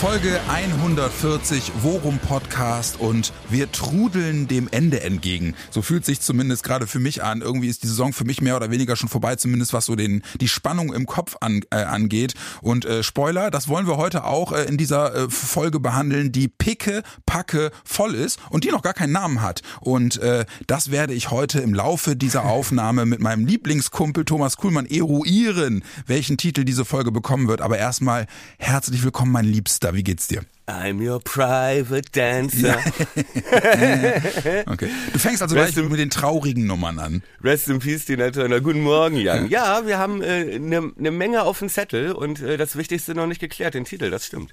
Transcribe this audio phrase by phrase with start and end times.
[0.00, 5.56] Folge 140 Worum Podcast und wir trudeln dem Ende entgegen.
[5.70, 7.40] So fühlt sich zumindest gerade für mich an.
[7.40, 10.22] Irgendwie ist die Saison für mich mehr oder weniger schon vorbei, zumindest was so den
[10.40, 12.34] die Spannung im Kopf an, äh, angeht.
[12.62, 16.46] Und äh, Spoiler, das wollen wir heute auch äh, in dieser äh, Folge behandeln, die
[16.46, 19.62] picke packe voll ist und die noch gar keinen Namen hat.
[19.80, 24.86] Und äh, das werde ich heute im Laufe dieser Aufnahme mit meinem Lieblingskumpel Thomas Kuhlmann
[24.86, 27.62] eruieren, welchen Titel diese Folge bekommen wird.
[27.62, 28.26] Aber erstmal
[28.58, 29.87] herzlich willkommen, mein Liebster.
[29.94, 30.44] Wie geht's dir?
[30.68, 32.76] I'm your private dancer.
[34.66, 34.90] okay.
[35.14, 37.22] Du fängst also Rest gleich mit den traurigen Nummern an.
[37.42, 38.60] Rest in Peace, Tina Turner.
[38.60, 39.48] Guten Morgen, Jan.
[39.48, 43.14] Ja, wir haben eine äh, ne, ne Menge auf dem Zettel und äh, das Wichtigste
[43.14, 44.52] noch nicht geklärt, den Titel, das stimmt.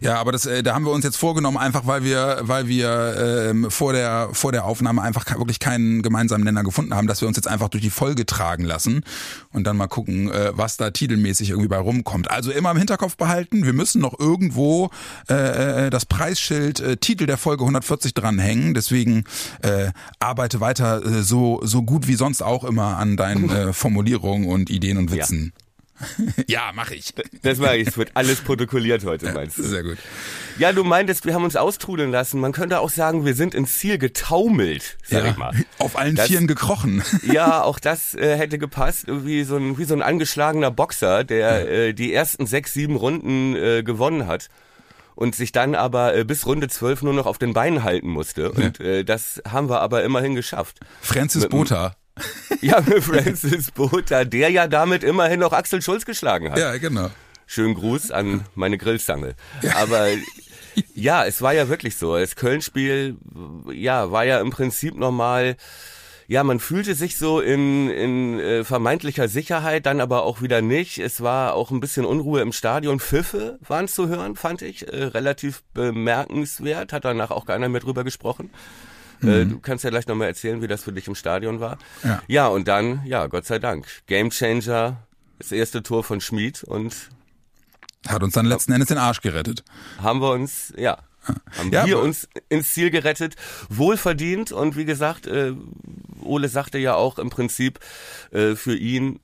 [0.00, 3.48] Ja, aber das, äh, da haben wir uns jetzt vorgenommen, einfach weil wir, weil wir
[3.50, 7.26] ähm, vor, der, vor der Aufnahme einfach wirklich keinen gemeinsamen Nenner gefunden haben, dass wir
[7.26, 9.02] uns jetzt einfach durch die Folge tragen lassen
[9.52, 12.30] und dann mal gucken, äh, was da titelmäßig irgendwie bei rumkommt.
[12.30, 14.90] Also immer im Hinterkopf behalten, wir müssen noch irgendwo
[15.28, 18.74] äh, äh, das Preisschild äh, Titel der Folge 140 dranhängen.
[18.74, 19.24] Deswegen
[19.62, 24.48] äh, arbeite weiter äh, so, so gut wie sonst auch immer an deinen äh, Formulierungen
[24.48, 25.52] und Ideen und Witzen.
[26.46, 26.66] Ja.
[26.66, 27.14] ja, mache ich.
[27.42, 27.88] Das mache ich.
[27.88, 29.62] Es wird alles protokolliert heute, meinst du?
[29.62, 29.96] Sehr gut.
[30.58, 32.38] Ja, du meintest, wir haben uns austrudeln lassen.
[32.38, 35.54] Man könnte auch sagen, wir sind ins Ziel getaumelt, sag ja, ich mal.
[35.78, 37.02] Auf allen das, Vieren gekrochen.
[37.22, 39.06] Ja, auch das äh, hätte gepasst.
[39.08, 41.58] Wie so, ein, wie so ein angeschlagener Boxer, der ja.
[41.66, 44.48] äh, die ersten sechs, sieben Runden äh, gewonnen hat
[45.16, 48.52] und sich dann aber äh, bis Runde 12 nur noch auf den Beinen halten musste.
[48.52, 50.78] Und äh, das haben wir aber immerhin geschafft.
[51.00, 51.96] Francis Botha.
[52.60, 56.58] ja, Francis Botha, der ja damit immerhin noch Axel Schulz geschlagen hat.
[56.58, 57.10] Ja, genau.
[57.46, 59.34] Schönen Gruß an meine Grillzange.
[59.62, 59.76] Ja.
[59.76, 60.08] Aber
[60.94, 62.16] ja, es war ja wirklich so.
[62.16, 63.16] Das Köln-Spiel,
[63.72, 65.56] ja, war ja im Prinzip nochmal
[66.28, 70.98] ja, man fühlte sich so in, in äh, vermeintlicher Sicherheit, dann aber auch wieder nicht.
[70.98, 72.98] Es war auch ein bisschen Unruhe im Stadion.
[73.00, 74.88] Pfiffe waren zu hören, fand ich.
[74.88, 76.92] Äh, relativ bemerkenswert.
[76.92, 78.50] Hat danach auch keiner mehr drüber gesprochen.
[79.22, 79.50] Äh, mhm.
[79.50, 81.78] du kannst ja gleich nochmal erzählen, wie das für dich im Stadion war.
[82.02, 82.22] Ja.
[82.26, 83.86] ja, und dann, ja, Gott sei Dank.
[84.06, 84.98] Gamechanger,
[85.38, 86.94] das erste Tor von Schmid und
[88.08, 89.64] hat uns dann letzten Endes den Arsch gerettet.
[90.00, 90.98] Haben wir uns, ja,
[91.58, 93.36] haben ja, wir uns ins Ziel gerettet,
[93.68, 95.52] wohlverdient und wie gesagt, äh,
[96.22, 97.80] Ole sagte ja auch im Prinzip
[98.32, 99.20] äh, für ihn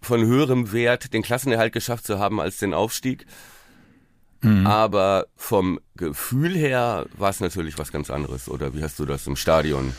[0.00, 3.26] von höherem Wert den Klassenerhalt geschafft zu haben als den Aufstieg.
[4.42, 4.66] Mhm.
[4.66, 8.48] Aber vom Gefühl her war es natürlich was ganz anderes.
[8.48, 9.94] Oder wie hast du das im Stadion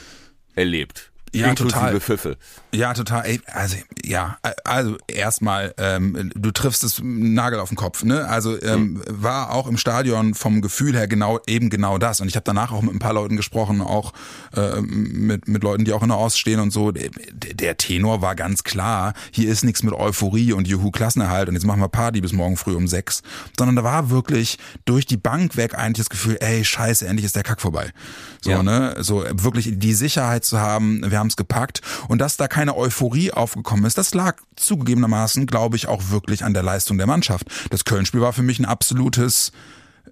[0.54, 1.12] erlebt?
[1.36, 2.00] Ja, total.
[2.00, 2.38] Pfiffe.
[2.74, 3.26] Ja, total.
[3.26, 8.04] Ey, also ja, also erstmal, ähm, du triffst es Nagel auf den Kopf.
[8.04, 8.28] Ne?
[8.28, 9.04] Also ähm, mhm.
[9.08, 12.20] war auch im Stadion vom Gefühl her genau eben genau das.
[12.22, 14.14] Und ich habe danach auch mit ein paar Leuten gesprochen, auch
[14.56, 16.92] äh, mit mit Leuten, die auch in der Ost stehen und so.
[16.92, 19.14] Der, der Tenor war ganz klar.
[19.32, 22.58] Hier ist nichts mit Euphorie und Juhu Klassenerhalt und jetzt machen wir Party bis morgen
[22.58, 23.24] früh um sechs,
[23.58, 27.36] sondern da war wirklich durch die Bank weg eigentlich das Gefühl, ey Scheiße, endlich ist
[27.36, 27.92] der Kack vorbei.
[28.42, 28.64] So ja.
[28.64, 31.10] ne, so wirklich die Sicherheit zu haben.
[31.10, 35.76] Wir haben es gepackt und dass da keine Euphorie aufgekommen ist, das lag zugegebenermaßen, glaube
[35.76, 37.48] ich, auch wirklich an der Leistung der Mannschaft.
[37.70, 39.52] Das Köln-Spiel war für mich ein absolutes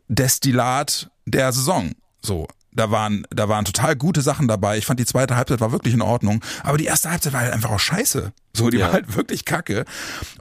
[0.08, 1.92] Destillat der Saison.
[2.22, 4.78] So, da waren, da waren total gute Sachen dabei.
[4.78, 7.54] Ich fand die zweite Halbzeit war wirklich in Ordnung, aber die erste Halbzeit war halt
[7.54, 8.34] einfach auch scheiße.
[8.56, 8.88] So, die ja.
[8.88, 9.86] war halt wirklich kacke.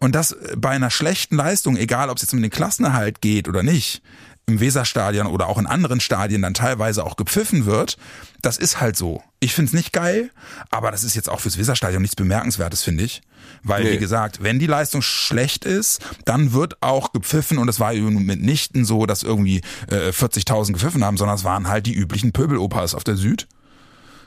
[0.00, 3.62] Und das bei einer schlechten Leistung, egal ob es jetzt um den Klassenerhalt geht oder
[3.62, 4.02] nicht,
[4.52, 7.96] im Weserstadion oder auch in anderen Stadien dann teilweise auch gepfiffen wird,
[8.42, 9.22] das ist halt so.
[9.40, 10.30] Ich find's nicht geil,
[10.70, 13.22] aber das ist jetzt auch fürs Weserstadion nichts Bemerkenswertes, finde ich.
[13.62, 13.92] Weil, nee.
[13.92, 18.24] wie gesagt, wenn die Leistung schlecht ist, dann wird auch gepfiffen und es war eben
[18.24, 22.94] mitnichten so, dass irgendwie äh, 40.000 gepfiffen haben, sondern es waren halt die üblichen Pöbelopas
[22.94, 23.48] auf der Süd.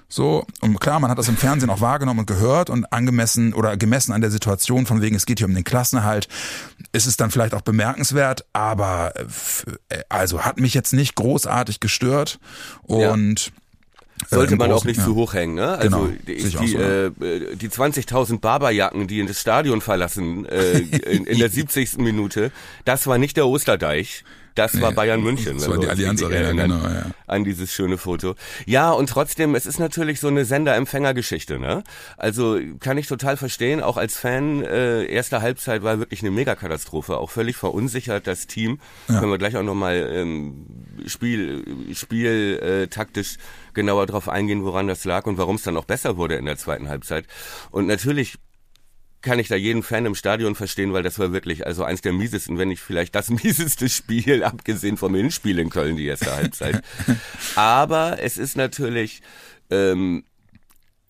[0.08, 3.76] So, und klar, man hat das im Fernsehen auch wahrgenommen und gehört und angemessen oder
[3.76, 6.28] gemessen an der Situation, von wegen, es geht hier um den Klassenerhalt,
[6.92, 9.14] ist es dann vielleicht auch bemerkenswert, aber
[9.90, 12.40] äh, also hat mich jetzt nicht großartig gestört
[12.84, 13.52] und ja.
[14.30, 15.04] Sollte äh, man großen, auch nicht ja.
[15.04, 15.78] zu hoch hängen, ne?
[15.78, 20.80] Also genau, die, die, so, äh, die 20.000 Barberjacken, die in das Stadion verlassen äh,
[21.12, 21.98] in, in der 70.
[21.98, 22.52] Minute,
[22.86, 24.24] das war nicht der Osterdeich.
[24.56, 25.58] Das nee, war Bayern München.
[25.58, 27.12] Das war die Allianz Arena, genau, ja.
[27.28, 28.36] An dieses schöne Foto.
[28.66, 31.84] Ja, und trotzdem, es ist natürlich so eine Sender-Empfänger-Geschichte, ne?
[32.18, 37.18] Also kann ich total verstehen, auch als Fan, äh, erste Halbzeit war wirklich eine Megakatastrophe,
[37.18, 38.80] auch völlig verunsichert, das Team.
[39.10, 39.20] Ja.
[39.20, 40.66] Können wir gleich auch nochmal ähm,
[41.06, 43.38] Spiel, Spiel äh, taktisch
[43.74, 46.58] genauer drauf eingehen, woran das lag und warum es dann auch besser wurde in der
[46.58, 47.26] zweiten Halbzeit.
[47.72, 48.38] Und natürlich
[49.26, 52.14] kann ich da jeden Fan im Stadion verstehen, weil das war wirklich also eins der
[52.14, 56.82] miesesten, wenn nicht vielleicht das mieseste Spiel, abgesehen vom Hinspiel in Köln, die erste Halbzeit.
[57.56, 59.22] Aber es ist natürlich
[59.70, 60.24] ähm,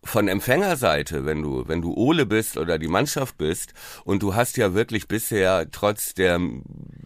[0.05, 3.73] von Empfängerseite, wenn du, wenn du Ole bist oder die Mannschaft bist
[4.05, 6.39] und du hast ja wirklich bisher trotz der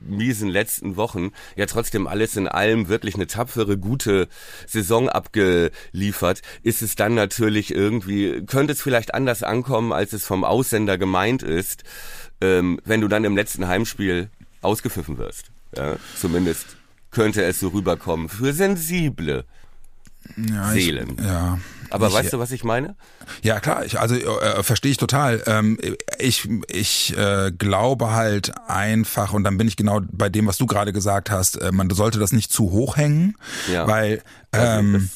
[0.01, 4.27] miesen letzten Wochen ja trotzdem alles in allem wirklich eine tapfere, gute
[4.67, 10.43] Saison abgeliefert, ist es dann natürlich irgendwie, könnte es vielleicht anders ankommen, als es vom
[10.43, 11.83] Aussender gemeint ist,
[12.41, 14.29] ähm, wenn du dann im letzten Heimspiel
[14.61, 15.51] ausgepfiffen wirst.
[15.75, 16.75] Ja, zumindest
[17.11, 19.45] könnte es so rüberkommen für sensible
[20.35, 21.15] ja, Seelen.
[21.17, 21.59] Ich, ja.
[21.91, 22.95] Aber ich, weißt du, was ich meine?
[23.41, 25.41] Ja, klar, ich, also äh, verstehe ich total.
[25.47, 25.77] Ähm,
[26.17, 30.65] ich ich äh, glaube halt einfach, und dann bin ich genau bei dem, was du
[30.65, 33.35] gerade gesagt hast, äh, man sollte das nicht zu hoch hängen,
[33.71, 33.87] Ja.
[33.87, 34.21] weil
[34.51, 35.09] Also ähm,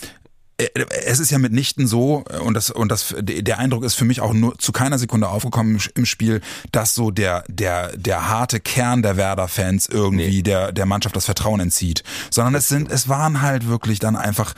[0.58, 0.68] äh,
[1.06, 4.22] es ist ja mitnichten so äh, und das und das der Eindruck ist für mich
[4.22, 6.42] auch nur zu keiner Sekunde aufgekommen im- Spiel,
[6.72, 10.42] dass so der der der harte Kern der Werder Fans irgendwie Nee.
[10.44, 14.54] der der Mannschaft das Vertrauen entzieht, sondern es sind es waren halt wirklich dann einfach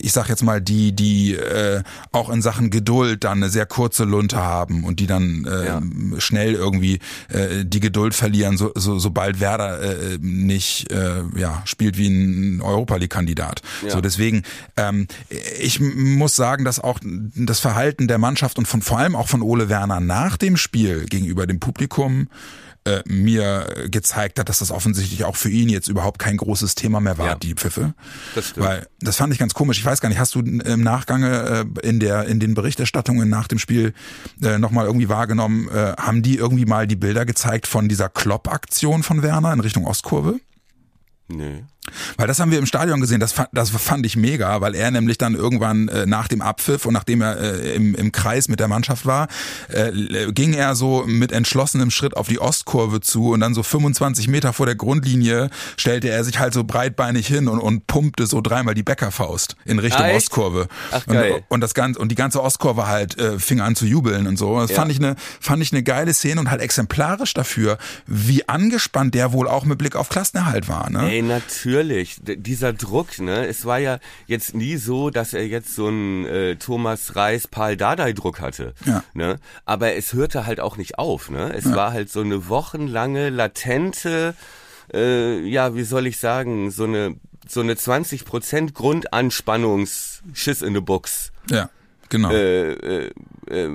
[0.00, 1.82] ich sag jetzt mal die die äh,
[2.12, 5.82] auch in Sachen Geduld dann eine sehr kurze Lunte haben und die dann äh, Ja.
[6.18, 6.98] schnell irgendwie
[7.28, 12.60] äh, die Geduld verlieren, so, so, sobald Werder äh, nicht äh, ja spielt wie ein
[12.60, 13.62] Europa League Kandidat.
[13.84, 13.90] Ja.
[13.90, 14.42] So deswegen
[14.76, 15.06] ähm,
[15.60, 19.42] ich muss sagen, dass auch das Verhalten der Mannschaft und von vor allem auch von
[19.42, 22.28] Ole Werner nach dem Spiel gegenüber dem Publikum
[22.86, 27.00] äh, mir gezeigt hat, dass das offensichtlich auch für ihn jetzt überhaupt kein großes Thema
[27.00, 27.34] mehr war, Ja.
[27.34, 27.94] die Pfiffe.
[28.34, 28.66] Das stimmt.
[28.66, 29.78] Weil das fand ich ganz komisch.
[29.78, 33.48] Ich weiß gar nicht, hast du im Nachgang äh, in der in den Berichterstattungen nach
[33.48, 33.92] dem Spiel
[34.42, 39.02] äh, nochmal irgendwie wahrgenommen, äh, haben die irgendwie mal die Bilder gezeigt von dieser Klopp-Aktion
[39.02, 40.40] von Werner in Richtung Ostkurve?
[41.28, 41.64] Nee.
[42.16, 44.90] Weil das haben wir im Stadion gesehen, das fand, das fand ich mega, weil er
[44.90, 48.60] nämlich dann irgendwann äh, nach dem Abpfiff und nachdem er äh, im, im Kreis mit
[48.60, 49.28] der Mannschaft war,
[49.68, 49.92] äh,
[50.32, 54.52] ging er so mit entschlossenem Schritt auf die Ostkurve zu und dann so 25 Meter
[54.52, 58.74] vor der Grundlinie stellte er sich halt so breitbeinig hin und, und pumpte so dreimal
[58.74, 60.14] die Bäckerfaust in Richtung Ah?
[60.16, 60.68] Ostkurve.
[60.92, 61.42] Ach, und, geil.
[61.48, 64.58] und das ganze und die ganze Ostkurve halt äh, fing an zu jubeln und so.
[64.60, 64.76] Das Ja.
[64.76, 69.32] fand ich eine fand ich eine geile Szene und halt exemplarisch dafür, wie angespannt der
[69.32, 70.90] wohl auch mit Blick auf Klassenerhalt war.
[70.90, 71.10] Ne?
[71.10, 71.75] Ey, natürlich.
[71.84, 73.46] D dieser Druck, ne?
[73.46, 77.76] Es war ja jetzt nie so, dass er jetzt so einen äh, Thomas Reis, Paul
[77.76, 78.74] Dardai Druck hatte.
[78.84, 79.02] Ja.
[79.14, 79.38] Ne?
[79.64, 81.52] Aber es hörte halt auch nicht auf, ne?
[81.52, 84.34] Es war halt so eine wochenlange, latente,
[84.92, 87.16] äh, ja, wie soll ich sagen, so eine
[87.48, 91.30] so eine 20% Grundanspannungs-Schiss in the Box.
[91.48, 91.70] Ja,
[92.08, 92.30] genau.
[92.30, 93.10] äh, äh,
[93.50, 93.70] äh,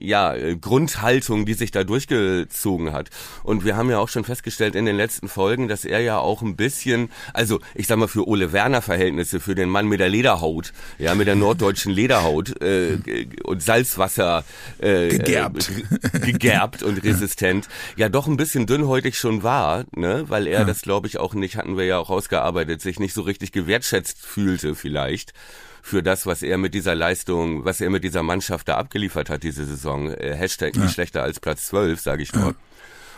[0.00, 3.10] ja, Grundhaltung, die sich da durchgezogen hat.
[3.42, 6.42] Und wir haben ja auch schon festgestellt in den letzten Folgen, dass er ja auch
[6.42, 10.08] ein bisschen, also ich sag mal für Ole Werner Verhältnisse, für den Mann mit der
[10.08, 12.98] Lederhaut, ja, mit der norddeutschen Lederhaut äh,
[13.44, 14.44] und Salzwasser
[14.78, 15.70] äh, Gegerbt.
[15.70, 20.64] äh, ge- gegerbt und resistent, ja doch ein bisschen dünnhäutig schon war, ne, weil er
[20.64, 24.18] das glaube ich auch nicht, hatten wir ja auch ausgearbeitet, sich nicht so richtig gewertschätzt
[24.24, 25.32] fühlte vielleicht
[25.82, 29.42] für das, was er mit dieser Leistung, was er mit dieser Mannschaft da abgeliefert hat
[29.42, 30.10] diese Saison.
[30.10, 32.54] Äh, Hashtag nicht schlechter als Platz 12, sage ich nur.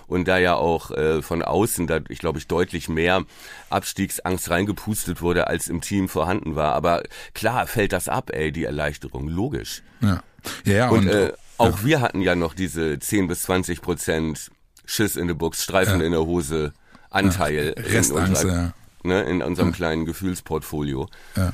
[0.06, 3.25] Und da ja auch äh, von außen, da ich glaube ich deutlich mehr
[3.70, 6.75] Abstiegsangst reingepustet wurde, als im Team vorhanden war.
[6.75, 7.03] Aber
[7.35, 9.82] klar fällt das ab, ey, die Erleichterung, logisch.
[10.00, 10.23] Ja,
[10.65, 14.50] ja, ja Und, und, äh, auch wir hatten ja noch diese 10 bis 20 Prozent
[14.85, 16.06] Schiss in the Box, Streifen Ja.
[16.06, 16.73] in der Hose,
[17.11, 18.72] Anteil in, Restangst, unserer, ja.
[19.05, 21.08] ne, in unserem kleinen Gefühlsportfolio.
[21.36, 21.53] Ja.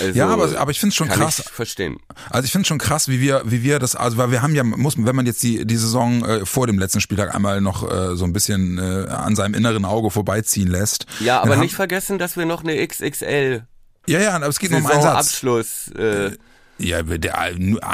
[0.00, 1.38] Also, Ja, aber, aber ich finde es schon kann krass.
[1.40, 1.98] ich verstehen.
[2.30, 4.64] Also ich finde schon krass, wie wir, wie wir das, also weil wir haben ja,
[4.64, 8.16] muss, wenn man jetzt die, die Saison äh, vor dem letzten Spieltag einmal noch äh,
[8.16, 11.06] so ein bisschen äh, an seinem inneren Auge vorbeiziehen lässt.
[11.20, 13.64] Ja, aber haben- nicht vergessen, dass wir noch eine XXL
[14.06, 15.40] Ja, ja, aber es geht nur um einen Satz.
[15.40, 15.88] Saisonabschluss.
[15.98, 16.30] Äh,
[16.76, 17.52] Ja, der,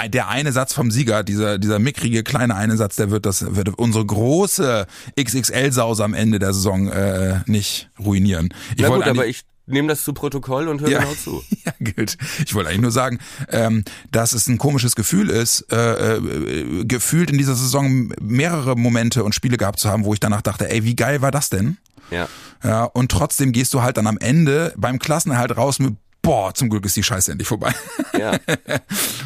[0.08, 3.68] der eine Satz vom Sieger, dieser, dieser mickrige kleine eine Satz, der wird das, wird
[3.78, 4.86] unsere große
[5.22, 8.48] XXL-Sause am Ende der Saison äh, nicht ruinieren.
[8.76, 10.98] Ich na gut, aber ich nehme das zu Protokoll und höre Ja.
[11.00, 11.42] genau zu.
[11.64, 12.16] Ja, gut.
[12.44, 13.18] Ich wollte eigentlich nur sagen,
[13.50, 19.24] ähm, dass es ein komisches Gefühl ist, äh, äh, gefühlt in dieser Saison mehrere Momente
[19.24, 21.76] und Spiele gehabt zu haben, wo ich danach dachte, ey, wie geil war das denn?
[22.10, 22.28] Ja.
[22.64, 26.68] Ja, und trotzdem gehst du halt dann am Ende beim Klassenerhalt raus mit Boah, zum
[26.68, 27.72] Glück ist die Scheiße endlich vorbei.
[28.18, 28.38] Ja.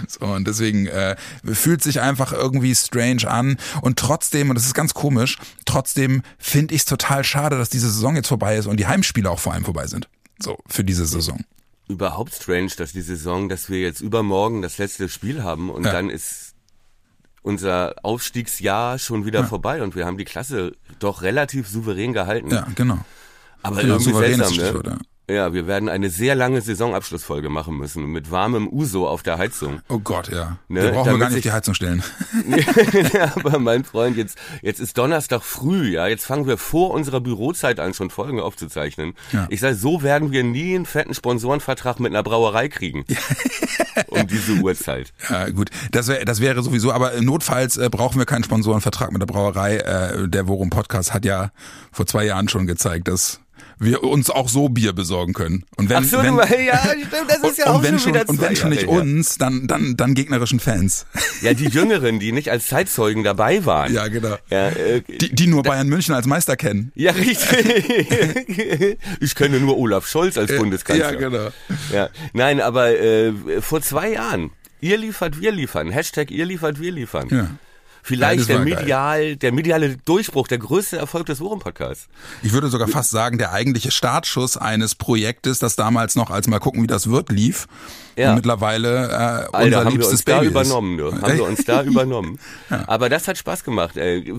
[0.07, 3.57] So, und deswegen äh, fühlt sich einfach irgendwie strange an.
[3.81, 7.91] Und trotzdem, und das ist ganz komisch, trotzdem finde ich es total schade, dass diese
[7.91, 10.09] Saison jetzt vorbei ist und die Heimspiele auch vor allem vorbei sind.
[10.39, 11.45] So, für diese Saison.
[11.89, 15.93] Überhaupt strange, dass die Saison, dass wir jetzt übermorgen das letzte Spiel haben und Ja.
[15.93, 16.55] dann ist
[17.43, 22.51] unser Aufstiegsjahr schon wieder vorbei und wir haben die Klasse doch relativ souverän gehalten.
[22.51, 22.99] Ja, genau.
[23.63, 24.55] Aber genau irgendwie seltsam, ne?
[24.55, 24.99] Stichwort, ja.
[25.31, 29.81] Ja, wir werden eine sehr lange Saisonabschlussfolge machen müssen mit warmem Uso auf der Heizung.
[29.89, 30.59] Oh Gott, ja.
[30.69, 32.03] Ne, Den brauchen wir damit gar nicht sich- die Heizung stellen.
[33.15, 37.21] ja, aber mein Freund, jetzt, jetzt ist Donnerstag früh, ja, jetzt fangen wir vor unserer
[37.21, 39.15] Bürozeit an, schon Folgen aufzuzeichnen.
[39.33, 39.47] Ja.
[39.49, 43.07] Ich sage, so werden wir nie einen fetten Sponsorenvertrag mit einer Brauerei kriegen.
[44.09, 45.15] um diese Uhrzeit.
[45.31, 49.23] Ja, gut, das, wär, das wäre sowieso, aber notfalls äh, brauchen wir keinen Sponsorenvertrag mit
[49.23, 49.77] der Brauerei.
[49.79, 51.51] Äh, der Worum Podcast hat ja
[51.93, 53.41] vor zwei Jahren schon gezeigt, dass
[53.79, 55.65] wir uns auch so Bier besorgen können.
[55.77, 58.15] Und wenn, Ach so, wenn, du, ja, stimmt, das ist ja und, auch wenn schon
[58.15, 61.07] wieder und wenn schon nicht uns, dann dann dann gegnerischen Fans.
[61.43, 63.93] Ja, die Jüngeren, die nicht als Zeitzeugen dabei waren.
[63.93, 64.37] Ja, genau.
[64.51, 66.93] Ja, äh, Die, die nur Bayern München als Meister kennen.
[66.95, 68.99] ja richtig.
[69.21, 71.13] ich kenne nur Olaf Scholz als Bundeskanzler.
[71.13, 71.49] Ja, genau.
[71.93, 74.51] Ja, nein, aber äh, vor zwei Jahren.
[74.81, 75.91] Ihr liefert, wir liefern.
[75.91, 77.29] Hashtag ihr liefert, wir liefern.
[77.31, 77.49] Ja.
[78.05, 78.75] Ja, Vielleicht der war geil.
[78.77, 82.07] medial, der mediale Durchbruch, der größte Erfolg des Wochen-Podcasts.
[82.43, 86.59] Ich würde sogar fast sagen, der eigentliche Startschuss eines Projektes, das damals noch als mal
[86.59, 87.67] gucken, wie das wird, lief.
[88.17, 88.29] Ja.
[88.31, 91.09] Und mittlerweile äh, Alter, unser haben wir liebstes uns da Baby übernommen, du.
[91.09, 91.23] ist.
[91.23, 92.39] Haben wir uns da übernommen.
[92.87, 93.97] Aber das hat Spaß gemacht.
[93.97, 94.35] Ey.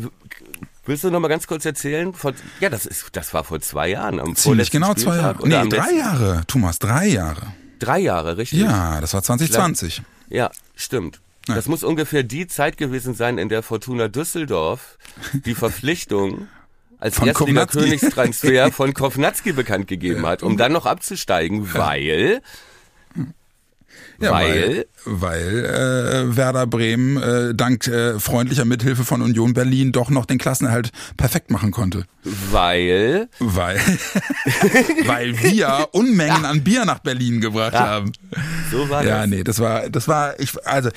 [0.85, 2.13] Willst du noch mal ganz kurz erzählen?
[2.13, 4.19] Vor, ja, das ist, das war vor zwei Jahren.
[4.19, 5.39] Am Ziemlich genau zwei Spieltag Jahre.
[5.41, 7.41] oder Nee, drei letzten- Jahre, Thomas, drei Jahre.
[7.79, 8.59] Drei Jahre, richtig?
[8.61, 10.03] Ja, das war 2020.
[10.29, 11.19] Ja, stimmt.
[11.47, 11.55] Ja.
[11.55, 14.97] Das muss ungefähr die Zeit gewesen sein, in der Fortuna Düsseldorf
[15.45, 16.47] die Verpflichtung
[16.97, 17.79] als Kovnatski.
[17.79, 22.41] Königstransfer von Kovnatski bekannt gegeben hat, um dann noch abzusteigen, weil
[24.19, 24.85] Ja, Weil?
[25.03, 30.25] weil, weil äh, Werder Bremen äh, dank äh, freundlicher Mithilfe von Union Berlin doch noch
[30.25, 32.05] den Klassenerhalt perfekt machen konnte.
[32.23, 33.77] weil Weil,
[35.05, 38.13] weil wir Unmengen an Bier nach Berlin gebracht haben.
[38.71, 39.29] so war Ja, das.
[39.29, 40.89] nee, das war, das war, ich, also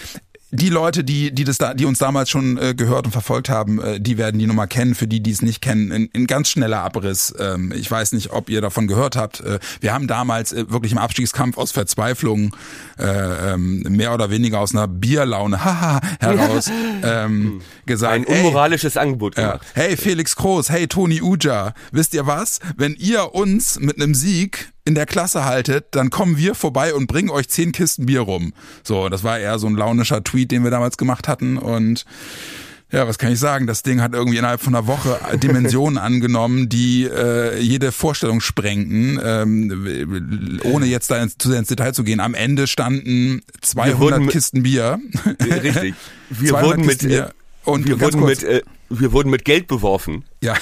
[0.50, 3.81] die Leute, die, die das da, die uns damals schon äh, gehört und verfolgt haben,
[3.81, 4.95] äh, die werden die Nummer kennen.
[4.95, 7.35] Für die, die es nicht kennen, in, in ganz schneller Abriss.
[7.38, 9.40] Ähm, ich weiß nicht, ob ihr davon gehört habt.
[9.40, 12.57] Äh, wir haben damals äh, wirklich im Abstiegskampf aus Verzweiflung
[12.99, 16.71] äh, ähm, mehr oder weniger aus einer Bierlaune haha, heraus
[17.02, 19.52] ähm, gesagt, Ein ey, unmoralisches Angebot ja.
[19.52, 19.67] gemacht.
[19.75, 22.61] Hey Felix Groß, hey Toni Uja, wisst ihr was?
[22.76, 27.09] Wenn ihr uns mit einem Sieg in der Klasse haltet, dann kommen wir vorbei und
[27.09, 28.54] bringen euch zehn Kisten Bier rum.
[28.83, 32.07] So, das war eher so ein launischer Tweet, den wir damals gemacht hatten und
[32.90, 33.66] ja, was kann ich sagen?
[33.66, 39.21] Das Ding hat irgendwie innerhalb von einer Woche Dimensionen angenommen, die äh, jede Vorstellung sprengten,
[39.23, 42.18] ähm, ohne jetzt da ins, zu sehr ins Detail zu gehen.
[42.21, 44.99] Am Ende standen 200 wurden Kisten Bier.
[45.26, 45.95] Richtig.
[46.30, 47.35] Wir 200 wurden mit Bier.
[47.65, 50.25] Und wir wurden kurz, mit äh, wir wurden mit Geld beworfen.
[50.41, 50.55] ja,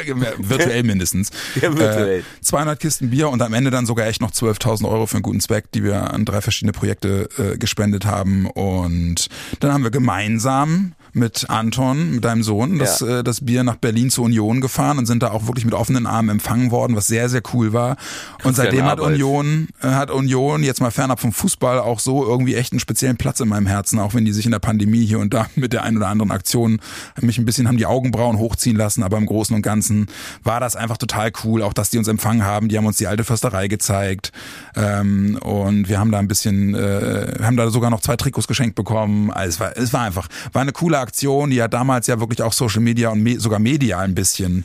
[0.38, 1.30] virtuell mindestens.
[1.56, 2.20] Ja, virtuell.
[2.20, 5.22] Äh, 200 Kisten Bier und am Ende dann sogar echt noch 12.000 Euro für einen
[5.22, 8.46] guten Zweck, die wir an drei verschiedene Projekte äh, gespendet haben.
[8.46, 9.28] Und
[9.60, 13.18] dann haben wir gemeinsam mit Anton, mit deinem Sohn, das, Ja.
[13.18, 16.06] äh, das Bier nach Berlin zur Union gefahren und sind da auch wirklich mit offenen
[16.06, 17.96] Armen empfangen worden, was sehr, sehr cool war.
[18.44, 19.00] Und seitdem hat.
[19.00, 23.16] Union, äh, hat Union jetzt mal fernab vom Fußball auch so irgendwie echt einen speziellen
[23.16, 25.72] Platz in meinem Herzen, auch wenn die sich in der Pandemie hier und da mit
[25.72, 26.80] der einen oder anderen Aktion
[27.20, 30.06] mich ein bisschen haben die Augenbrauen hochziehen lassen, aber im Großen und Ganzen
[30.42, 33.06] war das einfach total cool, auch dass die uns empfangen haben, die haben uns die
[33.06, 34.32] alte Försterei gezeigt
[34.76, 38.74] ähm, und wir haben da ein bisschen, äh, haben da sogar noch zwei Trikots geschenkt
[38.74, 41.07] bekommen, also es war, es war einfach, war eine coole Aktion,
[41.50, 44.64] die hat damals ja wirklich auch Social Media und me sogar medial ein bisschen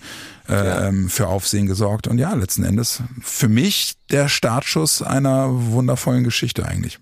[0.49, 0.87] äh, Ja.
[0.87, 6.65] ähm, für Aufsehen gesorgt und ja, letzten Endes für mich der Startschuss einer wundervollen Geschichte
[6.65, 6.99] eigentlich.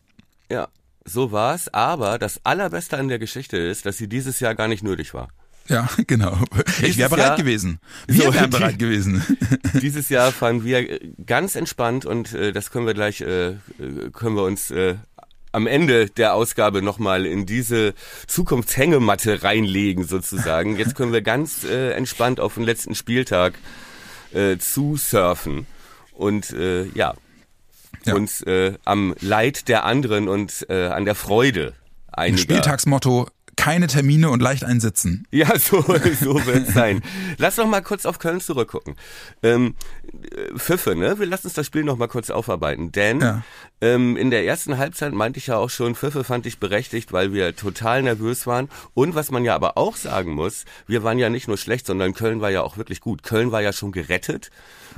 [0.50, 0.68] Ja,
[1.06, 1.74] so war's.
[1.74, 5.30] Aber das Allerbeste an der Geschichte ist, dass sie dieses Jahr gar nicht nötig war.
[5.68, 6.38] Ja, genau.
[6.82, 7.80] Ich wäre bereit Jahr- gewesen.
[8.08, 9.24] Wir So, wären die- bereit gewesen.
[9.82, 13.58] Dieses Jahr fahren wir äh, ganz entspannt und äh, das können wir gleich, äh, äh,
[14.12, 14.96] können wir uns äh,
[15.52, 17.94] am Ende der Ausgabe nochmal in diese
[18.28, 20.78] Zukunftshängematte reinlegen sozusagen.
[20.78, 23.54] Jetzt können wir ganz äh, entspannt auf den letzten Spieltag
[24.34, 25.68] äh, zu surfen
[26.14, 27.16] und äh, ja,
[28.06, 28.14] Ja.
[28.16, 31.74] uns äh, am Leid der anderen und äh, an der Freude
[32.12, 35.28] einiger Spieltagsmotto, keine Termine und leicht einsitzen.
[35.32, 37.02] Ja, so, so wird's sein.
[37.38, 38.96] Lass doch mal kurz auf Köln zurückgucken.
[39.44, 39.76] Ähm,
[40.32, 41.20] äh, Pfiffe, ne?
[41.20, 42.92] Wir lassen uns das Spiel noch mal kurz aufarbeiten.
[42.92, 43.44] Denn Ja.
[43.82, 47.34] ähm, in der ersten Halbzeit meinte ich ja auch schon, Pfiffe fand ich berechtigt, weil
[47.34, 48.70] wir total nervös waren.
[48.94, 52.14] Und was man ja aber auch sagen muss, wir waren ja nicht nur schlecht, sondern
[52.14, 53.24] Köln war ja auch wirklich gut.
[53.24, 54.50] Köln war ja schon gerettet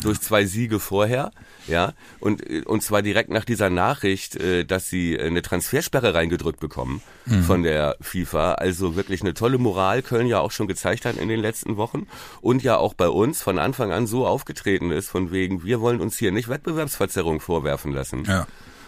[0.01, 1.31] durch zwei Siege vorher,
[1.67, 6.59] ja, und, und zwar direkt nach dieser Nachricht, äh, dass sie äh, eine Transfersperre reingedrückt
[6.59, 7.01] bekommen
[7.45, 8.55] von der FIFA.
[8.55, 12.07] Also wirklich eine tolle Moral Köln ja auch schon gezeigt hat in den letzten Wochen
[12.41, 16.01] und ja auch bei uns von Anfang an so aufgetreten ist, von wegen, wir wollen
[16.01, 18.25] uns hier nicht Wettbewerbsverzerrung vorwerfen lassen.
[18.25, 18.45] Ja.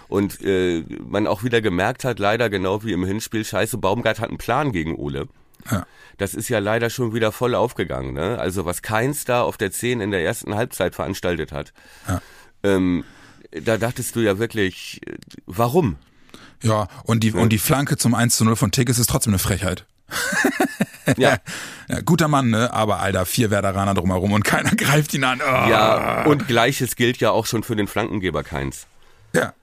[0.07, 4.29] Und äh, man auch wieder gemerkt hat, leider genau wie im Hinspiel, scheiße, Baumgart hat
[4.29, 5.27] einen Plan gegen Ole.
[5.69, 5.85] Ja.
[6.17, 8.13] Das ist ja leider schon wieder voll aufgegangen.
[8.13, 8.37] Ne?
[8.39, 11.73] Also was Keins da auf der 10 in der ersten Halbzeit veranstaltet hat.
[12.07, 12.21] Ja.
[12.63, 13.03] ähm,
[13.51, 15.01] da dachtest du ja wirklich,
[15.45, 15.97] warum?
[16.61, 19.39] Ja, und die, und die Flanke zum 1 zu 0 von Tigges ist trotzdem eine
[19.39, 19.85] Frechheit.
[21.17, 21.37] Ja,
[21.87, 22.73] Ja, guter Mann, ne?
[22.73, 25.39] Aber Alter, vier Werderaner drumherum und keiner greift ihn an.
[25.39, 25.69] Oh.
[25.69, 28.87] ja, und gleiches gilt ja auch schon für den Flankengeber Keins.
[29.33, 29.53] ja.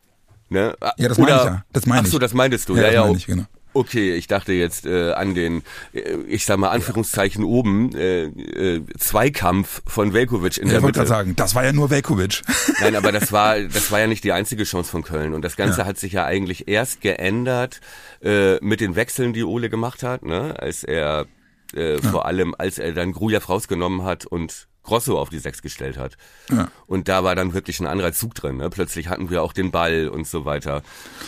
[0.48, 0.76] Ne?
[0.98, 1.64] Ja, das meine ich ja.
[1.72, 2.20] Das meine Ach so, ich.
[2.20, 2.76] das meintest du.
[2.76, 3.04] Ja, Ja, das ja.
[3.06, 3.44] meine ich, genau.
[3.74, 5.62] Okay, ich dachte jetzt äh, an den,
[5.92, 10.82] äh, ich sag mal Anführungszeichen oben, äh, äh, Zweikampf von Velkovic in Ja, der ich
[10.84, 11.08] wollte Mitte.
[11.08, 12.42] gerade sagen, das war ja nur Velkovic.
[12.80, 15.32] Nein, aber das war, das war ja nicht die einzige Chance von Köln.
[15.34, 17.80] Und das Ganze hat sich ja eigentlich erst geändert
[18.22, 20.54] äh, mit den Wechseln, die Ole gemacht hat, ne?
[20.58, 21.26] als er
[21.74, 25.96] äh, vor allem, als er dann Grujew rausgenommen hat und Grosso auf die Sechs gestellt
[25.96, 26.16] hat.
[26.50, 26.68] Ja.
[26.86, 28.56] Und da war dann wirklich ein anderer Zug drin.
[28.56, 28.68] Ne?
[28.68, 30.82] Plötzlich hatten wir auch den Ball und so weiter.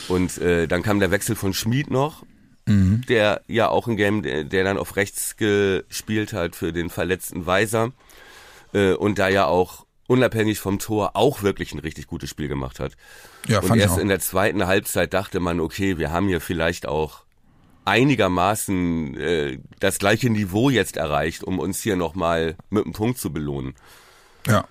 [0.08, 2.24] Und äh, dann kam der Wechsel von Schmid noch,
[2.66, 7.46] der ja auch ein Game, der, der dann auf rechts gespielt hat für den verletzten
[7.46, 7.92] Weiser.
[8.72, 12.80] Äh, und da ja auch unabhängig vom Tor auch wirklich ein richtig gutes Spiel gemacht
[12.80, 12.92] hat.
[13.46, 16.40] Ja, und fand ich erst in der zweiten Halbzeit dachte man, okay, wir haben hier
[16.40, 17.24] vielleicht auch
[17.84, 23.32] einigermaßen äh, das gleiche Niveau jetzt erreicht, um uns hier nochmal mit einem Punkt zu
[23.32, 23.74] belohnen.
[24.46, 24.64] Ja.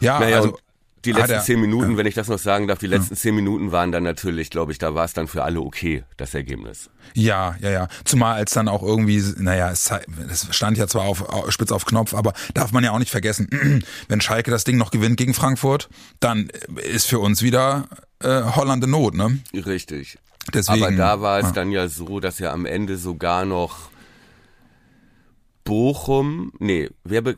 [0.00, 0.58] Ja, Naja, also
[1.04, 3.34] die hat letzten er- zehn Minuten, wenn ich das noch sagen darf, die letzten zehn
[3.34, 6.90] Minuten waren dann natürlich, glaube ich, da war es dann für alle okay, das Ergebnis.
[7.14, 7.88] Ja, ja, ja.
[8.04, 9.90] Zumal als dann auch irgendwie, naja, es,
[10.30, 13.10] es stand ja zwar auf, auf spitz auf Knopf, aber darf man ja auch nicht
[13.10, 15.88] vergessen, wenn Schalke das Ding noch gewinnt gegen Frankfurt,
[16.20, 16.50] dann
[16.84, 17.88] ist für uns wieder
[18.22, 19.38] äh, Holland in Not, ne?
[19.54, 20.18] Richtig.
[20.52, 21.52] Deswegen, Aber da war es ja.
[21.52, 23.90] dann ja so, dass ja am Ende sogar noch
[25.64, 27.36] Bochum, nee, wer, be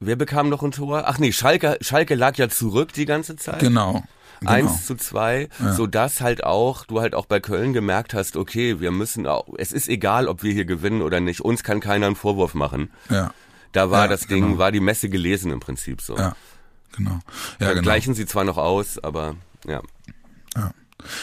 [0.00, 1.04] wer bekam noch ein Tor?
[1.06, 3.58] Ach nee, Schalke, Schalke lag ja zurück die ganze Zeit.
[3.60, 4.04] Genau.
[4.40, 4.52] genau.
[4.52, 8.80] Eins zu zwei, so dass halt auch, du halt auch bei Köln gemerkt hast, okay,
[8.80, 12.06] wir müssen auch, es ist egal, ob wir hier gewinnen oder nicht, uns kann keiner
[12.06, 12.90] einen Vorwurf machen.
[13.10, 13.32] Ja,
[13.72, 14.58] Da war Ja, das Ding, genau.
[14.58, 16.16] war die Messe gelesen im Prinzip so.
[16.16, 16.34] ja,
[16.96, 17.10] genau.
[17.12, 17.18] Ja,
[17.58, 17.82] Da genau.
[17.82, 19.34] Gleichen sie zwar noch aus, aber
[19.66, 19.82] ja.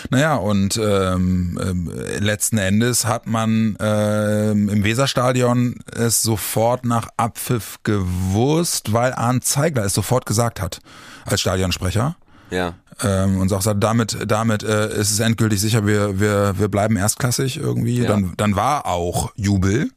[0.09, 7.79] Naja, und ähm, ähm, letzten Endes hat man ähm, im Weserstadion es sofort nach Abpfiff
[7.83, 10.79] gewusst, weil Arndt Zeigler es sofort gesagt hat
[11.25, 12.15] als Stadionsprecher.
[12.51, 12.75] Ja.
[13.03, 17.57] Ähm, und sagt, damit, damit äh, ist es endgültig sicher, wir, wir, wir bleiben erstklassig
[17.57, 18.01] irgendwie.
[18.01, 18.07] Ja.
[18.07, 19.89] Dann, dann war auch Jubel,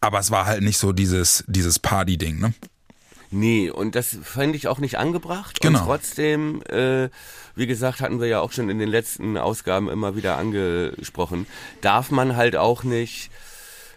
[0.00, 2.52] aber es war halt nicht so dieses, dieses Party-Ding, ne?
[3.34, 5.60] Nee, und das fand ich auch nicht angebracht.
[5.60, 5.80] Genau.
[5.80, 7.08] Und trotzdem, äh,
[7.56, 11.48] wie gesagt, hatten wir ja auch schon in den letzten Ausgaben immer wieder angesprochen,
[11.80, 13.30] darf man halt auch nicht,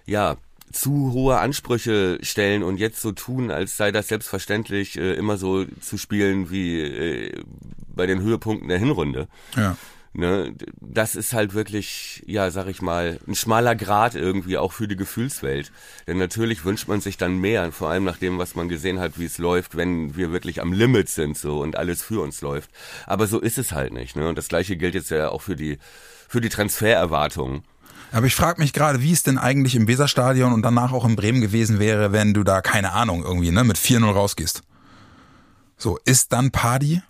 [0.07, 0.37] ja,
[0.71, 5.65] zu hohe Ansprüche stellen und jetzt so tun, als sei das selbstverständlich, äh, immer so
[5.81, 7.43] zu spielen wie äh,
[7.95, 9.27] bei den Höhepunkten der Hinrunde.
[9.55, 9.77] Ja.
[10.19, 14.87] Ne, das ist halt wirklich, ja, sag ich mal, ein schmaler Grad irgendwie auch für
[14.87, 15.71] die Gefühlswelt.
[16.07, 19.19] Denn natürlich wünscht man sich dann mehr, vor allem nach dem, was man gesehen hat,
[19.19, 22.71] wie es läuft, wenn wir wirklich am Limit sind so und alles für uns läuft.
[23.05, 24.15] Aber so ist es halt nicht.
[24.15, 24.27] Ne?
[24.27, 25.77] Und das gleiche gilt jetzt ja auch für die
[26.27, 27.63] für die Transfererwartungen.
[28.11, 31.15] Aber ich frage mich gerade, wie es denn eigentlich im Weserstadion und danach auch in
[31.15, 34.63] Bremen gewesen wäre, wenn du da, keine Ahnung, irgendwie ne, mit 4-0 rausgehst.
[35.77, 37.01] So, ist dann Party?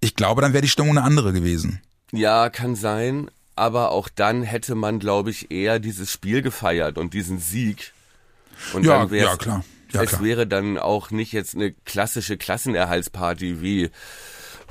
[0.00, 1.80] Ich glaube, dann wäre die Stimmung eine andere gewesen.
[2.16, 3.30] Ja, kann sein.
[3.56, 7.92] Aber auch dann hätte man, glaube ich, eher dieses Spiel gefeiert und diesen Sieg.
[8.72, 9.64] Und Ja, dann wär's, ja, klar.
[9.92, 10.24] Ja, es klar.
[10.24, 13.90] wäre dann auch nicht jetzt eine klassische Klassenerhaltsparty wie,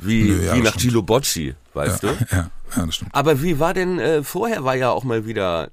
[0.02, 0.76] wie, Nö, ja, wie nach.
[0.76, 2.26] Gilo Bocci, weißt ja, du?
[2.32, 3.16] Ja, ja, das stimmt.
[3.16, 5.70] Aber wie war denn, äh, vorher war ja auch mal wieder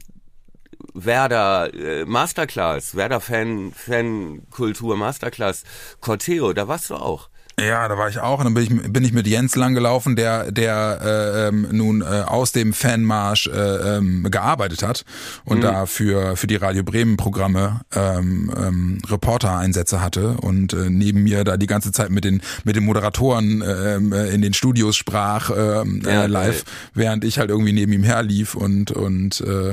[0.94, 5.64] Werder äh, Masterclass, Werder Fan, Fankultur Masterclass,
[6.00, 7.28] Corteo, da warst du auch.
[7.60, 10.50] Ja, da war ich auch und dann bin ich, bin ich mit Jens langgelaufen, der,
[10.50, 15.04] der äh, ähm, nun äh, aus dem Fanmarsch äh, ähm, gearbeitet hat
[15.44, 21.22] und da für, für die Radio Bremen Programme ähm, ähm, Reporter-Einsätze hatte und äh, neben
[21.22, 24.96] mir da die ganze Zeit mit den, mit den Moderatoren ähm, äh, in den Studios
[24.96, 29.70] sprach ähm, Ja, äh, live, während ich halt irgendwie neben ihm herlief und, und äh,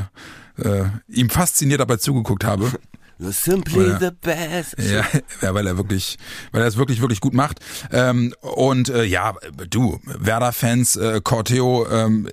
[0.62, 2.72] äh, ihm fasziniert dabei zugeguckt habe.
[3.20, 4.76] You're simply the best.
[4.78, 5.04] Ja,
[5.42, 6.18] ja, weil er wirklich,
[6.52, 7.60] weil er es wirklich, wirklich gut macht.
[7.92, 9.36] Ähm, und äh, ja,
[9.70, 12.30] du, Werder-Fans, äh, Corteo, ähm,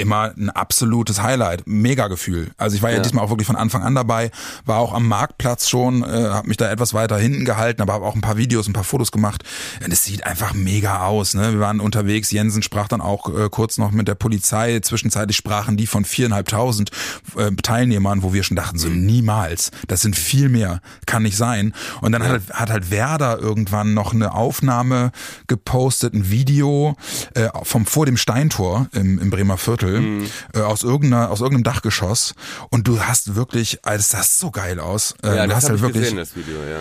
[0.00, 2.50] immer ein absolutes Highlight, mega Gefühl.
[2.56, 3.02] Also ich war ja, Ja.
[3.02, 4.30] diesmal auch wirklich von Anfang an dabei,
[4.64, 8.04] war auch am Marktplatz schon, äh, habe mich da etwas weiter hinten gehalten, aber habe
[8.04, 9.42] auch ein paar Videos, ein paar Fotos gemacht.
[9.84, 11.34] Und es sieht einfach mega aus.
[11.34, 11.52] Ne?
[11.52, 14.80] Wir waren unterwegs, Jensen sprach dann auch äh, kurz noch mit der Polizei.
[14.80, 16.90] Zwischenzeitlich sprachen die von viereinhalbtausend
[17.36, 21.74] äh, Teilnehmern, wo wir schon dachten, so niemals, das sind viel mehr, kann nicht sein.
[22.00, 25.12] Und dann hat, halt- hat halt Werder irgendwann noch eine Aufnahme
[25.46, 26.96] gepostet, ein Video
[27.34, 32.34] äh, vom vor dem Steintor im, im Bremer Viertel äh, aus irgendeiner aus irgendeinem Dachgeschoss
[32.70, 35.14] und du hast wirklich, also das sah so geil aus.
[35.22, 36.80] Äh, Ja, du hast halt ich wirklich gesehen, das Video, ja.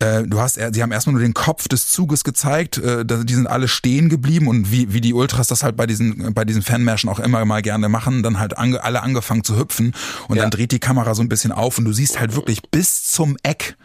[0.00, 3.46] Äh, du hast, sie haben erstmal nur den Kopf des Zuges gezeigt, äh, die sind
[3.46, 7.08] alle stehen geblieben und wie, wie die Ultras das halt bei diesen, bei diesen Fanmärschen
[7.08, 9.94] auch immer mal gerne machen, dann halt ange, alle angefangen zu hüpfen
[10.28, 10.42] und ja.
[10.42, 13.36] dann dreht die Kamera so ein bisschen auf und du siehst halt wirklich bis zum
[13.44, 13.76] Eck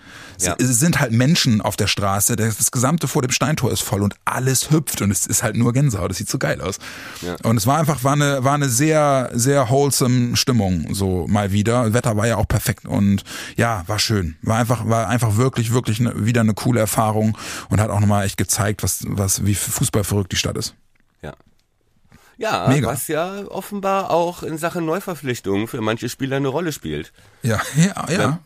[0.46, 0.56] ja.
[0.60, 4.16] Es sind halt Menschen auf der Straße, das gesamte vor dem Steintor ist voll und
[4.26, 6.78] alles hüpft und es ist halt nur Gänsehaut, das sieht so geil aus.
[7.22, 7.36] Ja.
[7.44, 11.94] Und es war einfach, war eine, war eine sehr, sehr wholesome Stimmung, so mal wieder.
[11.94, 13.24] Wetter war ja auch perfekt und
[13.56, 14.38] ja, war schön.
[14.42, 17.38] War einfach, war einfach wirklich, wirklich eine, wieder eine coole Erfahrung
[17.70, 20.76] und hat auch nochmal echt gezeigt, was, was, wie Fußball verrückt die Stadt ist.
[21.22, 21.34] Ja.
[22.38, 22.88] Ja, Mega.
[22.88, 27.12] was ja offenbar auch in Sachen Neuverpflichtungen für manche Spieler eine Rolle spielt.
[27.44, 28.40] Ja, ja, ja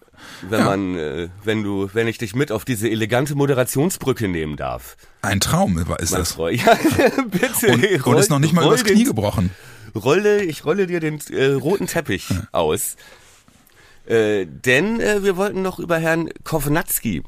[0.50, 0.66] wenn ja.
[0.66, 4.98] man, äh, wenn du, wenn ich dich mit auf diese elegante Moderationsbrücke nehmen darf.
[5.22, 6.38] Ein Traum ist man das.
[6.52, 6.78] Ja,
[7.28, 7.74] bitte.
[7.74, 9.52] Und, und ist noch nicht mal übers Knie gebrochen.
[9.96, 12.48] Rolle, ich rolle dir den äh, roten Teppich ja.
[12.52, 12.96] aus.
[14.06, 17.24] Äh, denn äh, wir wollten noch über Herrn Kovnatski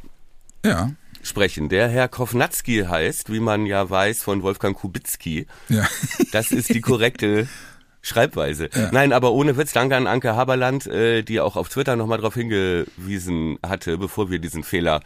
[0.66, 0.92] ja.
[1.22, 1.70] sprechen.
[1.70, 5.48] Der Herr Kovnatski heißt, wie man ja weiß von Wolfgang Kubicki.
[5.70, 5.88] Ja.
[6.32, 7.48] Das ist die korrekte
[8.06, 8.70] Schreibweise.
[8.74, 8.92] Ja.
[8.92, 12.36] Nein, aber ohne Witz, danke an Anke Haberland, äh, die auch auf Twitter nochmal darauf
[12.36, 15.02] hingewiesen hatte, bevor wir diesen Fehler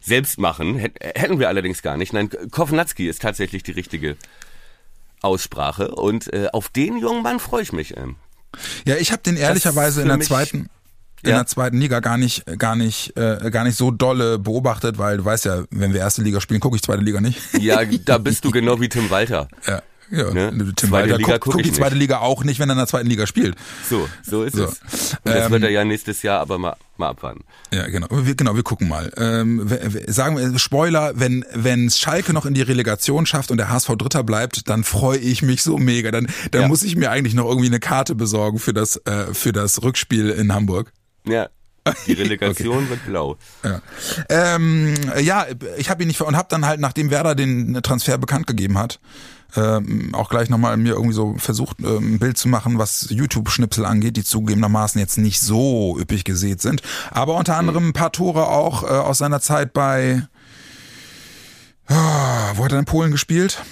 [0.00, 0.78] selbst machen.
[0.78, 2.12] Hätten wir allerdings gar nicht.
[2.12, 4.16] Nein, Kovnatski ist tatsächlich die richtige
[5.22, 7.96] Aussprache und äh, auf den jungen Mann freue ich mich.
[7.96, 8.14] Ähm.
[8.86, 10.68] Ja, ich habe den ehrlicherweise in der zweiten
[11.24, 11.36] in ja.
[11.38, 15.24] der zweiten Liga gar nicht gar nicht äh, gar nicht so dolle beobachtet, weil du
[15.24, 17.40] weißt ja, wenn wir erste Liga spielen, gucke ich zweite Liga nicht.
[17.58, 19.48] Ja, da bist du genau wie Tim Walter.
[19.66, 19.82] Ja.
[20.10, 20.50] Ja, ne?
[20.50, 22.02] Tim zweite Walter Liga guckt guck die zweite nicht.
[22.02, 23.56] Liga auch nicht, wenn er in der zweiten Liga spielt.
[23.88, 24.64] So, so ist so.
[24.64, 24.80] es.
[25.24, 27.44] Und das ähm, wird er ja nächstes Jahr aber mal, mal abwarten.
[27.72, 28.06] Ja, genau.
[28.10, 29.12] Wir, genau, wir gucken mal.
[29.16, 29.68] Ähm,
[30.06, 34.22] sagen wir, Spoiler, wenn wenn Schalke noch in die Relegation schafft und der HSV Dritter
[34.22, 36.10] bleibt, dann freue ich mich so mega.
[36.10, 36.68] Dann, dann ja.
[36.68, 40.30] muss ich mir eigentlich noch irgendwie eine Karte besorgen für das, äh, für das Rückspiel
[40.30, 40.92] in Hamburg.
[41.26, 41.48] Ja,
[42.06, 42.90] die Relegation okay.
[42.90, 43.36] wird blau.
[43.62, 43.82] Ja,
[44.28, 48.46] ähm, ja ich habe ihn nicht und habe dann halt, nachdem Werder den Transfer bekannt
[48.46, 49.00] gegeben hat,
[49.56, 53.84] ähm, auch gleich nochmal mir irgendwie so versucht, ähm, ein Bild zu machen, was YouTube-Schnipsel
[53.84, 56.82] angeht, die zugegebenermaßen jetzt nicht so üppig gesät sind.
[57.10, 60.22] Aber unter anderem ein paar Tore auch äh, aus seiner Zeit bei,
[61.88, 61.94] oh,
[62.54, 63.62] wo hat er in Polen gespielt?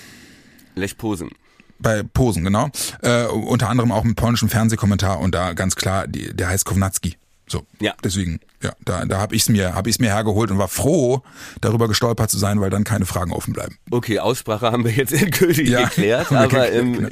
[0.75, 1.31] Lech Posen
[1.79, 2.71] bei Posen, genau.
[3.03, 7.17] Äh, unter anderem auch mit polnischem Fernsehkommentar und da ganz klar, die, der heißt Kownacki.
[7.47, 7.65] So.
[7.81, 7.95] Ja.
[8.03, 11.23] Deswegen, ja, da, da habe ich es mir, hab ich's mir hergeholt und war froh,
[11.61, 13.77] darüber gestolpert zu sein, weil dann keine Fragen offen bleiben.
[13.91, 17.09] Okay, Aussprache haben wir jetzt endgültig ja, geklärt, aber ähm, genau.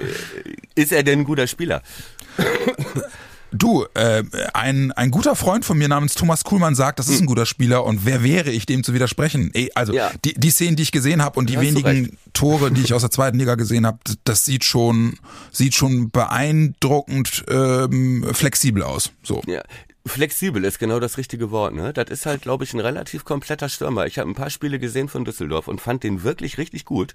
[0.74, 1.82] ist er denn ein guter Spieler?
[3.56, 7.26] Du, äh, ein, ein guter Freund von mir namens Thomas Kuhlmann sagt, das ist ein
[7.26, 9.52] guter Spieler und wer wäre ich, dem zu widersprechen?
[9.54, 10.10] Ey, also ja.
[10.24, 13.12] die, die Szenen, die ich gesehen habe und die wenigen Tore, die ich aus der
[13.12, 15.18] zweiten Liga gesehen habe, das sieht schon,
[15.52, 19.12] sieht schon beeindruckend ähm, flexibel aus.
[19.22, 19.40] So.
[19.46, 19.62] Ja.
[20.06, 21.92] Flexibel ist genau das richtige Wort, ne?
[21.92, 24.06] Das ist halt, glaube ich, ein relativ kompletter Stürmer.
[24.06, 27.14] Ich habe ein paar Spiele gesehen von Düsseldorf und fand den wirklich richtig gut.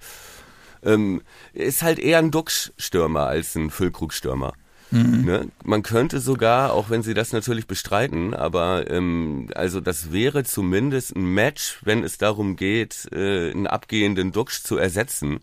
[0.83, 1.21] Ähm,
[1.53, 4.53] ist halt eher ein Duxch-Stürmer als ein Füllkrug-Stürmer.
[4.91, 5.23] Mhm.
[5.23, 5.47] Ne?
[5.63, 11.15] Man könnte sogar, auch wenn sie das natürlich bestreiten, aber ähm, also das wäre zumindest
[11.15, 15.41] ein Match, wenn es darum geht, äh, einen abgehenden Duxch zu ersetzen,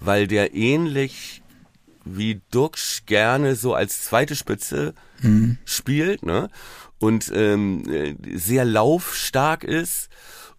[0.00, 1.42] weil der ähnlich
[2.16, 5.58] wie Duxch gerne so als zweite Spitze mhm.
[5.64, 6.48] spielt, ne?
[7.00, 10.08] Und ähm, sehr laufstark ist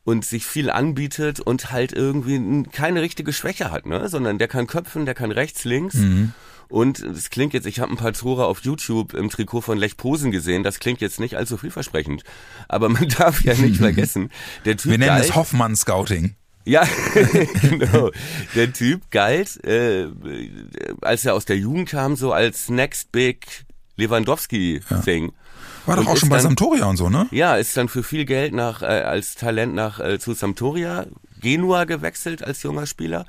[0.03, 4.07] und sich viel anbietet und halt irgendwie keine richtige Schwäche hat, ne?
[4.09, 5.95] Sondern der kann köpfen, der kann rechts, links.
[5.95, 6.33] Mhm.
[6.69, 9.97] Und es klingt jetzt, ich habe ein paar Tore auf YouTube im Trikot von Lech
[9.97, 12.23] Posen gesehen, das klingt jetzt nicht allzu vielversprechend.
[12.67, 14.29] Aber man darf ja nicht vergessen,
[14.65, 14.91] der Typ.
[14.91, 16.35] Wir nennen es Hoffmann Scouting.
[16.65, 16.83] Ja,
[17.61, 18.11] genau.
[18.55, 20.07] Der Typ galt, äh,
[21.01, 25.25] als er aus der Jugend kam, so als Next Big Lewandowski-Thing.
[25.25, 25.31] Ja.
[25.85, 27.27] War doch und auch schon bei dann, Sampdoria und so, ne?
[27.31, 31.07] Ja, ist dann für viel Geld nach äh, als Talent nach äh, zu Sampdoria,
[31.41, 33.25] Genua gewechselt als junger Spieler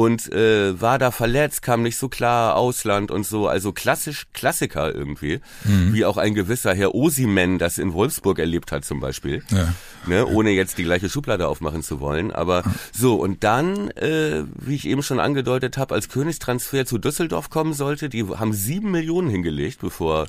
[0.00, 4.94] und äh, war da verletzt, kam nicht so klar, Ausland und so, also klassisch Klassiker
[4.94, 5.92] irgendwie, mhm.
[5.92, 9.74] wie auch ein gewisser Herr Osimen das in Wolfsburg erlebt hat zum Beispiel, ja.
[10.06, 12.62] ne, ohne jetzt die gleiche Schublade aufmachen zu wollen, aber
[12.94, 17.74] so und dann, äh, wie ich eben schon angedeutet habe, als Königstransfer zu Düsseldorf kommen
[17.74, 20.28] sollte, die haben sieben Millionen hingelegt, bevor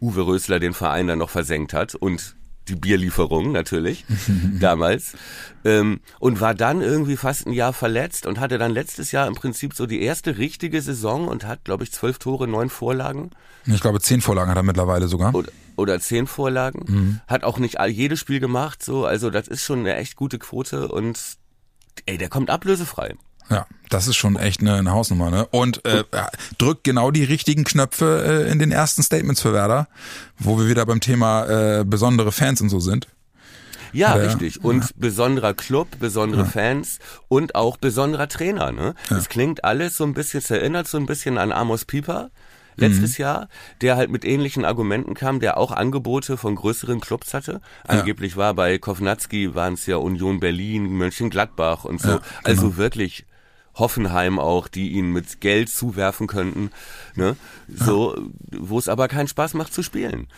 [0.00, 1.96] Uwe Rösler den Verein dann noch versenkt hat.
[1.96, 2.36] Und
[2.68, 4.04] die Bierlieferung natürlich
[4.60, 5.14] damals
[5.64, 9.34] ähm, und war dann irgendwie fast ein Jahr verletzt und hatte dann letztes Jahr im
[9.34, 13.30] Prinzip so die erste richtige Saison und hat glaube ich zwölf Tore, neun Vorlagen.
[13.66, 15.34] Ich glaube zehn Vorlagen hat er mittlerweile sogar.
[15.34, 16.84] Oder, oder zehn Vorlagen.
[16.86, 17.20] Mhm.
[17.26, 20.88] Hat auch nicht jedes Spiel gemacht so, also das ist schon eine echt gute Quote
[20.88, 21.18] und
[22.06, 23.14] ey, der kommt ablösefrei.
[23.52, 25.46] Ja, das ist schon echt eine, eine Hausnummer, ne?
[25.50, 26.04] Und äh,
[26.58, 29.88] drückt genau die richtigen Knöpfe äh, in den ersten Statements für Werder,
[30.38, 31.44] wo wir wieder beim Thema
[31.80, 33.08] äh, besondere Fans und so sind.
[33.92, 34.64] Ja, Oder- richtig.
[34.64, 38.72] Und besonderer Club, besondere Fans und auch besonderer Trainer.
[38.72, 38.94] Ne?
[39.10, 42.30] Es klingt alles so ein bisschen, es erinnert so ein bisschen an Amos Pieper
[42.76, 43.48] letztes Jahr,
[43.82, 47.60] der halt mit ähnlichen Argumenten kam, der auch Angebote von größeren Clubs hatte.
[47.86, 52.08] Angeblich war bei Kovnatski waren es ja Union Berlin, Mönchengladbach und so.
[52.08, 52.26] Ja, genau.
[52.44, 53.26] Also wirklich
[53.74, 56.70] Hoffenheim auch, die ihn mit Geld zuwerfen könnten,
[57.14, 57.36] ne?
[57.68, 58.16] So,
[58.50, 60.28] wo es aber keinen Spaß macht zu spielen.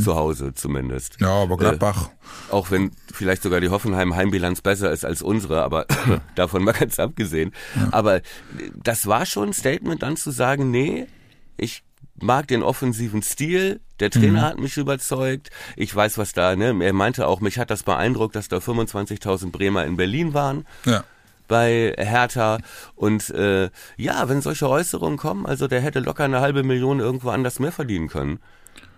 [0.00, 1.20] Zu Hause zumindest.
[1.20, 1.26] Mhm.
[1.26, 2.10] Ja, aber Gladbach.
[2.50, 5.86] Auch wenn vielleicht sogar die Hoffenheim Heimbilanz besser ist als unsere, aber
[6.34, 7.52] davon mal ganz abgesehen.
[7.90, 8.22] Aber
[8.82, 11.06] das war schon ein Statement dann zu sagen, nee,
[11.56, 11.82] ich
[12.20, 16.92] mag den offensiven Stil, der Trainer hat mich überzeugt, ich weiß was da, ne, er
[16.92, 21.04] meinte auch, mich hat das beeindruckt, dass da 25.000 Bremer in Berlin waren Ja.
[21.48, 22.58] Bei Hertha
[22.94, 27.30] und äh, ja, wenn solche Äußerungen kommen, also der hätte locker eine halbe Million irgendwo
[27.30, 28.38] anders mehr verdienen können,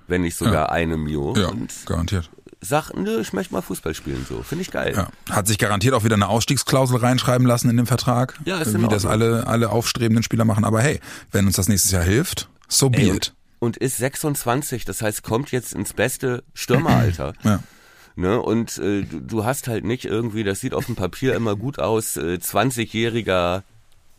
[0.08, 2.28] wenn nicht sogar eine Mio Ja, und garantiert.
[2.60, 4.42] sagt, nö, ich möchte mal Fußball spielen, so.
[4.42, 4.92] Finde ich geil.
[4.96, 5.08] Ja.
[5.34, 8.38] Hat sich garantiert auch wieder eine Ausstiegsklausel reinschreiben lassen in dem Vertrag.
[8.44, 10.64] Ja, ist Wie das alle, alle aufstrebenden Spieler machen.
[10.64, 13.10] Aber hey, wenn uns das nächstes Jahr hilft, so be it.
[13.10, 17.32] und, und ist 26, das heißt, kommt jetzt ins beste Stürmeralter.
[17.44, 17.60] Ja.
[18.16, 18.40] Ne?
[18.40, 21.78] Und äh, du, du hast halt nicht irgendwie, das sieht auf dem Papier immer gut
[21.78, 23.62] aus, äh, 20-jähriger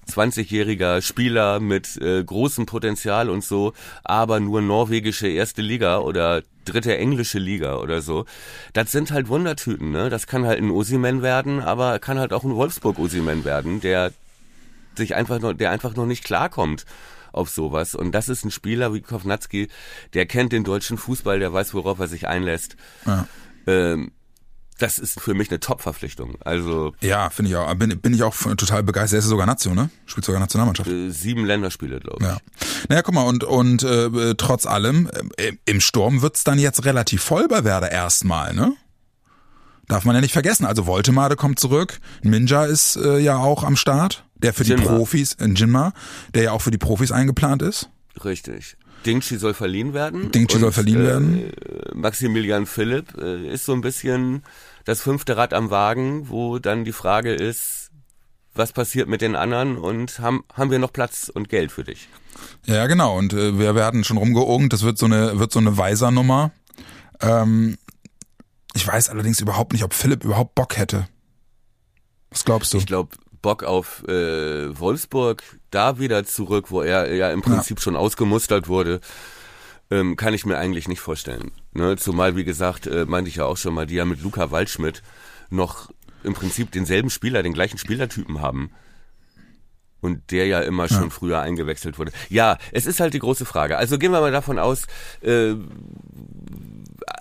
[0.09, 3.73] 20-jähriger Spieler mit äh, großem Potenzial und so,
[4.03, 8.25] aber nur norwegische erste Liga oder dritte englische Liga oder so.
[8.73, 10.09] Das sind halt Wundertüten, ne?
[10.09, 14.11] Das kann halt ein Osimen werden, aber kann halt auch ein Wolfsburg Osimen werden, der
[14.95, 16.85] sich einfach noch, der einfach noch nicht klarkommt
[17.31, 17.95] auf sowas.
[17.95, 19.69] Und das ist ein Spieler wie Kovnatski,
[20.13, 22.75] der kennt den deutschen Fußball, der weiß, worauf er sich einlässt.
[23.05, 23.27] Ja.
[23.67, 24.11] Ähm,
[24.79, 26.37] das ist für mich eine Top-Verpflichtung.
[26.43, 27.71] Also Ja, finde ich auch.
[27.75, 29.17] Bin, bin ich auch total begeistert.
[29.17, 29.91] Er ist sogar Nation, ne?
[30.07, 30.89] Spielt sogar Nationalmannschaft.
[30.89, 32.27] äh, sieben Länderspiele, glaube ich.
[32.27, 32.37] Ja.
[32.89, 37.21] Naja, guck mal, und, und äh, trotz allem, äh, im Sturm wird's dann jetzt relativ
[37.21, 38.73] voll bei Werder erstmal, ne?
[39.87, 40.65] Darf man ja nicht vergessen.
[40.65, 44.85] Also Voltemade kommt zurück, Ninja ist äh, ja auch am Start, der für die Jinma.
[44.95, 45.93] Profis, äh, Jinma,
[46.33, 47.89] der ja auch für die Profis eingeplant ist.
[48.23, 48.77] Richtig.
[49.05, 50.31] Dingchi soll verliehen werden.
[50.31, 51.51] Dingchi soll verliehen äh, werden.
[51.93, 54.43] Maximilian Philipp äh, ist so ein bisschen
[54.85, 57.91] das fünfte Rad am Wagen, wo dann die Frage ist,
[58.53, 62.09] was passiert mit den anderen und haben, haben wir noch Platz und Geld für dich?
[62.65, 63.17] Ja, genau.
[63.17, 64.73] Und äh, wir werden schon rumgeogt.
[64.73, 66.51] Das wird so eine, wird so eine Weiser-Nummer.
[67.21, 67.77] Ähm,
[68.73, 71.07] ich weiß allerdings überhaupt nicht, ob Philipp überhaupt Bock hätte.
[72.29, 72.77] Was glaubst du?
[72.77, 77.95] Ich glaube, Bock auf äh, Wolfsburg, da wieder zurück, wo er ja im Prinzip schon
[77.95, 78.99] ausgemustert wurde,
[79.89, 81.51] ähm, kann ich mir eigentlich nicht vorstellen.
[81.73, 81.97] Ne?
[81.97, 85.03] Zumal, wie gesagt, äh, meinte ich ja auch schon mal, die ja mit Luca Waldschmidt
[85.49, 85.89] noch
[86.23, 88.71] im Prinzip denselben Spieler, den gleichen Spielertypen haben.
[89.99, 92.11] Und der ja immer schon früher eingewechselt wurde.
[92.27, 93.77] Ja, es ist halt die große Frage.
[93.77, 94.87] Also gehen wir mal davon aus,
[95.21, 95.53] äh,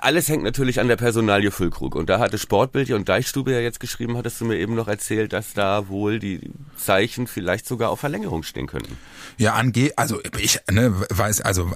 [0.03, 1.95] alles hängt natürlich an der Personalie Füllkrug.
[1.95, 5.33] Und da hatte Sportbild und Deichstube ja jetzt geschrieben, hattest du mir eben noch erzählt,
[5.33, 8.97] dass da wohl die Zeichen vielleicht sogar auf Verlängerung stehen könnten.
[9.39, 11.71] Ja, angeht, also ich ne, weiß, also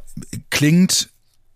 [0.50, 1.08] klingt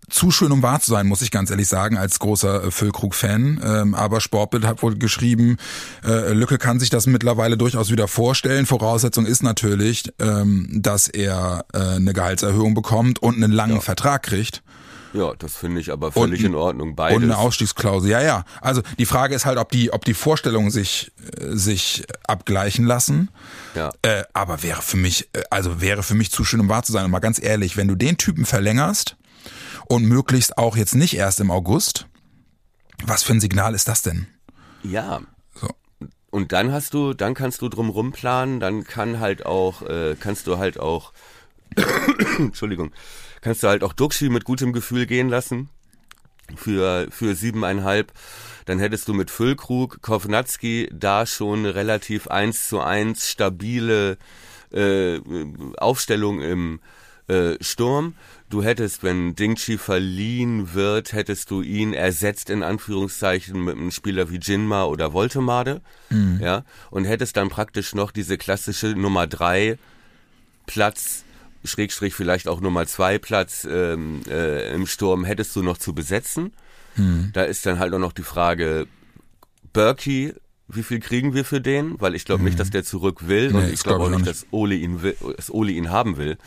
[0.08, 3.60] zu schön, um wahr zu sein, muss ich ganz ehrlich sagen, als großer äh, Füllkrug-Fan.
[3.62, 5.58] Ähm, aber Sportbild hat wohl geschrieben,
[6.04, 8.66] äh, Lücke kann sich das mittlerweile durchaus wieder vorstellen.
[8.66, 14.62] Voraussetzung ist natürlich, ähm, dass er äh, eine Gehaltserhöhung bekommt und einen langen Vertrag kriegt.
[15.14, 16.94] Ja, das finde ich aber völlig Und- in Ordnung.
[16.94, 17.16] Beides.
[17.16, 18.44] Und eine Ausstiegsklausel, ja, ja.
[18.60, 23.30] Also die Frage ist halt, ob die, ob die Vorstellungen sich, äh, sich abgleichen lassen.
[23.74, 23.90] ja.
[24.02, 26.92] Äh, aber wäre für mich, äh, also wäre für mich zu schön, um wahr zu
[26.92, 27.04] sein.
[27.06, 29.16] Und mal ganz ehrlich, wenn du den Typen verlängerst
[29.88, 32.06] und möglichst auch jetzt nicht erst im August,
[33.04, 34.26] was für ein Signal ist das denn?
[34.82, 35.20] ja.
[35.54, 35.68] So.
[36.30, 40.46] Und dann hast du, dann kannst du drumrum planen, dann kann halt auch, äh, kannst
[40.46, 41.12] du halt auch,
[42.38, 42.92] Entschuldigung,
[43.40, 45.68] kannst du halt auch Duxi mit gutem Gefühl gehen lassen
[46.56, 48.12] für, für siebeneinhalb.
[48.64, 54.18] Dann hättest du mit Füllkrug, Kovnatski da schon relativ eins zu eins stabile
[54.72, 55.20] äh,
[55.78, 56.80] Aufstellung im
[57.28, 58.14] äh, Sturm.
[58.50, 64.30] Du hättest, wenn Dingchi verliehen wird, hättest du ihn ersetzt in Anführungszeichen mit einem Spieler
[64.30, 65.82] wie Jinma oder Voltemade,
[66.40, 69.78] ja, und hättest dann praktisch noch diese klassische Nummer drei
[70.66, 71.24] Platz,
[71.64, 76.52] Schrägstrich vielleicht auch Nummer zwei Platz ähm, äh, im Sturm hättest du noch zu besetzen.
[77.32, 78.88] Da ist dann halt auch noch die Frage,
[79.72, 80.34] Berkey,
[80.66, 82.00] wie viel kriegen wir für den?
[82.00, 84.12] Weil ich glaube nicht, dass der zurück will und Nee, ich das glaube glaub auch
[84.12, 86.38] ich nicht, dass Ole ihn will, dass Ole ihn haben will.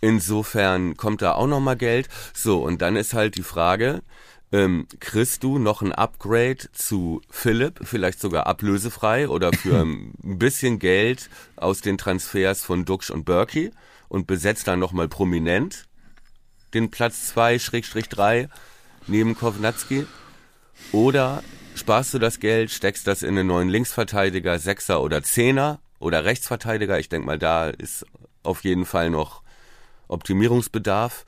[0.00, 2.08] Insofern kommt da auch noch mal Geld.
[2.34, 4.02] So, und dann ist halt die Frage,
[4.50, 10.78] ähm, kriegst du noch ein Upgrade zu Philipp, vielleicht sogar ablösefrei oder für ein bisschen
[10.78, 13.70] Geld aus den Transfers von Duxch und Berkey
[14.12, 15.88] und besetzt dann noch mal prominent
[16.74, 18.50] den Platz 2 Schrägstrich 3
[19.06, 20.06] neben Kovnatski
[20.92, 21.42] oder
[21.74, 26.98] sparst du das Geld, steckst das in einen neuen Linksverteidiger, Sechser oder Zehner oder Rechtsverteidiger.
[26.98, 28.04] Ich denke mal, da ist
[28.42, 29.40] auf jeden Fall noch
[30.08, 31.24] Optimierungsbedarf.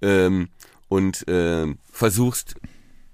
[0.00, 0.48] Ähm,
[0.88, 2.54] und äh, versuchst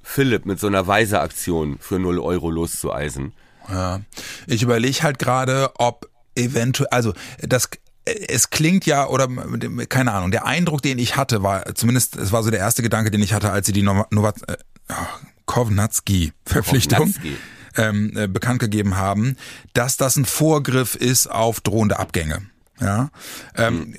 [0.00, 3.32] Philipp mit so einer Weise-Aktion für 0 Euro loszueisen.
[3.68, 4.00] Ja.
[4.46, 7.68] Ich überlege halt gerade, ob eventuell, also das
[8.28, 9.28] es klingt ja, oder
[9.88, 13.10] keine Ahnung, der Eindruck, den ich hatte, war, zumindest, es war so der erste Gedanke,
[13.10, 14.56] den ich hatte, als sie die Nova, Nova, äh,
[15.46, 17.14] Kovnatski-Verpflichtung
[17.76, 19.36] ähm, äh, bekannt gegeben haben,
[19.72, 22.42] dass das ein Vorgriff ist auf drohende Abgänge.
[22.80, 23.10] Ja,
[23.56, 23.94] ähm,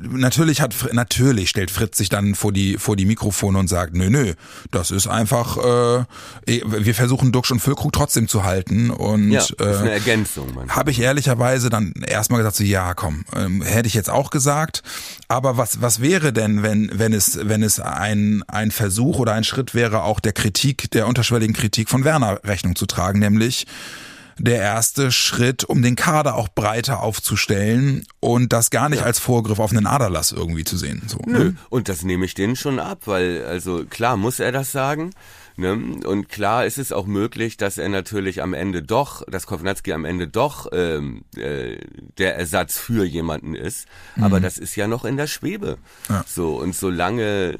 [0.00, 0.18] mhm.
[0.18, 4.10] natürlich hat natürlich stellt Fritz sich dann vor die vor die Mikrofone und sagt, nö
[4.10, 4.34] nö,
[4.72, 6.04] das ist einfach, äh,
[6.66, 10.48] wir versuchen Duxch und Füllkrug trotzdem zu halten und ja, ist eine äh, Ergänzung.
[10.68, 14.82] Habe ich ehrlicherweise dann erstmal gesagt so, ja komm, ähm, hätte ich jetzt auch gesagt,
[15.28, 19.44] aber was was wäre denn, wenn wenn es wenn es ein ein Versuch oder ein
[19.44, 23.66] Schritt wäre, auch der Kritik der unterschwelligen Kritik von Werner Rechnung zu tragen, nämlich
[24.38, 29.06] der erste Schritt, um den Kader auch breiter aufzustellen und das gar nicht ja.
[29.06, 31.02] als Vorgriff auf einen Aderlass irgendwie zu sehen.
[31.06, 31.38] So, Nö.
[31.38, 31.56] Ne?
[31.70, 35.10] Und das nehme ich denen schon ab, weil, also klar muss er das sagen.
[35.56, 35.72] Ne?
[36.04, 40.04] Und klar ist es auch möglich, dass er natürlich am Ende doch, dass Kovnatski am
[40.04, 41.78] Ende doch ähm, äh,
[42.18, 43.86] der Ersatz für jemanden ist.
[44.16, 44.24] Mhm.
[44.24, 45.78] Aber das ist ja noch in der Schwebe.
[46.08, 46.24] Ja.
[46.26, 47.56] So, und solange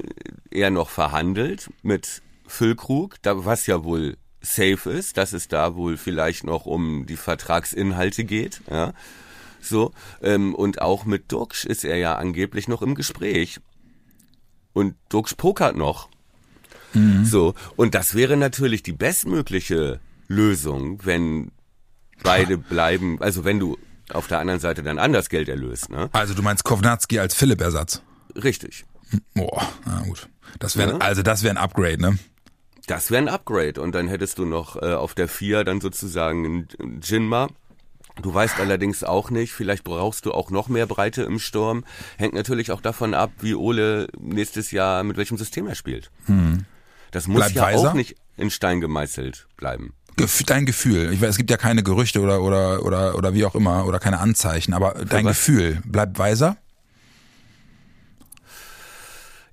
[0.51, 5.97] er noch verhandelt mit Füllkrug, da, was ja wohl safe ist, dass es da wohl
[5.97, 8.93] vielleicht noch um die Vertragsinhalte geht, ja.
[9.61, 13.59] So, ähm, und auch mit Duxch ist er ja angeblich noch im Gespräch.
[14.73, 16.07] Und Duxch pokert noch.
[16.93, 17.25] Mhm.
[17.25, 21.51] So, und das wäre natürlich die bestmögliche Lösung, wenn
[22.23, 23.77] beide bleiben, also wenn du
[24.09, 26.09] auf der anderen Seite dann anders Geld erlöst, ne?
[26.13, 28.01] Also du meinst Kovnatski als Philipp-Ersatz?
[28.35, 28.85] Richtig.
[29.33, 30.29] Boah, na gut.
[30.59, 30.97] Das wäre, ja.
[30.99, 32.17] also das wäre ein Upgrade, ne?
[32.87, 33.81] Das wäre ein Upgrade.
[33.81, 37.49] Und dann hättest du noch äh, auf der 4 dann sozusagen einen Jinma.
[38.21, 41.83] Du weißt allerdings auch nicht, vielleicht brauchst du auch noch mehr Breite im Sturm.
[42.17, 46.11] Hängt natürlich auch davon ab, wie Ole nächstes Jahr, mit welchem System er spielt.
[46.25, 46.65] Hm.
[47.11, 47.89] Das muss Bleibt ja weiser?
[47.89, 49.93] auch nicht in Stein gemeißelt bleiben.
[50.45, 51.11] Dein Gefühl.
[51.11, 53.99] Ich weiß, es gibt ja keine Gerüchte oder, oder, oder, oder wie auch immer, oder
[53.99, 56.55] keine Anzeichen, aber dein Gefühl bleibt weiser?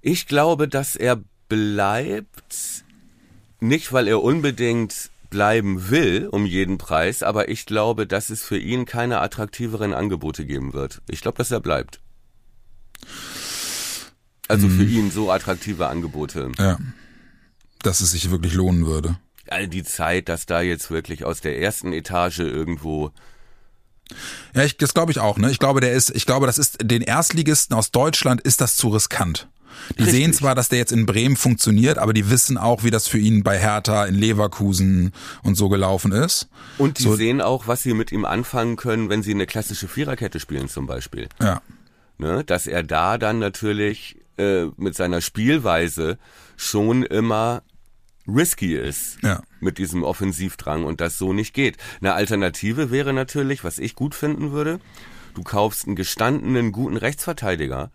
[0.00, 1.18] Ich glaube, dass er
[1.48, 2.84] bleibt
[3.62, 8.58] nicht, weil er unbedingt bleiben will um jeden Preis, aber ich glaube, dass es für
[8.58, 11.00] ihn keine attraktiveren Angebote geben wird.
[11.08, 12.00] Ich glaube, dass er bleibt.
[14.48, 14.88] Also für hm.
[14.88, 16.52] ihn so attraktive Angebote.
[16.58, 16.78] Ja.
[17.82, 19.16] Dass es sich wirklich lohnen würde.
[19.48, 23.10] All die Zeit, dass da jetzt wirklich aus der ersten Etage irgendwo
[24.54, 25.38] ja, ich, das glaube ich auch.
[25.38, 28.76] Ne, ich glaube, der ist, ich glaube, das ist den Erstligisten aus Deutschland ist das
[28.76, 29.48] zu riskant.
[29.90, 30.10] Die Richtig.
[30.10, 33.18] sehen zwar, dass der jetzt in Bremen funktioniert, aber die wissen auch, wie das für
[33.18, 36.48] ihn bei Hertha in Leverkusen und so gelaufen ist.
[36.78, 39.88] Und die so, sehen auch, was sie mit ihm anfangen können, wenn sie eine klassische
[39.88, 41.28] Viererkette spielen zum Beispiel.
[41.40, 41.62] Ja.
[42.18, 46.18] Ne, dass er da dann natürlich äh, mit seiner Spielweise
[46.56, 47.62] schon immer
[48.26, 49.42] risky ist ja.
[49.60, 51.76] mit diesem Offensivdrang und das so nicht geht.
[52.00, 54.80] Eine Alternative wäre natürlich, was ich gut finden würde,
[55.34, 57.90] du kaufst einen gestandenen, guten Rechtsverteidiger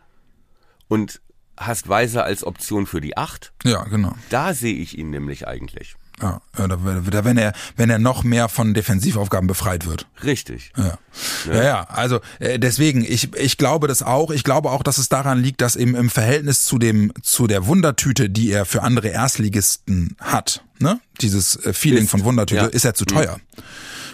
[0.87, 1.21] und
[1.57, 3.51] hast Weiser als Option für die Acht.
[3.63, 4.13] Ja, genau.
[4.29, 5.95] Da sehe ich ihn nämlich eigentlich.
[6.19, 10.07] Ja, da, wenn er wenn er noch mehr von Defensivaufgaben befreit wird.
[10.23, 10.71] Richtig.
[10.75, 10.97] Ja,
[11.45, 11.63] ja, ja.
[11.63, 14.31] ja also äh, deswegen ich ich glaube das auch.
[14.31, 17.67] Ich glaube auch, dass es daran liegt, dass eben im Verhältnis zu dem zu der
[17.67, 22.67] Wundertüte, die er für andere Erstligisten hat, ne, dieses äh, Feeling ist, von Wundertüte, ja.
[22.67, 23.37] ist er zu teuer.
[23.37, 23.63] Mhm.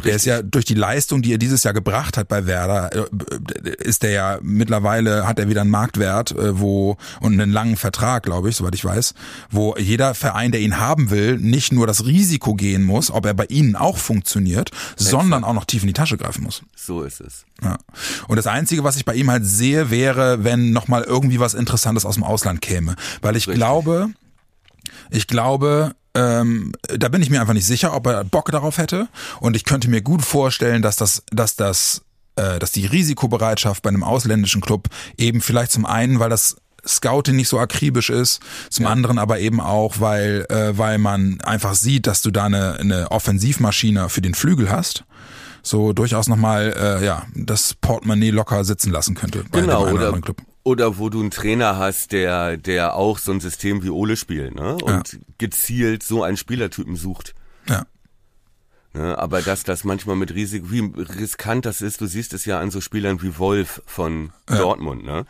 [0.04, 3.70] Der ist ja durch die Leistung, die er dieses Jahr gebracht hat bei Werder, äh,
[3.84, 8.24] ist der ja mittlerweile hat er wieder einen Marktwert, äh, wo und einen langen Vertrag,
[8.24, 9.14] glaube ich, soweit ich weiß,
[9.50, 13.34] wo jeder Verein, der ihn haben will, nicht nur das Risiko gehen muss, ob er
[13.34, 15.00] bei ihnen auch funktioniert, Exakt.
[15.00, 16.62] sondern auch noch tief in die Tasche greifen muss.
[16.76, 17.46] So ist es.
[17.62, 17.78] Ja.
[18.28, 22.06] Und das Einzige, was ich bei ihm halt sehe, wäre, wenn nochmal irgendwie was Interessantes
[22.06, 22.96] aus dem Ausland käme.
[23.22, 23.56] Weil ich Richtig.
[23.56, 24.10] glaube,
[25.10, 29.08] ich glaube, ähm, da bin ich mir einfach nicht sicher, ob er Bock darauf hätte.
[29.40, 32.02] Und ich könnte mir gut vorstellen, dass das, dass das,
[32.36, 37.38] äh, dass die Risikobereitschaft bei einem ausländischen Club eben vielleicht zum einen, weil das Scouting
[37.38, 38.92] nicht so akribisch ist, zum ja.
[38.92, 43.12] anderen aber eben auch, weil, äh, weil man einfach sieht, dass du da eine, eine
[43.12, 45.06] Offensivmaschine für den Flügel hast
[45.64, 50.42] so durchaus nochmal äh, ja, das Portemonnaie locker sitzen lassen könnte bei genau, oder, Club.
[50.64, 54.56] Oder wo du einen Trainer hast, der, der auch so ein System wie Ole spielt,
[54.56, 54.76] ne?
[54.76, 55.20] Und ja.
[55.38, 57.36] gezielt so einen Spielertypen sucht.
[57.68, 57.86] Ja.
[58.96, 62.60] Ne, aber dass das manchmal mit Risiko, wie riskant das ist, du siehst es ja
[62.60, 64.58] an so Spielern wie Wolf von ja.
[64.58, 65.26] Dortmund, ne?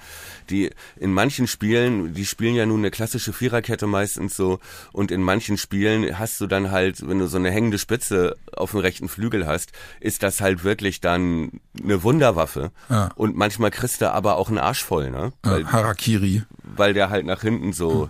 [0.49, 4.59] Die in manchen Spielen, die spielen ja nun eine klassische Viererkette meistens so,
[4.91, 8.71] und in manchen Spielen hast du dann halt, wenn du so eine hängende Spitze auf
[8.71, 12.71] dem rechten Flügel hast, ist das halt wirklich dann eine Wunderwaffe.
[12.89, 13.11] Ja.
[13.15, 15.31] Und manchmal kriegst du aber auch einen Arsch voll, ne?
[15.41, 16.43] Weil, Harakiri.
[16.63, 18.09] Weil der halt nach hinten so.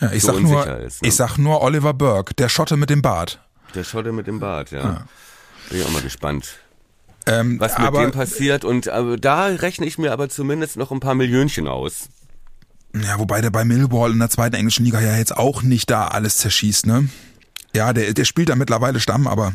[0.00, 1.08] Ja, ich so sag nur, ist, ne?
[1.08, 3.38] ich sag nur Oliver Burke, der Schotte mit dem Bart.
[3.74, 4.80] Der Schotte mit dem Bart, ja.
[4.80, 5.06] ja.
[5.68, 6.58] Bin ich auch mal gespannt.
[7.26, 10.90] Ähm, was mit aber, dem passiert und aber da rechne ich mir aber zumindest noch
[10.90, 12.08] ein paar Millionchen aus.
[12.94, 16.08] Ja, wobei der bei Millwall in der zweiten englischen Liga ja jetzt auch nicht da
[16.08, 17.08] alles zerschießt, ne?
[17.74, 19.54] Ja, der, der spielt da mittlerweile Stamm, aber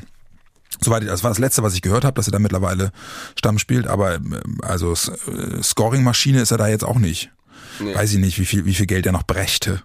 [0.79, 2.91] soweit das war das letzte, was ich gehört habe, dass er da mittlerweile
[3.37, 4.19] Stamm spielt, aber
[4.61, 7.31] also äh, Scoring-Maschine ist er da jetzt auch nicht.
[7.79, 7.93] Nee.
[7.93, 9.81] Weiß ich nicht, wie viel, wie viel Geld er noch brächte.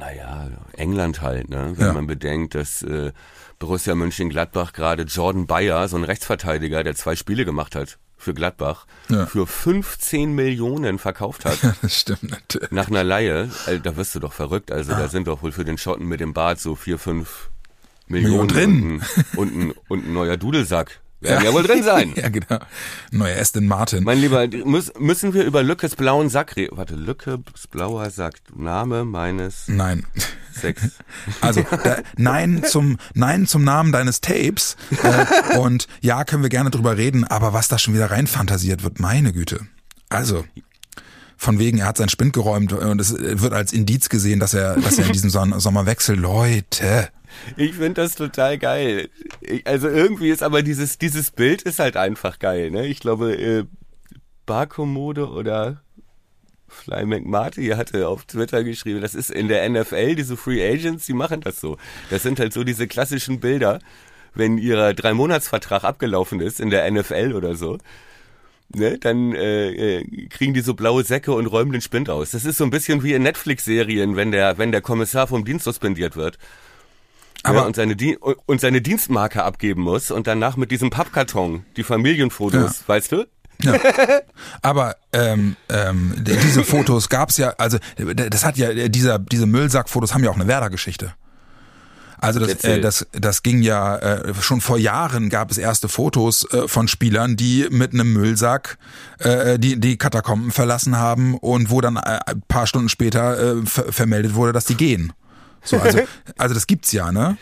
[0.00, 1.72] Ja, naja, England halt, ne?
[1.76, 1.92] Wenn ja.
[1.92, 3.12] man bedenkt, dass äh,
[3.58, 8.86] Borussia Mönchengladbach gerade Jordan Bayer, so ein Rechtsverteidiger, der zwei Spiele gemacht hat für Gladbach,
[9.08, 9.26] ja.
[9.26, 11.58] für 15 Millionen verkauft hat.
[11.62, 12.70] Ja, das stimmt natürlich.
[12.70, 13.50] Nach einer Laie.
[13.66, 14.72] Also, da wirst du doch verrückt.
[14.72, 17.50] Also da sind doch wohl für den Schotten mit dem Bart so vier, fünf
[18.06, 19.02] Millionen, Millionen drin.
[19.36, 21.00] Und, ein, und ein neuer Dudelsack.
[21.20, 21.50] Werden ja.
[21.50, 22.12] ja wohl drin sein.
[22.16, 22.60] ja, genau.
[23.10, 24.04] Neuer Aston Martin.
[24.04, 24.48] Mein Lieber,
[24.98, 26.76] müssen wir über Lückes blauen Sack reden?
[26.76, 28.36] Warte, Lückes blauer Sack.
[28.54, 29.64] Name meines.
[29.68, 30.06] Nein.
[30.52, 30.82] Sex.
[31.40, 34.76] Also, da, nein zum, nein zum Namen deines Tapes.
[35.02, 39.00] Äh, und ja, können wir gerne drüber reden, aber was da schon wieder reinfantasiert wird,
[39.00, 39.60] meine Güte.
[40.08, 40.44] Also,
[41.36, 44.76] von wegen, er hat sein Spind geräumt und es wird als Indiz gesehen, dass er,
[44.76, 46.18] dass er in diesem Sommer wechselt.
[46.18, 47.08] Leute.
[47.56, 49.08] Ich finde das total geil.
[49.40, 52.86] Ich, also irgendwie ist aber dieses, dieses Bild ist halt einfach geil, ne?
[52.86, 53.64] Ich glaube, äh,
[54.46, 55.82] Barkommode oder
[56.70, 61.12] Fly McMarty hatte auf Twitter geschrieben, das ist in der NFL, diese Free Agents, die
[61.12, 61.76] machen das so.
[62.10, 63.80] Das sind halt so diese klassischen Bilder,
[64.34, 67.78] wenn ihr Drei-Monats-Vertrag abgelaufen ist in der NFL oder so.
[68.72, 72.30] Ne, dann äh, äh, kriegen die so blaue Säcke und räumen den Spind aus.
[72.30, 75.64] Das ist so ein bisschen wie in Netflix-Serien, wenn der, wenn der Kommissar vom Dienst
[75.64, 76.38] suspendiert wird.
[77.42, 81.64] Aber ja, und seine Di und seine Dienstmarke abgeben muss und danach mit diesem Pappkarton
[81.76, 82.88] die Familienfotos, ja.
[82.88, 83.26] weißt du?
[83.62, 83.74] Ja.
[84.62, 90.24] Aber ähm, ähm, diese Fotos gab's ja, also das hat ja dieser diese Müllsackfotos haben
[90.24, 91.14] ja auch eine Werder-Geschichte.
[92.22, 96.46] Also das, äh, das, das ging ja äh, schon vor Jahren gab es erste Fotos
[96.52, 98.76] äh, von Spielern, die mit einem Müllsack
[99.18, 103.66] äh, die die Katakomben verlassen haben und wo dann äh, ein paar Stunden später äh,
[103.66, 105.14] ver vermeldet wurde, dass die gehen.
[105.62, 106.00] So, also,
[106.38, 107.36] also das gibt's ja, ne?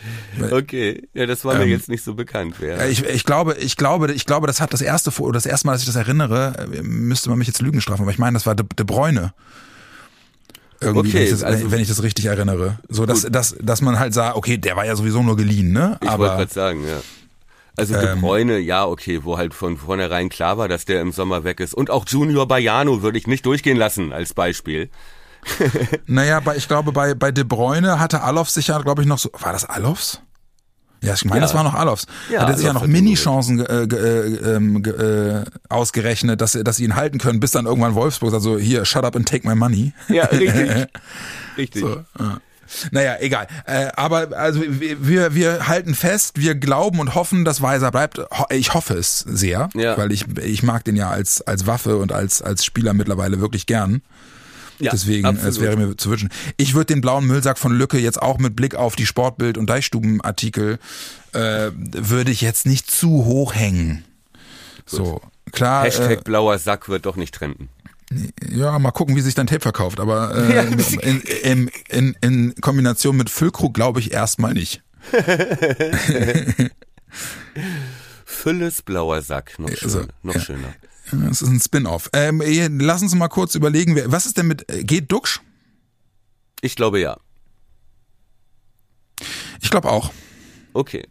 [0.51, 2.57] Okay, ja, das war mir ähm, jetzt nicht so bekannt.
[2.59, 2.89] Wer.
[2.89, 5.73] Ich, ich glaube, ich glaube, ich glaube, das hat das erste, oder das erste Mal,
[5.73, 8.47] dass ich das erinnere, äh, müsste man mich jetzt Lügen strafen, aber ich meine, das
[8.47, 9.33] war De, De Bräune.
[10.81, 12.79] Irgendwie, okay, wenn, ich das, also, wenn ich das richtig erinnere.
[12.89, 15.99] So, dass, dass, dass man halt sah, okay, der war ja sowieso nur geliehen, ne?
[16.01, 17.01] Ich wollte gerade sagen, ja.
[17.77, 21.13] Also De ähm, Bruyne, ja, okay, wo halt von vornherein klar war, dass der im
[21.13, 21.75] Sommer weg ist.
[21.75, 24.91] Und auch Junior Baiano würde ich nicht durchgehen lassen als Beispiel.
[26.07, 29.19] naja, bei, ich glaube, bei, bei De Bruyne hatte Alofs sich ja, glaube ich, noch
[29.19, 29.31] so.
[29.41, 30.21] War das Alofs?
[31.01, 31.43] Ja, ich meine, ja.
[31.43, 32.07] das war noch Alofs.
[32.31, 36.85] Ja, hat er sich ja noch Mini-Chancen äh, äh, ähm, äh, ausgerechnet, dass, dass sie
[36.85, 39.55] ihn halten können, bis dann irgendwann Wolfsburg sagt so, hier, shut up and take my
[39.55, 39.93] money.
[40.09, 40.87] Ja, richtig.
[41.57, 41.83] richtig.
[41.83, 42.41] So, ja.
[42.91, 43.47] Naja, egal.
[43.65, 48.21] Äh, aber also wir, wir halten fest, wir glauben und hoffen, dass Weiser bleibt.
[48.51, 49.97] Ich hoffe es sehr, ja.
[49.97, 53.67] weil ich, ich mag den ja als, als Waffe und als, als Spieler mittlerweile wirklich
[53.67, 54.03] gern.
[54.81, 55.51] Ja, Deswegen, absolut.
[55.51, 56.31] es wäre mir zu wünschen.
[56.57, 59.69] Ich würde den blauen Müllsack von Lücke jetzt auch mit Blick auf die Sportbild- und
[59.69, 60.79] Deichstubenartikel,
[61.33, 64.05] äh, würde ich jetzt nicht zu hoch hängen.
[64.89, 64.99] Gut.
[64.99, 65.21] So,
[65.53, 65.85] klar.
[65.85, 67.69] Hashtag äh, blauer Sack wird doch nicht trenden.
[68.51, 70.01] Ja, mal gucken, wie sich dein Tape verkauft.
[70.01, 70.67] Aber äh,
[71.03, 74.83] in, in, in, in Kombination mit Füllkrug glaube ich erstmal nicht.
[78.25, 80.41] Fülles blauer Sack, noch, schön, also, noch ja.
[80.41, 80.75] schöner.
[81.13, 82.11] Das ist ein Spin-off.
[82.13, 82.43] Ähm,
[82.79, 85.41] lass uns mal kurz überlegen, was ist denn mit, geht Duxch?
[86.61, 87.17] Ich glaube ja.
[89.61, 90.13] Ich glaube auch.
[90.73, 91.07] Okay.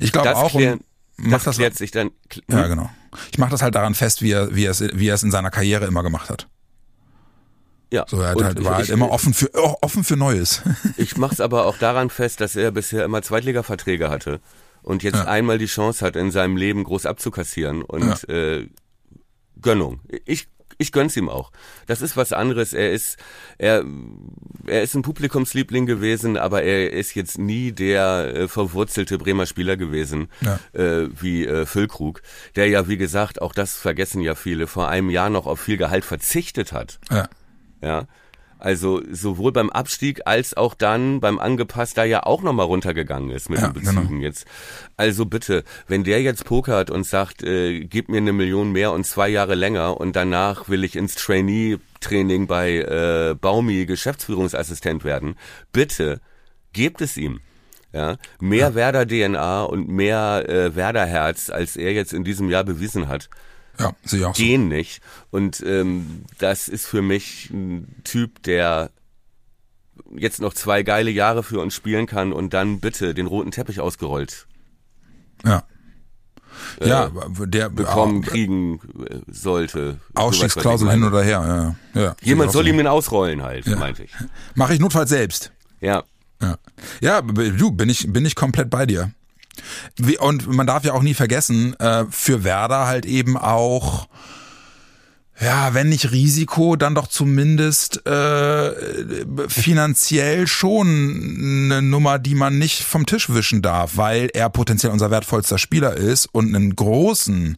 [0.00, 0.50] Ich glaube auch.
[0.50, 0.78] Klär,
[1.18, 2.10] das, das klärt sich dann.
[2.48, 2.70] Ja, hm?
[2.70, 2.90] genau.
[3.32, 5.30] Ich mache das halt daran fest, wie er, wie, er es, wie er es in
[5.30, 6.48] seiner Karriere immer gemacht hat.
[7.92, 8.04] Ja.
[8.08, 10.62] So, er hat halt, war halt immer offen für, offen für Neues.
[10.96, 14.40] ich mache es aber auch daran fest, dass er bisher immer Zweitliga-Verträge hatte
[14.82, 15.26] und jetzt ja.
[15.26, 18.34] einmal die Chance hat, in seinem Leben groß abzukassieren und ja.
[18.34, 18.68] äh,
[19.64, 20.00] Gönnung.
[20.26, 20.46] Ich
[20.78, 21.52] ich gönn's ihm auch.
[21.86, 22.72] Das ist was anderes.
[22.72, 23.16] Er ist,
[23.58, 23.84] er,
[24.66, 29.76] er ist ein Publikumsliebling gewesen, aber er ist jetzt nie der äh, verwurzelte Bremer Spieler
[29.76, 30.58] gewesen, ja.
[30.72, 32.22] äh, wie äh, Füllkrug,
[32.56, 35.76] der ja, wie gesagt, auch das vergessen ja viele, vor einem Jahr noch auf viel
[35.76, 36.98] Gehalt verzichtet hat.
[37.10, 37.28] Ja.
[37.80, 38.06] Ja.
[38.64, 43.50] Also sowohl beim Abstieg als auch dann beim Angepasst, da ja auch nochmal runtergegangen ist
[43.50, 44.22] mit Ja, den Bezügen genau.
[44.22, 44.46] jetzt.
[44.96, 49.04] Also bitte, wenn der jetzt pokert und sagt, äh, gib mir eine Million mehr und
[49.04, 55.36] zwei Jahre länger und danach will ich ins Trainee-Training bei äh, Baumi Geschäftsführungsassistent werden,
[55.70, 56.22] bitte
[56.72, 57.40] gebt es ihm.
[57.92, 63.28] Ja, mehr Werder-DNA und mehr äh, Werder-Herz, als er jetzt in diesem Jahr bewiesen hat
[63.78, 64.42] Ja, sehe auch so.
[64.42, 65.00] gehen nicht.
[65.30, 68.90] Und ähm, das ist für mich ein Typ, der
[70.16, 73.80] jetzt noch zwei geile Jahre für uns spielen kann und dann bitte den roten Teppich
[73.80, 74.46] ausgerollt
[75.44, 75.64] Ja.
[76.80, 77.10] äh, ja,
[77.46, 79.98] der bekommen, Au- kriegen äh, sollte.
[80.14, 81.76] Ausstiegsklausel hin oder her.
[81.94, 82.16] Ja, ja.
[82.22, 83.76] Jemand soll ihm den ausrollen halt, Ja.
[83.76, 84.14] meinte ich.
[84.14, 84.26] auch so.
[84.54, 85.52] Mache ich notfalls selbst.
[85.80, 86.04] Ja.
[86.42, 86.58] Ja,
[87.00, 89.12] ja du, bin ich, bin ich komplett bei dir.
[90.18, 94.08] Und man darf ja auch nie vergessen, äh, für Werder halt eben auch,
[95.40, 98.72] ja, wenn nicht Risiko, dann doch zumindest äh,
[99.48, 105.10] finanziell schon eine Nummer, die man nicht vom Tisch wischen darf, weil er potenziell unser
[105.10, 107.56] wertvollster Spieler ist und einen großen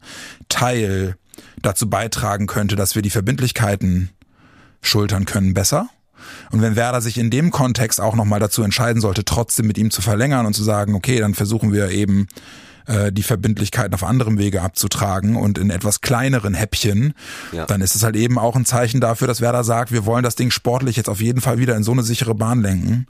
[0.49, 1.17] Teil
[1.61, 4.09] dazu beitragen könnte, dass wir die Verbindlichkeiten
[4.81, 5.89] schultern können besser.
[6.51, 9.91] Und wenn Werder sich in dem Kontext auch nochmal dazu entscheiden sollte, trotzdem mit ihm
[9.91, 12.27] zu verlängern und zu sagen, okay, dann versuchen wir eben
[12.87, 17.13] äh, die Verbindlichkeiten auf anderem Wege abzutragen und in etwas kleineren Häppchen,
[17.51, 17.65] Ja.
[17.65, 20.35] dann ist es halt eben auch ein Zeichen dafür, dass Werder sagt, wir wollen das
[20.35, 23.07] Ding sportlich jetzt auf jeden Fall wieder in so eine sichere Bahn lenken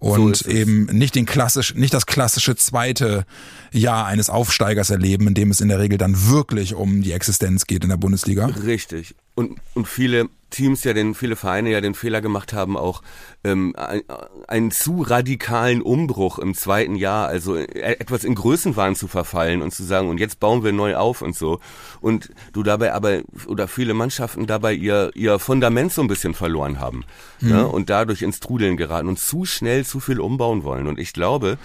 [0.00, 0.42] So und es.
[0.42, 3.24] eben nicht den klassisch, nicht das klassische zweite
[3.72, 7.66] Jahr eines Aufsteigers erleben, in dem es in der Regel dann wirklich um die Existenz
[7.66, 8.46] geht in der Bundesliga.
[8.46, 9.16] Richtig.
[9.36, 13.02] Und, und viele Teams ja den, viele Vereine ja den Fehler gemacht haben, auch
[13.44, 14.02] ähm, ein,
[14.48, 17.66] einen zu radikalen Umbruch im zweiten Jahr, also äh,
[17.98, 21.36] etwas in Größenwahn zu verfallen und zu sagen, und jetzt bauen wir neu auf und
[21.36, 21.60] so.
[22.00, 26.80] Und du dabei aber, oder viele Mannschaften dabei ihr, ihr Fundament so ein bisschen verloren
[26.80, 27.04] haben.
[27.40, 27.66] Ne?
[27.66, 30.86] Und dadurch ins Trudeln geraten und zu schnell zu viel umbauen wollen.
[30.86, 31.58] Und ich glaube,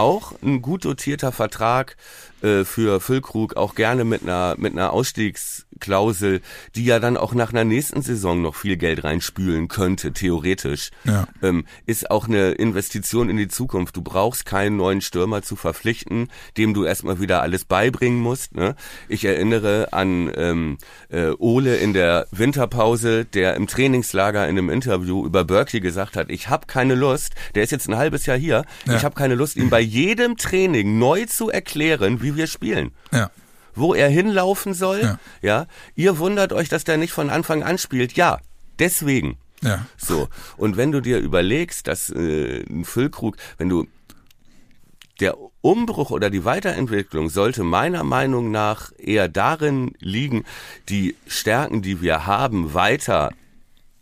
[0.00, 1.96] auch ein gut dotierter Vertrag
[2.42, 6.40] äh, für Füllkrug, auch gerne mit einer mit einer Ausstiegsklausel,
[6.74, 11.26] die ja dann auch nach einer nächsten Saison noch viel Geld reinspülen könnte, theoretisch, Ja.
[11.42, 13.96] ähm, ist auch eine Investition in die Zukunft.
[13.96, 18.54] Du brauchst keinen neuen Stürmer zu verpflichten, dem du erstmal wieder alles beibringen musst.
[18.54, 18.74] Ne?
[19.08, 20.78] Ich erinnere an ähm,
[21.10, 26.30] äh, Ole in der Winterpause, der im Trainingslager in einem Interview über Berkeley gesagt hat,
[26.30, 28.96] ich habe keine Lust, der ist jetzt ein halbes Jahr hier, Ja.
[28.96, 33.30] ich habe keine Lust, ihm bei jedem Training neu zu erklären, wie wir spielen Ja.
[33.74, 35.00] wo er hinlaufen soll.
[35.02, 35.18] Ja.
[35.42, 35.66] Ja.
[35.94, 38.12] Ihr wundert euch, dass der nicht von Anfang an spielt.
[38.14, 38.38] Ja,
[38.78, 39.36] deswegen.
[39.62, 39.86] Ja.
[39.96, 40.28] So.
[40.56, 43.86] Und wenn du dir überlegst, dass äh, ein Füllkrug, wenn du
[45.20, 50.44] der Umbruch oder die Weiterentwicklung sollte meiner Meinung nach eher darin liegen,
[50.88, 53.30] die Stärken, die wir haben, weiter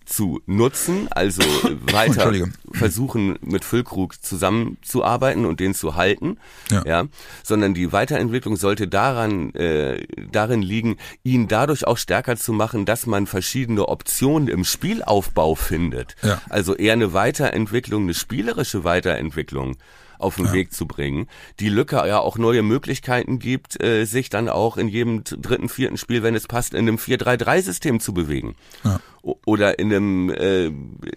[0.09, 1.43] zu nutzen, also
[1.93, 2.33] weiter
[2.73, 6.39] versuchen mit Füllkrug zusammenzuarbeiten und den zu halten,
[6.71, 6.83] Ja.
[6.87, 7.05] ja,
[7.45, 13.07] sondern die Weiterentwicklung sollte daran äh, darin liegen, ihn dadurch auch stärker zu machen, dass
[13.07, 16.17] man verschiedene Optionen im Spielaufbau findet.
[16.23, 16.41] Ja.
[16.49, 19.77] Also eher eine Weiterentwicklung, eine spielerische Weiterentwicklung
[20.19, 21.29] auf den Weg zu bringen,
[21.61, 25.97] die Lücke ja auch neue Möglichkeiten gibt, äh, sich dann auch in jedem dritten, vierten
[25.97, 28.57] Spiel, wenn es passt, in einem 4-3-3-System zu bewegen.
[28.85, 29.01] Ja.
[29.23, 30.71] Oder in einem äh,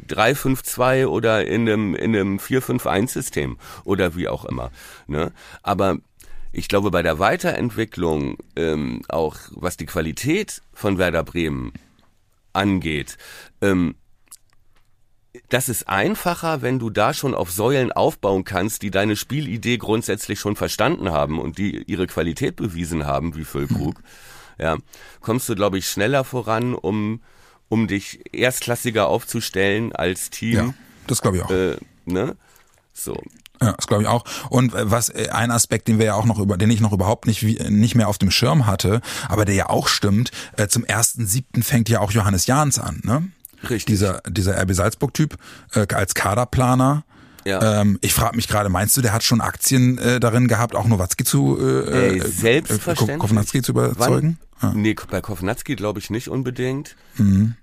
[0.07, 4.71] 3-5-2 oder in einem, in einem 4-5-1-System oder wie auch immer.
[5.07, 5.31] Ne?
[5.63, 5.97] Aber
[6.51, 11.71] ich glaube, bei der Weiterentwicklung, ähm, auch was die Qualität von Werder Bremen
[12.53, 13.17] angeht,
[13.61, 13.95] ähm,
[15.49, 20.39] das ist einfacher, wenn du da schon auf Säulen aufbauen kannst, die deine Spielidee grundsätzlich
[20.39, 24.01] schon verstanden haben und die ihre Qualität bewiesen haben, wie Füllkrug.
[24.59, 24.77] Ja,
[25.21, 27.21] kommst du, glaube ich, schneller voran, um,
[27.69, 30.53] um dich erstklassiger aufzustellen als Team.
[30.53, 30.73] Ja.
[31.07, 31.51] Das glaube ich auch.
[31.51, 32.35] Äh, ne?
[32.93, 33.19] So.
[33.61, 34.25] Ja, das glaube ich auch.
[34.49, 36.93] Und äh, was äh, ein Aspekt, den wir ja auch noch über, den ich noch
[36.93, 40.31] überhaupt nicht nicht mehr auf dem Schirm hatte, aber der ja auch stimmt.
[40.57, 43.31] Äh, zum ersten siebten fängt ja auch Johannes Jahns an, ne?
[43.63, 43.85] Richtig.
[43.85, 45.37] Dieser dieser RB Salzburg Typ
[45.73, 47.03] äh, als Kaderplaner.
[47.43, 47.81] Ja.
[47.81, 50.85] Ähm, ich frage mich gerade, meinst du, der hat schon Aktien äh, darin gehabt, auch
[50.87, 53.17] Nowatzki zu äh, Ey, äh, selbstverständlich.
[53.17, 54.37] Kownatski zu überzeugen?
[54.39, 56.95] Wann, Nee, bei Kovnatski glaube ich nicht unbedingt.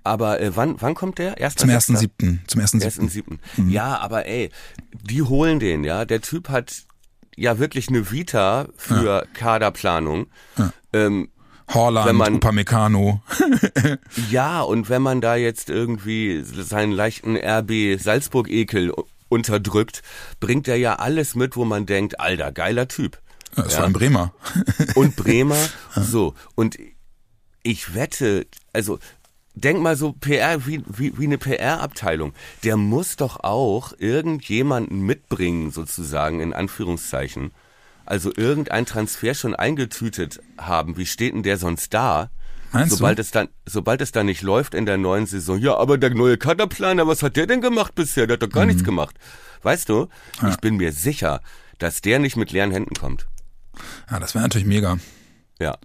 [0.03, 1.37] Aber äh, wann, wann kommt der?
[1.37, 1.69] Erster Mhm.
[1.69, 2.41] Zum ersten siebten.
[2.47, 3.07] Zum ersten siebten.
[3.07, 3.39] siebten.
[3.69, 4.49] Ja, aber ey,
[5.01, 6.03] die holen den, ja.
[6.03, 6.83] Der Typ hat
[7.37, 10.27] ja wirklich eine Vita für Kaderplanung.
[10.91, 11.29] Ähm,
[11.73, 13.21] Horland, Wenn man- Upamecano.
[14.31, 18.93] ja, und wenn man da jetzt irgendwie seinen leichten RB Salzburg-Ekel
[19.29, 20.01] unterdrückt,
[20.39, 23.19] bringt er ja alles mit, wo man denkt, alter, geiler Typ.
[23.55, 24.33] Ja, ist vor allem Bremer.
[24.95, 25.57] und Bremer.
[25.95, 26.77] So, und
[27.63, 28.99] ich wette, also
[29.55, 32.33] denk mal so PR, wie, wie, wie eine PR-Abteilung.
[32.63, 37.51] Der muss doch auch irgendjemanden mitbringen, sozusagen, in Anführungszeichen.
[38.09, 40.97] Also irgendein Transfer schon eingetütet haben.
[40.97, 42.31] Wie steht denn der sonst da?
[42.71, 43.21] Meinst sobald du?
[43.21, 46.37] es dann, sobald es dann nicht läuft in der neuen Saison, ja, aber der neue
[46.37, 48.25] Kaderplaner, was hat der denn gemacht bisher?
[48.25, 48.69] Der hat doch gar Mhm.
[48.69, 49.15] nichts gemacht.
[49.61, 50.07] Weißt du,
[50.49, 51.41] ich bin mir sicher,
[51.77, 53.27] dass der nicht mit leeren Händen kommt.
[54.09, 54.97] Ja, das wäre natürlich mega.
[55.59, 55.77] Ja.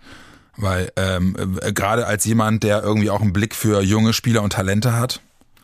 [0.57, 4.53] Weil ähm, äh, gerade als jemand, der irgendwie auch einen Blick für junge Spieler und
[4.55, 5.21] Talente hat,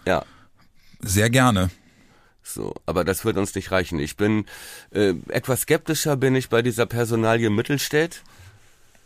[0.07, 0.25] Ja.
[1.01, 1.71] sehr gerne.
[2.55, 3.98] So, aber das wird uns nicht reichen.
[3.98, 4.46] Ich bin
[4.92, 8.22] äh, etwas skeptischer bin ich bei dieser Personalie Mittelstädt.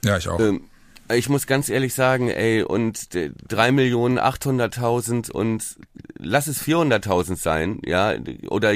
[0.05, 0.41] Ja, ich auch.
[0.41, 0.69] Ähm,
[1.13, 3.09] ich muss ganz ehrlich sagen, ey, und
[3.49, 5.77] drei Millionen achthunderttausend und
[6.19, 8.15] lass es 400.000 sein, ja,
[8.49, 8.73] oder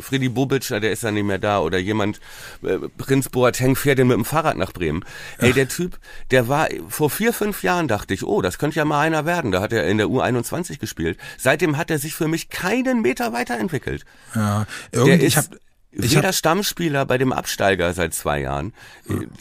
[0.00, 2.20] Freddy Bubic, der ist ja nicht mehr da, oder jemand,
[2.62, 5.04] äh, Prinz Boateng fährt den mit dem Fahrrad nach Bremen.
[5.38, 5.98] Ey, der Typ,
[6.30, 9.50] der war, vor vier, fünf Jahren dachte ich, oh, das könnte ja mal einer werden,
[9.50, 11.18] da hat er in der U21 gespielt.
[11.36, 14.04] Seitdem hat er sich für mich keinen Meter weiterentwickelt.
[14.34, 15.58] ja, Der irgendwie, ist ich habe
[16.04, 18.72] ich hab, Stammspieler bei dem Absteiger seit zwei Jahren.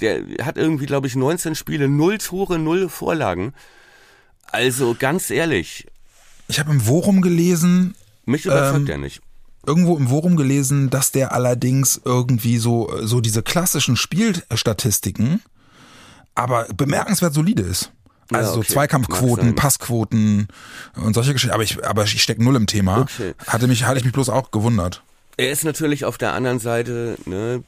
[0.02, 3.54] Der hat irgendwie, glaube ich, 19 Spiele, null Tore, null Vorlagen.
[4.52, 5.88] Also ganz ehrlich,
[6.48, 7.96] ich hab im Forum gelesen,
[8.26, 9.22] mich überzeugt Ähm, er nicht.
[9.66, 15.42] irgendwo im Forum gelesen, dass der allerdings irgendwie so so diese klassischen Spielstatistiken,
[16.36, 17.92] aber bemerkenswert solide ist.
[18.32, 18.68] Ja, Also so okay.
[18.70, 19.56] Mag Zweikampfquoten.
[19.56, 20.48] Passquoten
[20.96, 21.54] und solche Geschichten.
[21.54, 23.02] Aber ich, aber ich steck null im Thema.
[23.02, 23.34] Okay.
[23.46, 25.04] Hatte mich, hatte ich mich bloß auch gewundert.
[25.38, 27.64] Er ist natürlich auf der anderen Seite ne,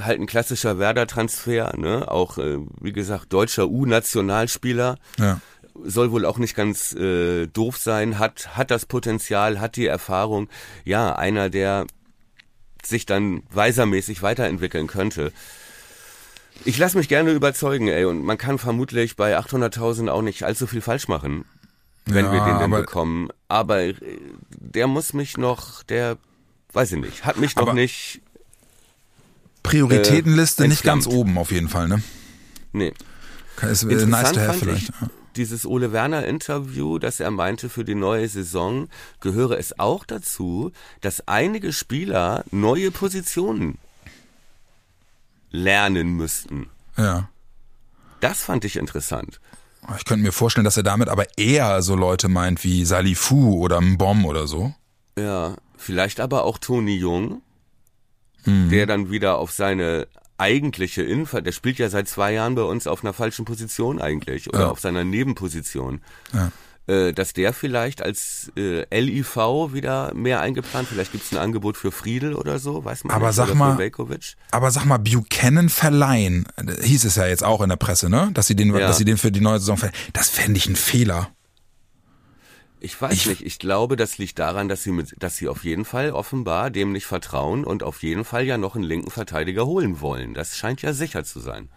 [0.00, 4.96] halt ein klassischer Werder-Transfer, ne, auch äh, wie gesagt deutscher U-Nationalspieler.
[5.18, 5.40] Ja.
[5.84, 10.48] soll wohl auch nicht ganz äh, doof sein, hat, hat das Potenzial, hat die Erfahrung.
[10.84, 11.86] Ja, einer, der
[12.84, 15.32] sich dann weisermäßig weiterentwickeln könnte.
[16.64, 20.66] Ich lasse mich gerne überzeugen, ey, und man kann vermutlich bei 800.000 auch nicht allzu
[20.66, 21.44] viel falsch machen,
[22.06, 23.30] wenn Ja, wir den denn aber- bekommen.
[23.48, 23.94] Aber äh,
[24.50, 26.18] der muss mich noch, der,
[26.72, 28.20] weiß ich nicht, hat mich noch nicht,
[29.62, 32.02] Prioritätenliste Äh, nicht ganz oben auf jeden Fall, ne?
[32.72, 32.92] nee.
[33.62, 34.88] Ist äh, Interessant nice to have fand vielleicht.
[34.88, 34.94] ich
[35.36, 38.88] dieses Ole Werner Interview, dass er meinte, für die neue Saison
[39.20, 43.78] gehöre es auch dazu, dass einige Spieler neue Positionen
[45.50, 46.68] lernen müssten.
[46.96, 47.28] Ja.
[48.20, 49.40] Das fand ich interessant.
[49.96, 53.80] Ich könnte mir vorstellen, dass er damit aber eher so Leute meint wie Salifu oder
[53.80, 54.74] Mbom oder so.
[55.16, 57.42] Ja, vielleicht aber auch Toni Jung,
[58.46, 58.70] Mhm.
[58.70, 60.06] der dann wieder auf seine
[60.38, 64.48] eigentliche Infa, der spielt ja seit zwei Jahren bei uns auf einer falschen Position eigentlich
[64.48, 64.70] oder Ja.
[64.70, 66.00] auf seiner Nebenposition.
[66.32, 66.50] Ja.
[66.86, 69.36] Äh, dass der vielleicht als äh, LIV
[69.74, 73.36] wieder mehr eingeplant, vielleicht gibt's ein Angebot für Friedel oder so, weiß man Aber nicht,
[73.36, 73.78] sag mal-.
[74.50, 76.48] Aber sag mal, Buchanan verleihen,
[76.82, 78.30] hieß es ja jetzt auch in der Presse, ne?
[78.32, 78.78] Dass sie den, Ja.
[78.80, 79.98] dass sie den für die neue Saison verleihen.
[80.14, 81.28] Das fände ich ein Fehler.
[82.82, 85.64] Ich weiß Ich- nicht, ich glaube, das liegt daran, dass sie mit, dass sie auf
[85.64, 89.66] jeden Fall offenbar dem nicht vertrauen und auf jeden Fall ja noch einen linken Verteidiger
[89.66, 90.32] holen wollen.
[90.34, 91.68] Das scheint ja sicher zu sein.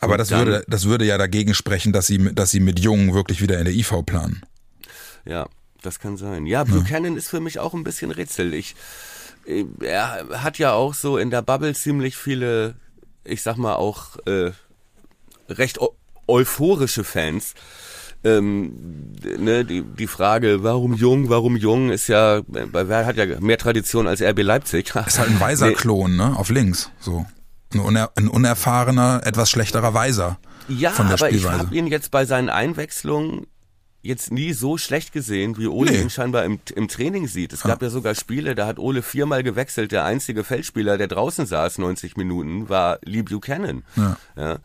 [0.00, 2.60] Aber Und das dann- würde, das würde ja dagegen sprechen, dass sie, mit- dass sie
[2.60, 4.42] mit Jungen wirklich wieder in der IV planen.
[5.24, 5.48] Ja,
[5.82, 6.46] das kann sein.
[6.46, 8.54] Ja, Buchanan ist für mich auch ein bisschen Rätsel.
[8.54, 8.76] Ich,
[9.46, 12.76] äh, er hat ja auch so in der Bubble ziemlich viele,
[13.24, 14.52] ich sag mal auch äh,
[15.48, 15.88] recht eu
[16.28, 17.54] euphorische Fans.
[18.22, 23.40] Ähm, ne, die, die Frage, warum jung, warum jung, ist ja, bei Werder hat ja
[23.40, 24.94] mehr Tradition als RB Leipzig.
[25.06, 25.72] Ist halt ein weiser.
[25.72, 26.36] Klon, ne?
[26.36, 27.24] Auf links, so.
[27.72, 30.38] Ein, uner, ein unerfahrener, etwas schlechterer Weiser.
[30.68, 33.46] Ja, von der aber ich habe ihn jetzt bei seinen Einwechslungen
[34.02, 36.00] jetzt nie so schlecht gesehen, wie Ole Nee.
[36.02, 37.52] ihn scheinbar im, im Training sieht.
[37.52, 39.92] Es gab ja sogar Spiele, da hat Ole viermal gewechselt.
[39.92, 43.84] Der einzige Feldspieler, der draußen saß 90 Minuten, war Lee Buchanan.
[43.96, 44.16] Ja.
[44.36, 44.58] Ja.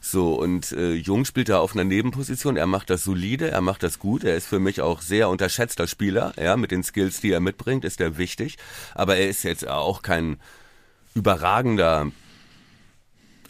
[0.00, 2.56] So, und äh, Jung spielt da auf einer Nebenposition.
[2.56, 4.22] Er macht das solide, er macht das gut.
[4.22, 6.32] Er ist für mich auch sehr unterschätzter Spieler.
[6.40, 8.56] Ja, mit den Skills, die er mitbringt, ist er wichtig.
[8.94, 10.36] Aber er ist jetzt auch kein
[11.14, 12.12] überragender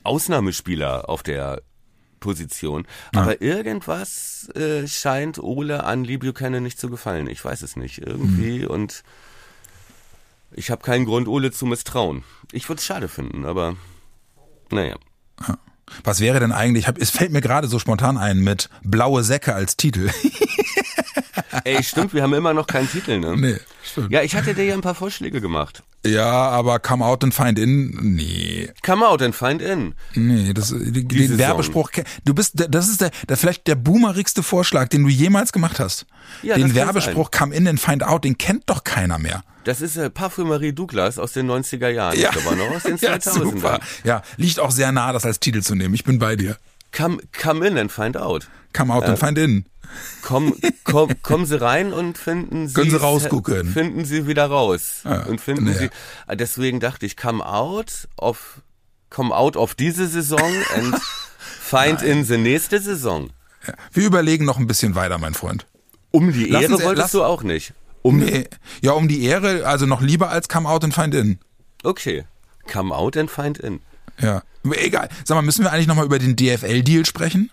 [0.03, 1.63] Ausnahmespieler auf der
[2.27, 2.87] Position.
[3.15, 7.29] Aber irgendwas äh, scheint Ole an Lee Buchanan nicht zu gefallen.
[7.29, 7.99] Ich weiß es nicht.
[7.99, 9.05] Irgendwie und
[10.51, 12.25] ich habe keinen Grund, Ole zu misstrauen.
[12.51, 13.77] Ich würde es schade finden, aber
[14.73, 14.97] naja.
[16.03, 19.55] Was wäre denn eigentlich, hab, es fällt mir gerade so spontan ein mit Blaue Säcke
[19.55, 20.11] als Titel.
[21.65, 23.37] Ey, stimmt, wir haben immer noch keinen Titel, ne?
[23.37, 24.11] nee, stimmt.
[24.13, 25.83] Ja, ich hatte dir ja ein paar Vorschläge gemacht.
[26.05, 29.95] Ja, aber Come Out and Find In, nee, Come out and find in.
[30.15, 31.39] nee, das, die, den.
[31.39, 31.91] Werbespruch,
[32.25, 36.07] du bist, das ist der, der vielleicht der boomerigste Vorschlag, den du jemals gemacht hast.
[36.43, 39.43] Ja, den Werbespruch Come In and Find Out, den kennt doch keiner mehr.
[39.65, 42.17] Das ist äh, Parfümerie Douglas aus den 90er Jahren.
[42.17, 42.31] Ja.
[42.31, 43.51] aber noch aus den Ja, 2000ern.
[43.51, 43.81] super.
[44.05, 45.93] Ja, liegt auch sehr nah, das als Titel zu nehmen.
[45.95, 46.57] Ich bin bei dir.
[46.97, 48.47] Come, come in and find out.
[48.73, 49.65] Come out and find in.
[50.23, 53.67] Komm, komm, kommen Sie rein und finden Sie Können Sie rausgucken.
[53.73, 55.73] Finden Sie wieder raus Ja, und finden nee.
[55.75, 55.91] Sie.
[56.35, 58.61] Deswegen dachte ich, come out of,
[59.11, 60.41] come out of diese Saison
[60.77, 60.95] and
[61.61, 63.31] find in the nächste Saison.
[63.67, 63.75] Ja.
[63.93, 65.67] Wir überlegen noch ein bisschen weiter, mein Freund.
[66.11, 67.73] Um die Ehre Sie- wolltest lass- du auch nicht.
[68.03, 68.49] Um, Nee.
[68.83, 71.39] Ja, um die Ehre, also noch lieber als come out and find in.
[71.83, 72.25] okay,
[72.71, 73.81] come out and find in.
[74.21, 74.43] Ja.
[74.65, 75.09] Egal.
[75.25, 77.51] Sag mal, müssen wir eigentlich nochmal über den DFL-Deal sprechen?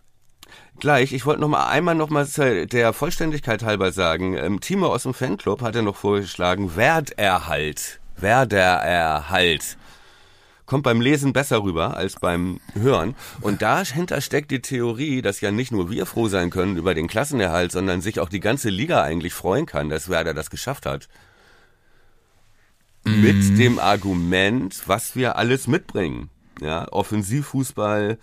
[0.83, 4.87] Gleich, ich wollte noch mal einmal noch mal zur- der Vollständigkeit halber sagen, ähm, Timo
[4.87, 8.01] aus dem Fanclub hatte noch vorgeschlagen, Werderhalt.
[8.17, 9.77] Werdererhalt.
[10.65, 13.15] Kommt beim Lesen besser rüber als beim Hören.
[13.39, 17.07] Und dahinter steckt die Theorie, dass ja nicht nur wir froh sein können über den
[17.07, 21.07] Klassenerhalt, sondern sich auch die ganze Liga eigentlich freuen kann, dass Werder das geschafft hat.
[23.05, 26.29] Mit dem Argument, was wir alles mitbringen.
[26.59, 28.17] Ja, Offensivfußball,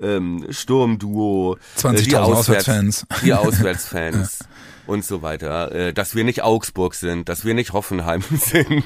[0.00, 3.06] ähm, Sturmduo, äh, 20.000 die Auswärts- Auswärtsfans.
[3.24, 4.38] die Auswärtsfans
[4.86, 8.84] und so weiter, äh, dass wir nicht Augsburg sind, dass wir nicht Hoffenheim sind.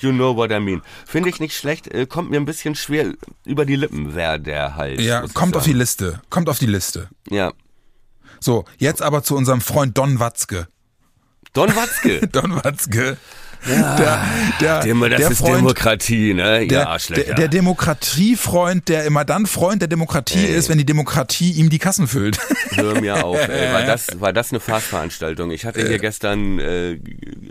[0.00, 0.82] you know what I mean.
[1.06, 3.12] Finde ich nicht schlecht, äh, kommt mir ein bisschen schwer
[3.44, 5.00] über die Lippen, wer der halt.
[5.00, 5.72] Ja, kommt auf die.
[5.72, 6.20] Liste.
[6.30, 7.08] Kommt auf die Liste.
[7.28, 7.52] Ja.
[8.38, 10.68] So, jetzt aber zu unserem Freund Don Watzke.
[11.52, 12.26] Don Watzke.
[12.32, 13.16] Don Watzke.
[13.66, 14.24] Der,
[14.60, 16.66] der, Demo, das der ist Freund, Demokratie, ne?
[16.66, 17.24] der, ja, Arschlöcher.
[17.24, 20.54] der, der Demokratiefreund, der immer dann Freund der Demokratie Ey.
[20.56, 22.38] ist, wenn die Demokratie ihm die Kassen füllt.
[22.70, 23.72] Hör mir auf, ey.
[23.76, 25.50] War das, war das eine Farce-Veranstaltung?
[25.50, 26.98] Ich hatte hier gestern äh,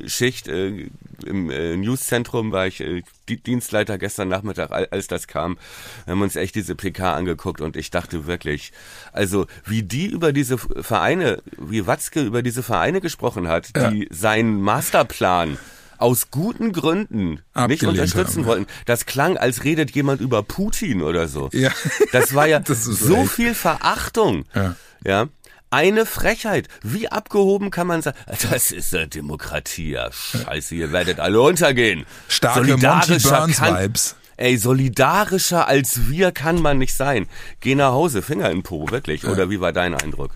[0.07, 0.87] Schicht äh,
[1.25, 5.57] im äh, Newszentrum, war ich äh, Di- Dienstleiter gestern Nachmittag, al- als das kam.
[6.05, 8.71] Wir haben uns echt diese PK angeguckt und ich dachte wirklich,
[9.11, 14.61] also wie die über diese Vereine, wie Watzke über diese Vereine gesprochen hat, die seinen
[14.61, 15.57] Masterplan
[15.97, 18.45] aus guten Gründen nicht Abgelehnt unterstützen haben.
[18.45, 18.67] wollten.
[18.85, 21.49] Das klang, als redet jemand über Putin oder so.
[21.53, 21.71] Ja.
[22.11, 23.31] Das war ja Das so echt.
[23.31, 24.45] viel Verachtung.
[24.53, 24.75] Ja.
[25.05, 25.27] Ja.
[25.71, 26.67] Eine Frechheit.
[26.83, 28.17] Wie abgehoben kann man sagen?
[28.49, 29.91] Das ist eine Demokratie.
[29.91, 32.05] Ja, scheiße, ihr werdet alle untergehen.
[32.29, 34.15] Starke Monty Solidarischer Burns kann- Vibes.
[34.37, 37.27] Ey, solidarischer als wir kann man nicht sein.
[37.61, 39.25] Geh nach Hause, Finger in den Po, wirklich.
[39.25, 40.31] Oder wie war dein Eindruck?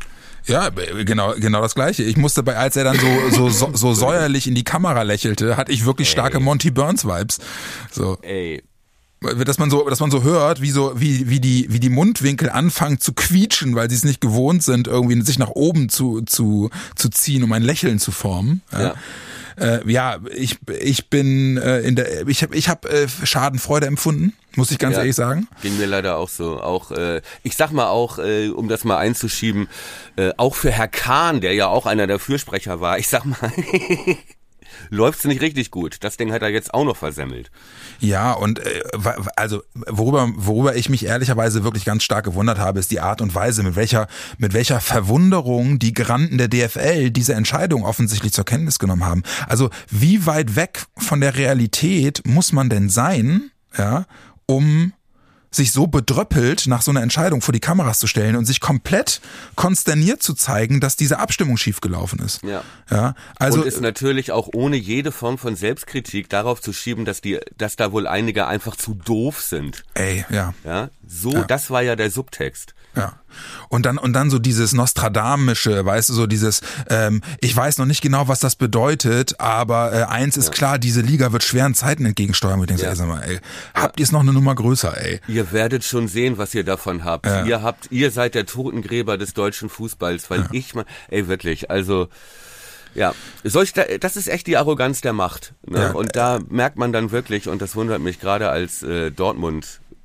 [0.50, 2.04] Ja, genau, genau das Gleiche.
[2.04, 5.72] Ich musste bei, als er dann so, so, so, säuerlich in die Kamera lächelte, hatte
[5.72, 7.40] ich wirklich starke Monty Burns Vibes.
[7.92, 8.18] So.
[8.22, 8.64] Ey,
[9.22, 12.50] dass man so, dass man so hört, wie so, wie, wie die, wie die Mundwinkel
[12.50, 16.70] anfangen zu quietschen, weil sie es nicht gewohnt sind, irgendwie sich nach oben zu, zu,
[16.96, 18.62] zu ziehen, um ein Lächeln zu formen.
[18.72, 18.96] Ja.
[19.60, 24.34] Äh, ja, ich, ich bin äh, in der, ich habe, ich habe äh, Schadenfreude empfunden,
[24.56, 25.02] muss ich ganz Ja.
[25.02, 25.48] ehrlich sagen.
[25.62, 26.62] Ging mir leider auch so.
[26.62, 29.68] Auch, äh, ich sag mal auch, äh, um das mal einzuschieben,
[30.16, 33.52] äh, auch für Herr Kahn, der ja auch einer der Fürsprecher war, ich sag mal,
[34.90, 35.98] läuft's nicht richtig gut.
[36.02, 37.52] Das Ding hat er jetzt auch noch versemmelt.
[38.00, 38.82] Ja, und äh,
[39.36, 43.36] also worüber, worüber ich mich ehrlicherweise wirklich ganz stark gewundert habe, ist die Art und
[43.36, 48.80] Weise, mit welcher, mit welcher Verwunderung die Granden der DFL diese Entscheidung offensichtlich zur Kenntnis
[48.80, 49.24] genommen haben.
[49.48, 54.06] Also wie weit weg von der Realität muss man denn sein, ja,
[54.46, 54.94] um
[55.52, 59.22] sich so bedröppelt nach so einer Entscheidung vor die Kameras zu stellen und sich komplett
[59.56, 62.44] konsterniert zu zeigen, dass diese Abstimmung schiefgelaufen ist.
[62.44, 62.64] Ja.
[62.90, 67.22] Ja, also und ist natürlich auch ohne jede Form von Selbstkritik darauf zu schieben, dass
[67.22, 69.84] die, dass da wohl einige einfach zu doof sind.
[69.94, 70.54] ey, ja.
[70.64, 72.74] Ja, so, das war ja der Subtext.
[72.96, 73.14] Ja.
[73.70, 77.86] Und dann, und dann so dieses Nostradamische, weißt du, so dieses, ähm, ich weiß noch
[77.86, 82.06] nicht genau, was das bedeutet, aber äh, eins ist klar, diese Liga wird schweren Zeiten
[82.06, 82.60] entgegensteuern.
[82.60, 83.06] Und ich denke, Ja.
[83.06, 83.40] mal, ey,
[83.76, 85.22] habt ihr es noch eine Nummer größer, ey?
[85.28, 87.28] Ihr werdet schon sehen, was ihr davon habt.
[87.28, 92.08] Ihr habt, ihr seid der Totengräber des deutschen Fußballs, weil ich mal, ey, wirklich, also,
[92.96, 93.14] ja,
[93.44, 95.54] solch, das ist echt die Arroganz der Macht.
[95.68, 95.80] Ne?
[95.80, 95.92] Ja.
[95.92, 99.12] Und da merkt man dann wirklich, und das wundert mich gerade als äh,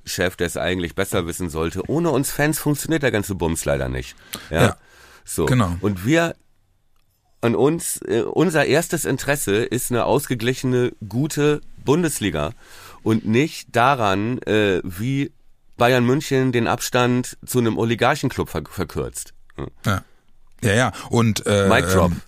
[0.04, 3.88] Dortmund-Chef, der es eigentlich besser wissen sollte, ohne uns Fans funktioniert der ganze Bums leider
[3.88, 4.14] nicht.
[4.50, 4.62] Ja.
[4.62, 4.76] Ja.
[5.24, 5.46] So.
[5.46, 5.76] Genau.
[5.80, 6.34] Und wir
[7.40, 12.52] an uns, äh, unser erstes Interesse ist eine ausgeglichene, gute Bundesliga
[13.02, 15.32] und nicht daran, äh, wie
[15.76, 19.34] Bayern München den Abstand zu einem Oligarchenclub ver verkürzt.
[19.56, 19.66] Hm.
[19.84, 20.04] Ja.
[20.62, 20.92] Ja, ja.
[21.10, 22.12] Und äh, Mic drop.
[22.12, 22.20] ähm,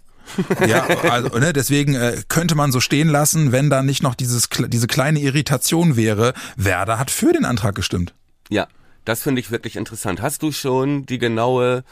[0.67, 4.49] ja, also ne, deswegen äh, könnte man so stehen lassen, wenn da nicht noch dieses
[4.69, 6.35] diese kleine Irritation wäre.
[6.57, 8.15] Werder hat für den Antrag gestimmt.
[8.49, 8.69] Ja,
[9.05, 10.21] das finde ich wirklich interessant.
[10.21, 11.85] Hast du schon die genaue,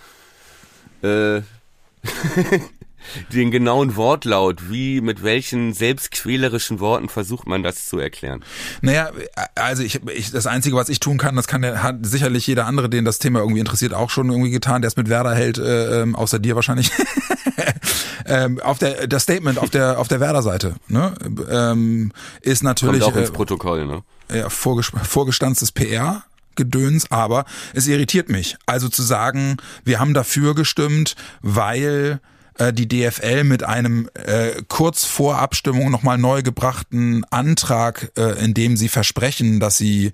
[1.02, 1.40] äh,
[3.32, 8.44] den genauen Wortlaut, wie, mit welchen selbstquälerischen Worten versucht man das zu erklären?
[8.80, 9.10] Naja,
[9.54, 12.66] also ich, ich das Einzige, was ich tun kann, das kann der, hat sicherlich jeder
[12.66, 15.58] andere, den das Thema irgendwie interessiert, auch schon irgendwie getan, der es mit Werder hält,
[15.58, 16.90] äh, ähm, außer dir wahrscheinlich.
[18.26, 21.14] ähm, auf der das Statement auf der auf der Werder-Seite ne,
[21.50, 24.02] ähm, ist Kommt natürlich auch ins äh, Protokoll, ne?
[24.32, 26.24] ja, vorges vorgestanztes PR.
[26.56, 28.56] Gedöns, aber es irritiert mich.
[28.64, 32.20] Also zu sagen, wir haben dafür gestimmt, weil
[32.58, 38.54] äh, die DFL mit einem äh, kurz vor Abstimmung nochmal neu gebrachten Antrag, äh, in
[38.54, 40.12] dem sie versprechen, dass sie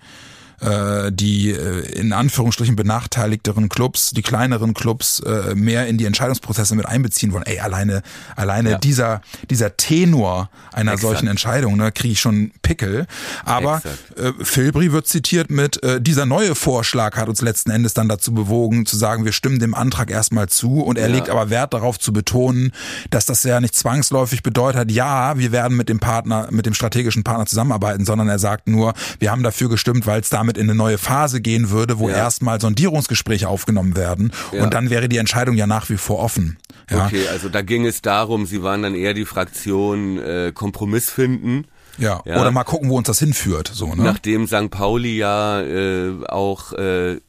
[0.61, 6.75] äh, die äh, in Anführungsstrichen benachteiligteren Clubs, die kleineren Clubs äh, mehr in die Entscheidungsprozesse
[6.75, 7.45] mit einbeziehen wollen.
[7.45, 8.03] Ey, alleine
[8.37, 8.79] alleine ja.
[8.79, 11.09] dieser dieser Tenor einer Exakt.
[11.09, 13.07] solchen Entscheidung, ne, kriege ich schon Pickel.
[13.45, 13.83] Aber
[14.17, 18.33] äh, Filbri wird zitiert mit äh, dieser neue Vorschlag hat uns letzten Endes dann dazu
[18.33, 21.15] bewogen zu sagen, wir stimmen dem Antrag erstmal zu und er ja.
[21.15, 22.73] legt aber Wert darauf zu betonen,
[23.11, 27.25] dass das ja nicht zwangsläufig bedeutet, ja, wir werden mit dem Partner, mit dem strategischen
[27.25, 30.69] Partner zusammenarbeiten, sondern er sagt nur, wir haben dafür gestimmt, weil es damit damit in
[30.69, 32.17] eine neue Phase gehen würde, wo ja.
[32.17, 34.65] erstmal Sondierungsgespräche aufgenommen werden ja.
[34.65, 36.59] und dann wäre die Entscheidung ja nach wie vor offen.
[36.91, 37.07] Ja.
[37.07, 41.67] Okay, also da ging es darum, sie waren dann eher die Fraktion äh, Kompromiss finden.
[41.99, 43.71] Ja, ja, oder mal gucken, wo uns das hinführt.
[43.73, 44.03] So, ne?
[44.03, 44.71] Nachdem St.
[44.71, 47.21] Pauli ja äh, auch äh,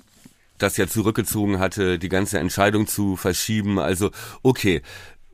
[0.58, 3.80] das ja zurückgezogen hatte, die ganze Entscheidung zu verschieben.
[3.80, 4.12] Also
[4.44, 4.82] okay,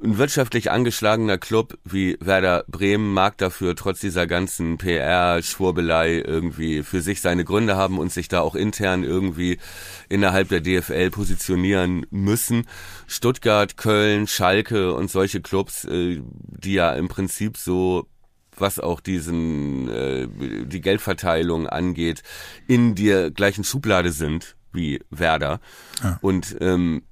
[0.03, 7.01] ein wirtschaftlich angeschlagener Club wie Werder Bremen mag dafür trotz dieser ganzen PR-Schwurbelei irgendwie für
[7.01, 9.57] sich seine Gründe haben und sich da auch intern irgendwie
[10.07, 12.67] innerhalb der DFL positionieren müssen.
[13.07, 18.07] Stuttgart, Köln, Schalke und solche Clubs, äh, die ja im Prinzip so
[18.59, 20.27] was auch diesen äh,
[20.65, 22.23] die Geldverteilung angeht,
[22.67, 25.59] in der gleichen Schublade sind wie Werder.
[26.03, 26.17] Ja.
[26.21, 27.03] Und ähm,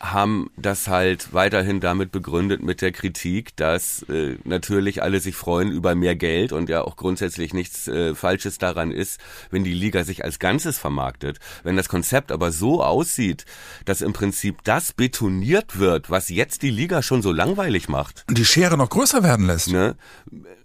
[0.00, 5.72] haben das halt weiterhin damit begründet mit der Kritik, dass äh, natürlich alle sich freuen
[5.72, 9.20] über mehr Geld und ja auch grundsätzlich nichts äh, Falsches daran ist,
[9.50, 11.38] wenn die Liga sich als Ganzes vermarktet.
[11.64, 13.44] Wenn das Konzept aber so aussieht,
[13.84, 18.24] dass im Prinzip das betoniert wird, was jetzt die Liga schon so langweilig macht.
[18.28, 19.70] Und die Schere noch größer werden lässt.
[19.70, 19.96] Ne?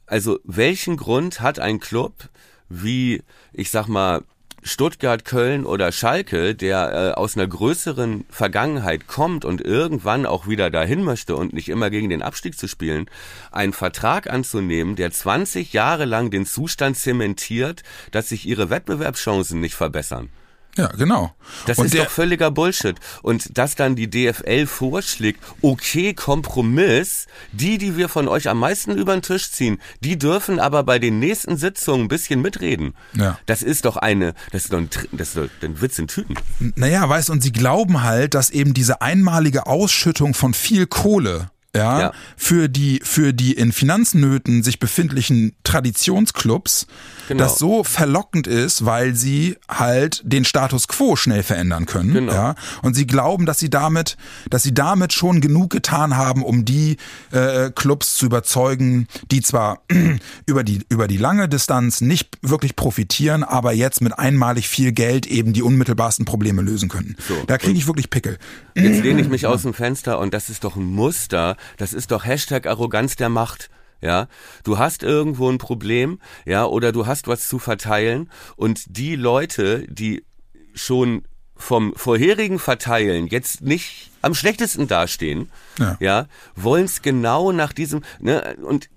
[0.05, 2.29] Also welchen Grund hat ein Club
[2.69, 4.23] wie, ich sag mal,
[4.63, 10.69] Stuttgart, Köln oder Schalke, der äh, aus einer größeren Vergangenheit kommt und irgendwann auch wieder
[10.69, 13.09] dahin möchte und nicht immer gegen den Abstieg zu spielen,
[13.51, 19.75] einen Vertrag anzunehmen, der 20 Jahre lang den Zustand zementiert, dass sich ihre Wettbewerbschancen nicht
[19.75, 20.29] verbessern.
[20.77, 21.31] Ja, genau.
[21.67, 22.95] Das und ist doch völliger Bullshit.
[23.21, 28.97] Und dass dann die DFL vorschlägt, okay, Kompromiss, die, die wir von euch am meisten
[28.97, 32.95] über den Tisch ziehen, die dürfen aber bei den nächsten Sitzungen ein bisschen mitreden.
[33.13, 33.37] Ja.
[33.45, 36.35] Das ist doch eine, das ist doch ein, das ist doch ein Witz in Tüten.
[36.75, 41.99] Naja, weißt, und sie glauben halt, dass eben diese einmalige Ausschüttung von viel Kohle ja,
[41.99, 46.85] ja, für die für die in Finanznöten sich befindlichen Traditionsclubs
[47.27, 47.43] genau.
[47.43, 52.33] das so verlockend ist, weil sie halt den Status quo schnell verändern können, genau.
[52.33, 54.17] ja, und sie glauben, dass sie damit,
[54.49, 56.97] dass sie damit schon genug getan haben, um die
[57.31, 59.81] äh, Clubs zu überzeugen, die zwar
[60.45, 65.25] über die über die lange Distanz nicht wirklich profitieren, aber jetzt mit einmalig viel Geld
[65.27, 67.15] eben die unmittelbarsten Probleme lösen können.
[67.27, 68.37] So, da kriege ich wirklich Pickel.
[68.75, 72.11] Jetzt lehne ich mich aus dem Fenster und das ist doch ein Muster das ist
[72.11, 73.69] doch Hashtag Arroganz der Macht.
[74.03, 74.27] Ja,
[74.65, 79.87] du hast irgendwo ein Problem, ja, oder du hast was zu verteilen und die Leute,
[79.87, 80.25] die
[80.73, 81.23] schon
[81.55, 85.49] vom vorherigen Verteilen jetzt nicht am schlechtesten dastehen,
[85.79, 88.89] ja, ja wollen es genau nach diesem, ne, und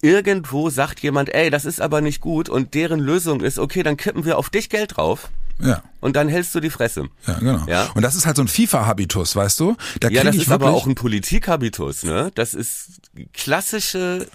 [0.00, 3.98] irgendwo sagt jemand, ey, das ist aber nicht gut und deren Lösung ist, okay, dann
[3.98, 5.30] kippen wir auf dich Geld drauf.
[5.60, 5.82] Ja.
[6.00, 7.08] Und dann hältst du die Fresse.
[7.26, 7.64] Ja, genau.
[7.66, 7.90] Ja?
[7.94, 9.76] Und das ist halt so ein FIFA-Habitus, weißt du?
[10.00, 12.32] Da ja, das ist aber auch ein Politik-Habitus, ne?
[12.34, 13.00] Das ist
[13.32, 14.26] klassische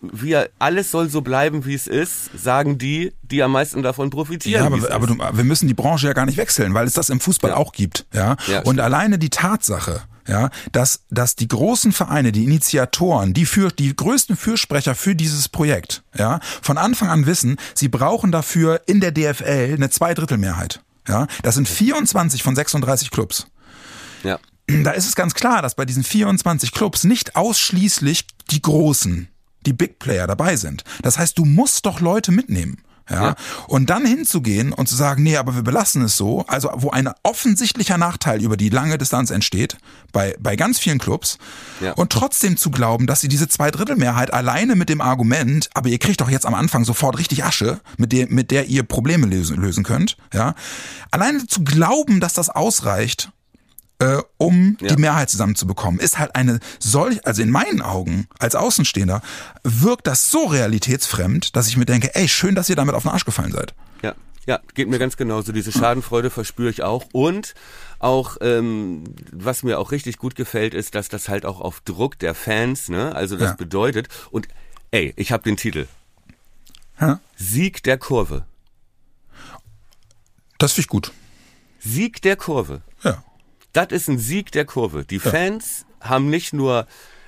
[0.00, 4.60] wir alles soll so bleiben, wie es ist, sagen die, die am meisten davon profitieren.
[4.60, 7.10] Ja, aber, aber du, wir müssen die Branche ja gar nicht wechseln, weil es das
[7.10, 7.56] im Fußball ja.
[7.56, 8.06] auch gibt.
[8.12, 8.36] Ja.
[8.46, 13.70] ja und alleine die Tatsache, ja, dass, dass die großen Vereine, die Initiatoren, die für,
[13.70, 19.00] die größten Fürsprecher für dieses Projekt, ja, von Anfang an wissen, sie brauchen dafür in
[19.00, 20.80] der DFL eine Zweidrittelmehrheit.
[21.08, 23.46] Ja, das sind 24 von 36 Clubs.
[24.22, 24.38] Ja.
[24.66, 29.28] Da ist es ganz klar, dass bei diesen 24 Clubs nicht ausschließlich die großen,
[29.68, 30.82] die Big Player dabei sind.
[31.02, 32.78] Das heißt, du musst doch Leute mitnehmen.
[33.10, 33.24] Ja?
[33.24, 33.34] ja?
[33.66, 37.10] Und dann hinzugehen und zu sagen, nee, aber wir belassen es so, also wo ein
[37.22, 39.76] offensichtlicher Nachteil über die lange Distanz entsteht,
[40.12, 41.38] bei, bei ganz vielen Clubs,
[41.80, 41.92] ja.
[41.92, 46.20] und trotzdem zu glauben, dass sie diese Zweidrittelmehrheit alleine mit dem Argument, aber ihr kriegt
[46.20, 49.84] doch jetzt am Anfang sofort richtig Asche, mit der, mit der ihr Probleme lösen, lösen
[49.84, 50.54] könnt, ja,
[51.10, 53.30] alleine zu glauben, dass das ausreicht,
[53.98, 54.88] äh, um ja.
[54.88, 56.00] die Mehrheit zusammenzubekommen.
[56.00, 59.22] Ist halt eine solch, also in meinen Augen als Außenstehender,
[59.64, 63.10] wirkt das so realitätsfremd, dass ich mir denke, ey, schön, dass ihr damit auf den
[63.10, 63.74] Arsch gefallen seid.
[64.02, 64.14] Ja,
[64.46, 65.52] ja, geht mir ganz genauso.
[65.52, 67.06] Diese Schadenfreude verspüre ich auch.
[67.12, 67.54] Und
[67.98, 72.18] auch, ähm, was mir auch richtig gut gefällt, ist, dass das halt auch auf Druck
[72.18, 73.56] der Fans, ne, also das ja.
[73.56, 74.48] bedeutet, und
[74.90, 75.86] ey, ich habe den Titel.
[76.96, 77.14] Hä?
[77.36, 78.44] Sieg der Kurve.
[80.58, 81.12] Das finde ich gut.
[81.78, 82.82] Sieg der Kurve.
[83.04, 83.22] Ja.
[83.72, 85.04] Das ist ein Sieg der Kurve.
[85.04, 86.86] Die Fans haben nicht nur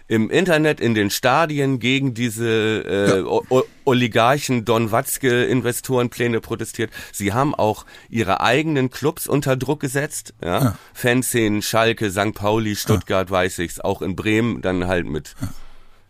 [0.08, 2.48] im Internet, in den Stadien gegen diese
[2.84, 3.62] äh, Ja.
[3.84, 6.90] Oligarchen, Don Watzke Investorenpläne protestiert.
[7.12, 10.34] Sie haben auch ihre eigenen Clubs unter Druck gesetzt.
[10.42, 10.62] Ja?
[10.62, 10.78] Ja.
[10.94, 12.34] Fanszenen, Schalke, St.
[12.34, 15.36] Pauli, Stuttgart, weiß ich's, auch in Bremen dann halt mit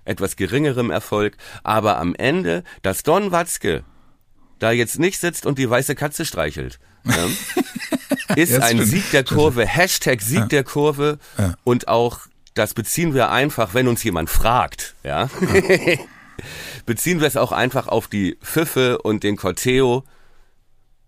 [0.07, 1.37] etwas geringerem Erfolg.
[1.63, 3.85] Aber am Ende, dass Don Watzke
[4.59, 6.79] da jetzt nicht sitzt und die weiße Katze streichelt.
[7.05, 7.27] Ja?
[8.37, 8.87] Ist Ja, ein stimmt.
[8.89, 11.55] Sieg der Kurve, Hashtag Sieg der Kurve Ja.
[11.65, 12.21] und auch,
[12.55, 15.29] das beziehen wir einfach, wenn uns jemand fragt, ja,
[16.87, 20.05] beziehen wir es auch einfach auf die Pfiffe und den Corteo,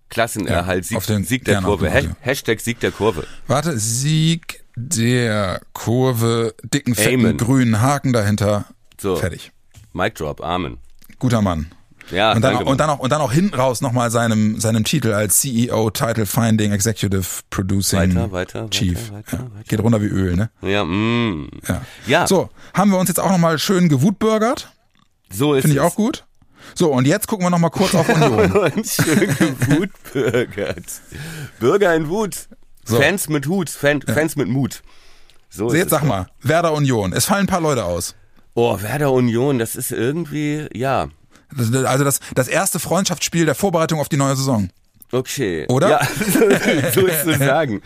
[0.08, 3.26] Klassenerhalt, Ja, Sieg, auf den- Sieg der Kurve, Hashtag Sieg der Kurve.
[3.46, 7.36] Warte, Sieg der Kurve, dicken, fetten, Amen.
[7.38, 8.66] grünen Haken dahinter.
[9.00, 9.16] So.
[9.16, 9.52] Fertig.
[9.94, 10.78] Mic Drop, Amen.
[11.18, 11.70] Guter Mann.
[12.10, 12.70] Ja, und, dann, danke.
[12.70, 16.26] und dann auch und dann auch hinten raus nochmal seinem seinem Titel als CEO Title
[16.26, 19.10] Finding Executive Producing Weiter, weiter, Chief.
[19.12, 19.42] weiter, weiter, ja.
[19.54, 19.64] weiter.
[19.68, 20.50] Geht runter wie Öl, ne?
[20.62, 21.48] ja, mm.
[21.68, 21.82] Ja.
[22.06, 22.26] Ja.
[22.26, 24.70] So, haben wir uns jetzt auch nochmal schön gewutbürgert.
[25.30, 25.90] so ist Finde ich es.
[25.90, 26.24] auch gut.
[26.74, 28.72] So, und jetzt gucken wir nochmal kurz auf Union.
[28.84, 30.84] Schön gewutbürgert.
[31.60, 32.48] Bürger in Wut.
[32.84, 33.00] So.
[33.00, 34.82] Fans mit Hut, Fan, Fans mit Mut.
[35.50, 37.12] So, So, jetzt sag mal, Werder Union.
[37.12, 38.14] Es fallen ein paar Leute aus.
[38.54, 41.08] Oh, Werder Union, das ist irgendwie, ja,
[41.84, 44.70] Also das, das erste Freundschaftsspiel der Vorbereitung auf die neue Saison.
[45.12, 45.66] okay.
[45.68, 45.88] Oder?
[45.90, 46.00] Ja,
[46.94, 47.82] so ist zu sagen.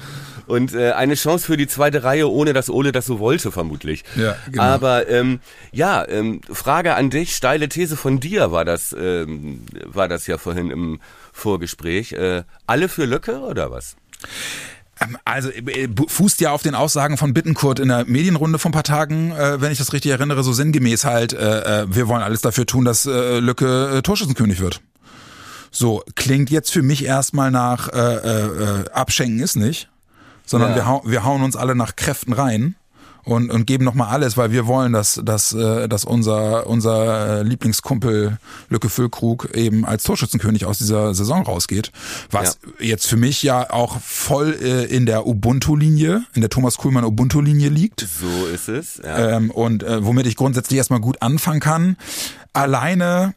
[0.46, 4.04] Und äh, eine Chance für die zweite Reihe, ohne dass Ole das so wollte, vermutlich.
[4.14, 4.62] Ja, genau.
[4.62, 5.40] Aber ähm,
[5.72, 10.38] ja, ähm, Frage an dich, steile These von dir war das, ähm, war das ja
[10.38, 11.00] vorhin im
[11.32, 12.12] Vorgespräch.
[12.12, 13.96] Äh, alle für Lücke oder was?
[15.00, 18.70] Ähm, Also äh, bu- fußt ja auf den Aussagen von Bittenkurt in der Medienrunde vor
[18.70, 22.08] ein paar Tagen, äh, wenn ich das richtig erinnere, so sinngemäß halt, äh, äh, wir
[22.08, 24.80] wollen alles dafür tun, dass äh, Lücke äh, Torschützenkönig wird.
[25.70, 29.90] So, klingt jetzt für mich erstmal nach äh, äh, äh, Abschenken ist nicht,
[30.46, 30.76] sondern Ja.
[30.76, 32.76] wir, hau wir hauen uns alle nach Kräften rein
[33.26, 37.42] und, und geben nochmal alles, weil wir wollen, dass, dass, äh, dass unser, unser äh,
[37.42, 41.90] Lieblingskumpel Lücke Füllkrug eben als Torschützenkönig aus dieser Saison rausgeht.
[42.30, 47.04] Was jetzt für mich ja auch voll äh, in der Ubuntu-Linie, in der Thomas Kuhlmann
[47.04, 48.00] Ubuntu-Linie liegt.
[48.00, 49.00] So ist es.
[49.04, 49.36] Ja.
[49.36, 51.96] Ähm, und äh, womit ich grundsätzlich erstmal gut anfangen kann.
[52.52, 53.34] Alleine,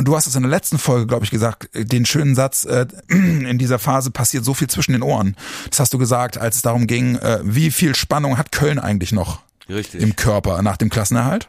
[0.00, 2.64] und du hast es in der letzten Folge, glaube ich, gesagt, äh, den schönen Satz,
[2.64, 5.36] äh, in dieser Phase passiert so viel zwischen den Ohren.
[5.68, 9.12] Das hast du gesagt, als es darum ging, äh, wie viel Spannung hat Köln eigentlich
[9.12, 10.00] noch Richtig.
[10.02, 11.48] im Körper nach dem Klassenerhalt?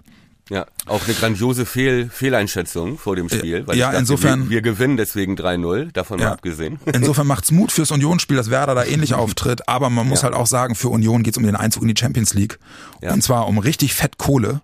[0.49, 3.65] Ja, auch eine grandiose Fehl Fehleinschätzung vor dem Spiel.
[3.67, 6.31] Weil ja, ich dachte, insofern- Wir, wir gewinnen deswegen 3-0, davon mal Ja.
[6.33, 6.77] abgesehen.
[6.93, 9.69] Insofern macht's Mut fürs Unionsspiel, dass Werder da ähnlich auftritt.
[9.69, 10.23] Aber man muss Ja.
[10.25, 12.59] halt auch sagen, für Union geht's um den Einzug in die Champions League.
[13.01, 13.13] Ja.
[13.13, 14.61] Und zwar um richtig fett Kohle.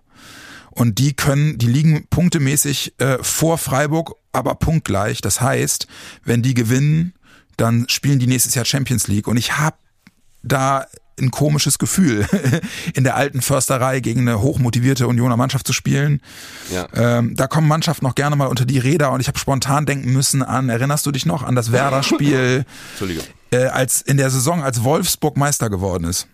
[0.78, 5.20] Und die können, die liegen punktemäßig äh, vor Freiburg, aber punktgleich.
[5.20, 5.88] Das heißt,
[6.24, 7.14] wenn die gewinnen,
[7.56, 9.26] dann spielen die nächstes Jahr Champions League.
[9.26, 9.76] Und ich habe
[10.44, 10.86] da
[11.20, 12.28] ein komisches Gefühl,
[12.94, 16.22] in der alten Försterei gegen eine hochmotivierte Unioner Mannschaft zu spielen.
[16.70, 16.86] Ja.
[16.94, 20.12] Ähm, da kommen Mannschaften noch gerne mal unter die Räder und ich habe spontan denken
[20.12, 22.64] müssen an, erinnerst du dich noch an das Werder-Spiel,
[23.50, 26.28] äh, als in der Saison, als Wolfsburg Meister geworden ist?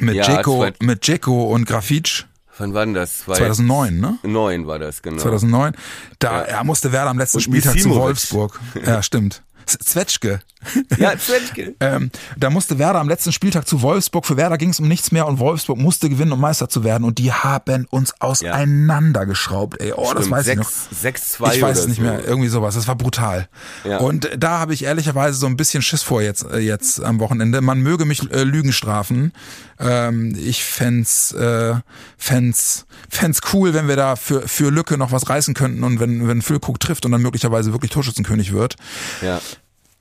[0.00, 2.24] Mit Ja, Dzeko, zweit- mit Dzeko und Grafitsch,
[2.58, 3.26] Wann war denn das?
[3.26, 4.18] War 2009, ne?
[4.22, 5.18] 9 war das, genau.
[5.18, 5.72] 2009.
[6.18, 6.40] Da Ja.
[6.42, 7.90] er musste Werder am letzten Spieltag zu.
[7.90, 8.60] Wolfsburg.
[8.86, 9.42] Ja, stimmt.
[9.66, 10.40] Z- Zwetschge.
[10.96, 11.74] Ja, Zwetschge.
[11.80, 14.24] Ähm, da musste Werder am letzten Spieltag zu Wolfsburg.
[14.24, 17.04] Für Werder ging es um nichts mehr und Wolfsburg musste gewinnen, um Meister zu werden.
[17.04, 19.80] Und die haben uns auseinandergeschraubt.
[19.80, 20.70] Ey, oh, das Stimmt, weiß ich noch.
[20.70, 22.02] 6, 6-2 Ich weiß nicht so.
[22.02, 22.24] mehr.
[22.26, 22.74] Irgendwie sowas.
[22.74, 23.48] Das war brutal.
[23.84, 23.98] Ja.
[23.98, 27.60] Und da habe ich ehrlicherweise so ein bisschen Schiss vor jetzt, äh, jetzt am Wochenende.
[27.60, 29.32] Man möge mich äh, Lügen strafen.
[29.78, 31.74] Ähm, ich fänd's, äh,
[32.16, 36.26] fänd's, fänd's cool, wenn wir da für, für Lücke noch was reißen könnten und wenn,
[36.28, 38.76] wenn Füllkrug trifft und dann möglicherweise wirklich Torschützenkönig wird.
[39.20, 39.40] Ja.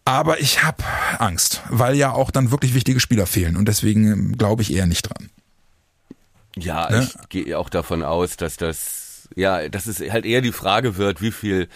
[0.06, 0.84] Aber ich habe
[1.20, 4.86] Angst, weil ja auch dann wirklich wichtige Spieler fehlen und deswegen ähm, glaube ich eher
[4.86, 5.30] nicht dran.
[6.58, 7.04] Ja, Ne?
[7.10, 11.22] ich gehe auch davon aus, dass das, ja, dass es halt eher die Frage wird,
[11.22, 11.68] wie viel,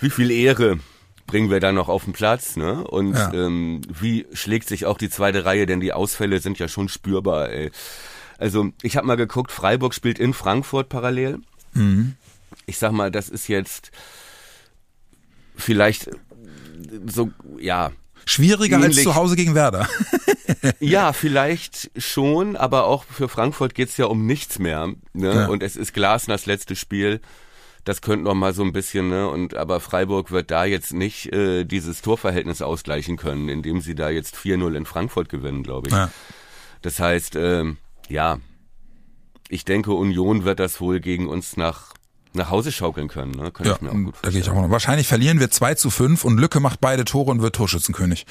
[0.00, 0.78] wie viel Ehre
[1.26, 2.82] bringen wir da noch auf den Platz, ne?
[2.84, 3.32] Und Ja.
[3.34, 7.50] ähm, wie schlägt sich auch die zweite Reihe, denn die Ausfälle sind ja schon spürbar,
[7.50, 7.70] ey.
[8.38, 11.38] Also, ich habe mal geguckt, Freiburg spielt in Frankfurt parallel.
[11.74, 12.14] Mhm.
[12.66, 13.90] Ich sag mal, das ist jetzt
[15.56, 16.10] vielleicht
[17.06, 17.92] so, ja,
[18.28, 19.04] Schwieriger als Ähnlich.
[19.04, 19.88] zu Hause gegen Werder.
[20.80, 24.92] Ja, vielleicht schon, aber auch für Frankfurt geht's ja um nichts mehr.
[25.12, 25.34] Ne?
[25.34, 25.46] Ja.
[25.46, 27.20] Und es ist Glasners letztes Spiel.
[27.84, 29.28] Das könnte noch mal so ein bisschen, ne?
[29.28, 34.08] Und aber Freiburg wird da jetzt nicht äh, dieses Torverhältnis ausgleichen können, indem sie da
[34.08, 35.94] jetzt 4-0 in Frankfurt gewinnen, glaube ich.
[35.94, 36.10] Ja.
[36.82, 37.78] Das heißt, ähm,
[38.08, 38.38] ja,
[39.48, 41.94] ich denke, Union wird das wohl gegen uns nach
[42.36, 43.32] nach Hause schaukeln können.
[43.32, 43.50] Ne?
[43.50, 44.58] Könnte Ja, ich mir auch gut da gehe ich vorstellen.
[44.58, 44.70] auch noch.
[44.72, 48.26] Wahrscheinlich verlieren wir 2 zu 5 und Lücke macht beide Tore und wird Torschützenkönig.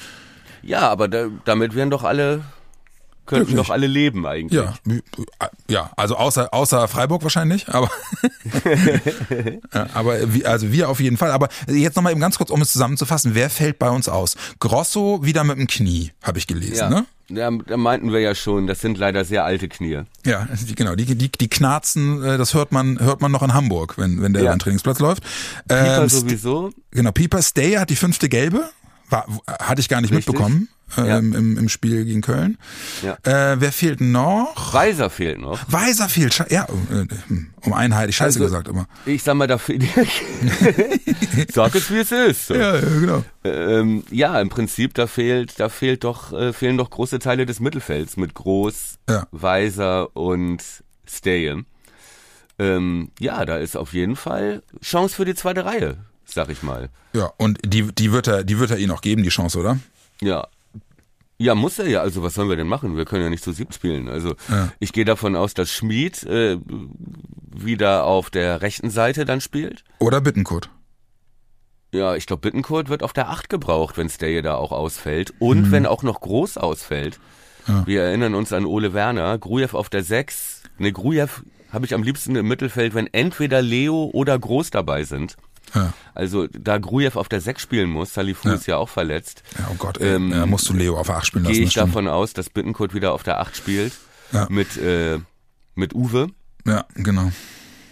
[0.62, 2.42] Ja, aber da, damit wären doch alle,
[3.26, 3.66] könnten Glücklich.
[3.66, 4.60] doch alle leben eigentlich.
[4.60, 4.74] Ja,
[5.68, 7.90] ja, also außer außer Freiburg wahrscheinlich, aber
[9.94, 11.30] aber wie, also wir auf jeden Fall.
[11.30, 14.36] Aber jetzt noch mal eben ganz kurz, um es zusammenzufassen, wer fällt bei uns aus?
[14.60, 16.88] Grosso wieder mit dem Knie, habe ich gelesen, Ja.
[16.90, 17.06] ne?
[17.28, 20.02] Ja, da meinten wir ja schon, das sind leider sehr alte Knie.
[20.24, 23.52] Ja, die, genau, die, die, die knarzen, äh, das hört man, hört man noch in
[23.52, 24.50] Hamburg, wenn, wenn der Ja.
[24.50, 25.24] über den Trainingsplatz läuft.
[25.66, 26.70] Pieper Ähm, sowieso.
[26.92, 28.70] Genau, Pieper Stay hat die fünfte gelbe.
[29.10, 29.26] War,
[29.60, 30.28] hatte ich gar nicht Richtig.
[30.34, 31.18] mitbekommen äh, Ja.
[31.18, 32.58] im, im, im Spiel gegen Köln.
[33.02, 33.14] Ja.
[33.24, 34.72] Äh, wer fehlt noch?
[34.74, 35.60] Weiser fehlt noch.
[35.70, 36.44] Weiser fehlt.
[36.50, 37.06] Ja, äh,
[37.62, 38.86] um einen hätte ich Scheiße Also- gesagt immer.
[39.04, 39.82] Ich sag mal, da fehlt.
[41.52, 42.50] Sag es, wie es ist.
[42.50, 43.24] Ja, ja, genau.
[43.44, 47.60] Ähm, ja, im Prinzip, da fehlt, da fehlt doch, äh, fehlen doch große Teile des
[47.60, 49.26] Mittelfelds mit Groß, Ja.
[49.32, 50.62] Weiser und
[51.08, 51.54] Stay.
[52.58, 56.88] Ähm, ja, da ist auf jeden Fall Chance für die zweite Reihe, sag ich mal.
[57.12, 59.78] Ja, und die, die wird er, die wird er ihnen auch geben, die Chance, oder?
[60.22, 60.46] Ja.
[61.38, 62.00] Ja, muss er ja.
[62.00, 62.96] Also was sollen wir denn machen?
[62.96, 64.08] Wir können ja nicht zu siebt spielen.
[64.08, 64.72] Also Ja.
[64.80, 66.58] ich gehe davon aus, dass Schmid äh,
[67.54, 69.84] wieder auf der rechten Seite dann spielt.
[69.98, 70.70] Oder Bittenkurt.
[71.92, 75.32] Ja, ich glaube, Bittencourt wird auf der 8 gebraucht, wenn Stay da auch ausfällt.
[75.38, 77.18] Und wenn auch noch Groß ausfällt.
[77.66, 77.74] Mhm.
[77.74, 77.86] Ja.
[77.86, 79.38] Wir erinnern uns an Ole Werner.
[79.38, 80.62] Grujew auf der 6.
[80.78, 81.28] Ne, Grujew
[81.72, 85.36] habe ich am liebsten im Mittelfeld, wenn entweder Leo oder Groß dabei sind.
[85.74, 85.92] Ja.
[86.14, 88.54] Also da Grujew auf der 6 spielen muss, Salifu Ja.
[88.54, 91.26] ist ja auch verletzt, ja oh Gott, ey, Ähm, ja, musst du Leo auf 8
[91.26, 91.54] spielen lassen.
[91.54, 93.92] gehe ich davon aus, dass Bittencourt wieder auf der 8 spielt.
[94.48, 95.18] Mit, äh,
[95.74, 96.28] mit Uwe,
[96.66, 97.30] Ja, genau.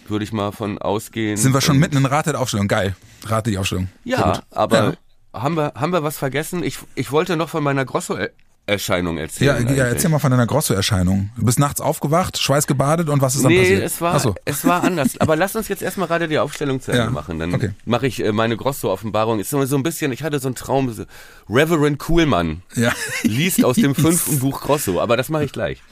[0.07, 1.37] würde ich mal von ausgehen.
[1.37, 2.67] Sind wir schon Und- mitten in Rate der Aufstellung?
[2.67, 2.95] Geil.
[3.25, 3.89] Rate die Aufstellung.
[4.03, 4.97] Ja, aber
[5.33, 6.63] haben wir haben wir was vergessen?
[6.63, 8.35] Ich ich wollte noch von meiner Grosso-Erscheinung
[8.67, 9.47] Ja, erzählen.
[9.47, 9.77] ja, eigentlich.
[9.77, 11.29] erzähl mal von deiner Grosso-Erscheinung.
[11.37, 13.83] Du bist nachts aufgewacht, schweißgebadet und was ist dann Nee, passiert?
[13.83, 14.33] es war so.
[14.43, 15.11] es war anders.
[15.19, 17.37] Aber lass uns jetzt erstmal gerade die Aufstellung zu Ende Ja, machen.
[17.39, 17.71] Dann okay.
[17.85, 19.39] mache ich äh, meine Grosso-Offenbarung.
[19.39, 20.11] Ist so so ein bisschen.
[20.11, 20.91] Ich hatte so einen Traum.
[20.91, 21.05] So,
[21.49, 22.91] Reverend Kuhlmann Ja.
[23.23, 24.99] liest aus dem fünften Buch Grosso.
[24.99, 25.83] Aber das mache ich gleich.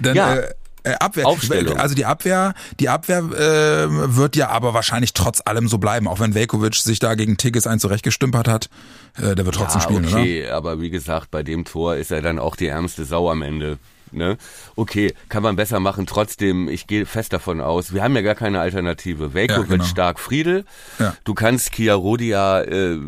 [0.00, 0.34] Dann, Ja.
[0.36, 0.54] äh,
[0.86, 1.26] äh, Abwehr.
[1.26, 1.76] Aufstellung.
[1.78, 6.20] Also die Abwehr, die Abwehr äh, wird ja aber wahrscheinlich trotz allem so bleiben, auch
[6.20, 8.70] wenn Velkovic sich da gegen Tigges ein zurechtgestümpert hat.
[9.16, 10.18] Äh, der wird trotzdem Ja, spielen, oder?
[10.18, 13.42] okay, aber wie gesagt, bei dem Tor ist er dann auch die ärmste Sau am
[13.42, 13.78] Ende.
[14.12, 14.38] Ne?
[14.76, 16.06] Okay, kann man besser machen.
[16.06, 19.34] Trotzdem, ich gehe fest davon aus, wir haben ja gar keine Alternative.
[19.34, 19.84] Velkovic genau.
[19.84, 20.64] stark Friedel.
[21.00, 21.16] Ja.
[21.24, 22.98] Du kannst Kia Rodia äh,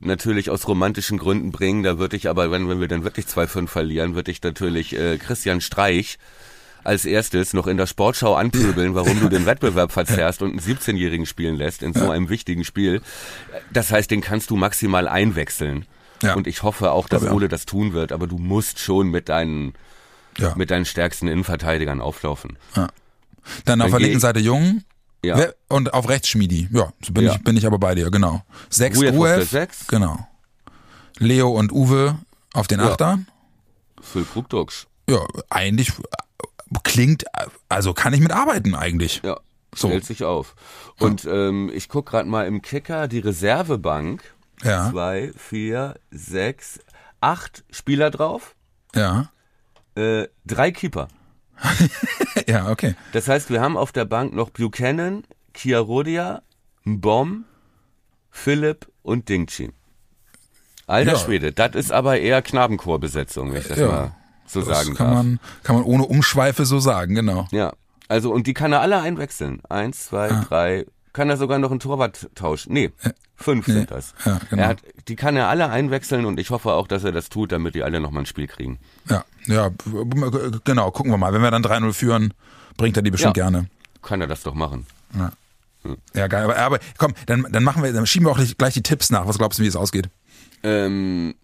[0.00, 1.82] natürlich aus romantischen Gründen bringen.
[1.82, 5.16] Da würde ich aber, wenn, wenn wir dann wirklich 2-5 verlieren, würde ich natürlich äh,
[5.16, 6.18] Christian Streich
[6.84, 11.26] als erstes noch in der Sportschau anpöbeln, warum du den Wettbewerb verzerrst und einen 17-Jährigen
[11.26, 13.00] spielen lässt in so einem wichtigen Spiel.
[13.72, 15.86] Das heißt, den kannst du maximal einwechseln.
[16.22, 16.34] Ja.
[16.34, 17.22] Und ich hoffe auch, dass.
[17.24, 19.74] Ole das tun wird, aber du musst schon mit deinen,
[20.38, 20.54] Ja.
[20.56, 22.56] mit deinen stärksten Innenverteidigern auflaufen.
[22.74, 22.90] Dann auf
[23.64, 24.82] Dann der linken Seite Jung.
[25.24, 25.38] Ja.
[25.68, 26.68] Und auf rechts Schmiedi.
[26.70, 27.32] Ja, bin, Ja.
[27.32, 28.42] ich, bin ich aber bei dir, genau.
[28.68, 29.48] Sechs der Gruev.
[29.48, 29.86] Sechs.
[29.86, 30.26] Genau.
[31.18, 32.18] Leo und Uwe
[32.52, 32.90] auf den Ja.
[32.90, 33.18] Achter.
[34.02, 34.86] Phil Krugdux.
[35.08, 35.18] Ja,
[35.50, 35.92] eigentlich
[36.82, 37.24] klingt,
[37.68, 39.20] also kann ich mitarbeiten eigentlich.
[39.24, 39.38] Ja,
[39.74, 39.88] So.
[39.88, 40.54] stellt sich auf.
[40.98, 44.22] Und ähm, ich guck gerade mal im Kicker die Reservebank.
[44.62, 44.90] Ja.
[44.90, 46.78] Zwei, vier, sechs,
[47.20, 48.54] acht Spieler drauf,
[48.94, 49.30] Ja.
[49.96, 51.08] äh, drei Keeper.
[52.48, 52.94] Ja, okay.
[53.12, 56.42] Das heißt, wir haben auf der Bank noch Buchanan, Chiarodia,
[56.84, 57.44] Mbom,
[58.30, 59.70] Philipp und Dingchi.
[60.86, 61.18] Alter Ja.
[61.18, 63.86] Schwede, das ist aber eher Knabenchorbesetzung, wenn ich das Ja.
[63.86, 64.16] mal
[64.54, 65.16] so Das sagen kann darf.
[65.16, 67.46] man, kann man ohne Umschweife so sagen, genau.
[67.50, 67.72] Ja,
[68.08, 69.60] also und die kann er alle einwechseln.
[69.68, 70.44] Eins, zwei, Ah.
[70.48, 70.86] drei.
[71.12, 72.72] Kann er sogar noch einen Torwart tauschen?
[72.72, 72.90] Nee,
[73.36, 74.14] fünf sind das.
[74.24, 74.62] ja, genau.
[74.62, 77.52] er hat, die kann er alle einwechseln und ich hoffe auch, dass er das tut,
[77.52, 78.78] damit die alle nochmal ein Spiel kriegen.
[79.08, 79.70] Ja, ja,
[80.64, 81.32] genau, gucken wir mal.
[81.32, 82.34] Wenn wir dann 3-0 führen,
[82.76, 83.44] bringt er die bestimmt Ja.
[83.44, 83.68] gerne.
[84.02, 84.86] Kann er das doch machen.
[86.14, 86.44] Ja, geil.
[86.44, 89.10] Aber, aber komm, dann, dann machen wir, dann schieben wir auch gleich- gleich die Tipps
[89.10, 89.26] nach.
[89.28, 90.08] Was glaubst du, wie es ausgeht?
[90.62, 91.34] Ähm,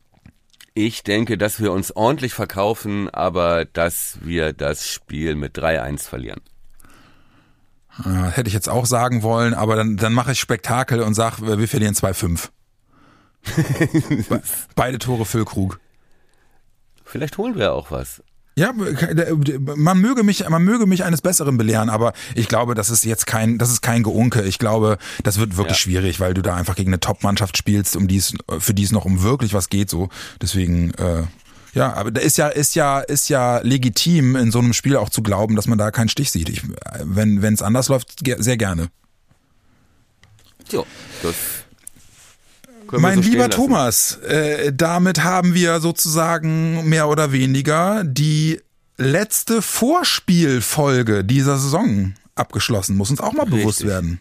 [0.75, 6.41] ich denke, dass wir uns ordentlich verkaufen, aber dass wir das Spiel mit 3-1 verlieren.
[8.05, 11.69] Hätte ich jetzt auch sagen wollen, aber dann, dann mache ich Spektakel und sag, wir
[11.69, 12.49] verlieren 2-5.
[14.29, 14.43] Be-
[14.75, 15.81] Beide Tore Füllkrug.
[17.05, 18.23] Vielleicht holen wir auch was.
[18.61, 18.75] Ja,
[19.77, 23.27] man möge mich, man möge mich eines Besseren belehren, aber ich glaube, das ist jetzt
[23.27, 24.43] kein, das ist kein Geunke.
[24.43, 25.83] Ich glaube, das wird wirklich Ja.
[25.83, 28.93] schwierig, weil du da einfach gegen eine Top-Mannschaft spielst, um die es, für die es
[28.93, 30.11] noch um wirklich was geht, so.
[30.43, 31.23] Deswegen, äh,
[31.73, 35.09] ja, aber da ist ja, ist ja, ist ja legitim in so einem Spiel auch
[35.09, 36.51] zu glauben, dass man da keinen Stich sieht.
[36.51, 36.63] Ich,
[37.03, 38.89] wenn, wenn es anders läuft, sehr gerne.
[40.71, 40.85] Jo,
[41.23, 41.35] das
[42.93, 43.51] Mein so lieber.
[43.51, 48.61] Thomas, äh, damit haben wir sozusagen mehr oder weniger die
[48.97, 53.61] letzte Vorspielfolge dieser Saison abgeschlossen, muss uns auch mal Richtig.
[53.61, 54.21] bewusst werden.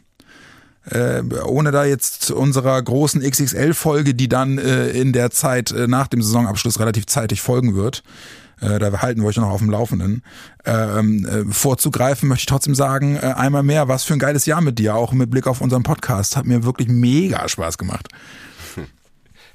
[0.86, 6.08] Äh, ohne da jetzt unserer großen XXL-Folge, die dann äh, in der Zeit äh, nach
[6.08, 8.04] dem Saisonabschluss relativ zeitig folgen wird,
[8.62, 10.24] äh, da halten wir euch noch auf dem Laufenden,
[10.66, 14.62] ähm, äh, vorzugreifen, möchte ich trotzdem sagen, äh, einmal mehr, was für ein geiles Jahr
[14.62, 16.36] mit dir, auch mit Blick auf unseren Podcast.
[16.36, 18.08] Hat mir wirklich mega Spaß gemacht.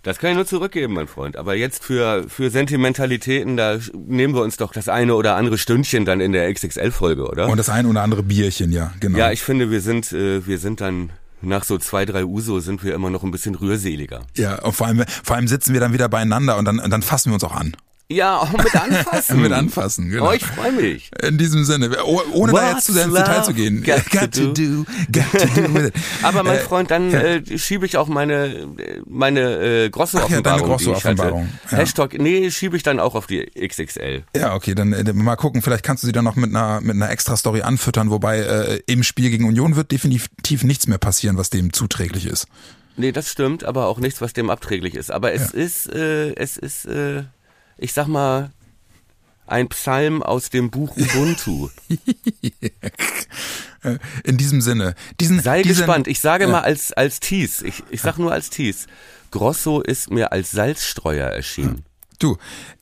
[0.04, 1.36] Das kann ich nur zurückgeben, mein Freund.
[1.36, 6.04] Aber jetzt für, für Sentimentalitäten, da nehmen wir uns doch das eine oder andere Stündchen
[6.04, 7.48] dann in der XXL-Folge, oder?
[7.48, 9.16] Und das eine oder andere Bierchen, ja, genau.
[9.16, 11.10] Ja, ich finde, wir sind, äh, wir sind dann
[11.40, 14.20] nach so zwei, drei Uso sind wir immer noch ein bisschen rührseliger.
[14.36, 17.30] Ja, und vor allem, vor allem sitzen wir dann wieder beieinander und dann, dann fassen
[17.30, 17.74] wir uns auch an.
[18.10, 19.40] Ja, auch mit anfassen.
[19.40, 20.28] mit anfassen, genau.
[20.28, 21.10] Oh, ich freue mich.
[21.22, 23.82] In diesem Sinne, oh, ohne What's da jetzt zu sehr ins Detail zu gehen.
[23.82, 25.94] Got, got to, do, got to do with it.
[26.22, 27.20] Aber mein äh, Freund, dann ja.
[27.20, 28.66] äh, schiebe ich auch meine
[29.06, 31.46] meine äh, Grosso-Offenbarung, ja, Grosso -Offenbarung.
[31.70, 31.78] Ja.
[31.78, 34.24] Hashtag, nee, schiebe ich dann auch auf die XXL.
[34.36, 36.96] Ja, okay, dann äh, mal gucken, vielleicht kannst du sie dann noch mit einer mit
[36.96, 41.48] einer Extra-Story anfüttern, wobei äh, im Spiel gegen Union wird definitiv nichts mehr passieren, was
[41.48, 42.48] dem zuträglich ist.
[42.96, 45.10] Nee, das stimmt, aber auch nichts, was dem abträglich ist.
[45.10, 47.24] Aber es ist, äh, es ist, äh,
[47.76, 48.50] ich sag mal,
[49.46, 51.68] ein Psalm aus dem Buch Ubuntu.
[54.24, 54.94] In diesem Sinne.
[55.20, 56.08] Diesen, Sei diesen, gespannt.
[56.08, 56.50] Ich sage ja.
[56.50, 57.66] mal als, als Tease.
[57.66, 58.86] Ich, ich sag nur als Tease.
[59.30, 61.84] Grosso ist mir als Salzstreuer erschienen.
[62.18, 62.36] Du,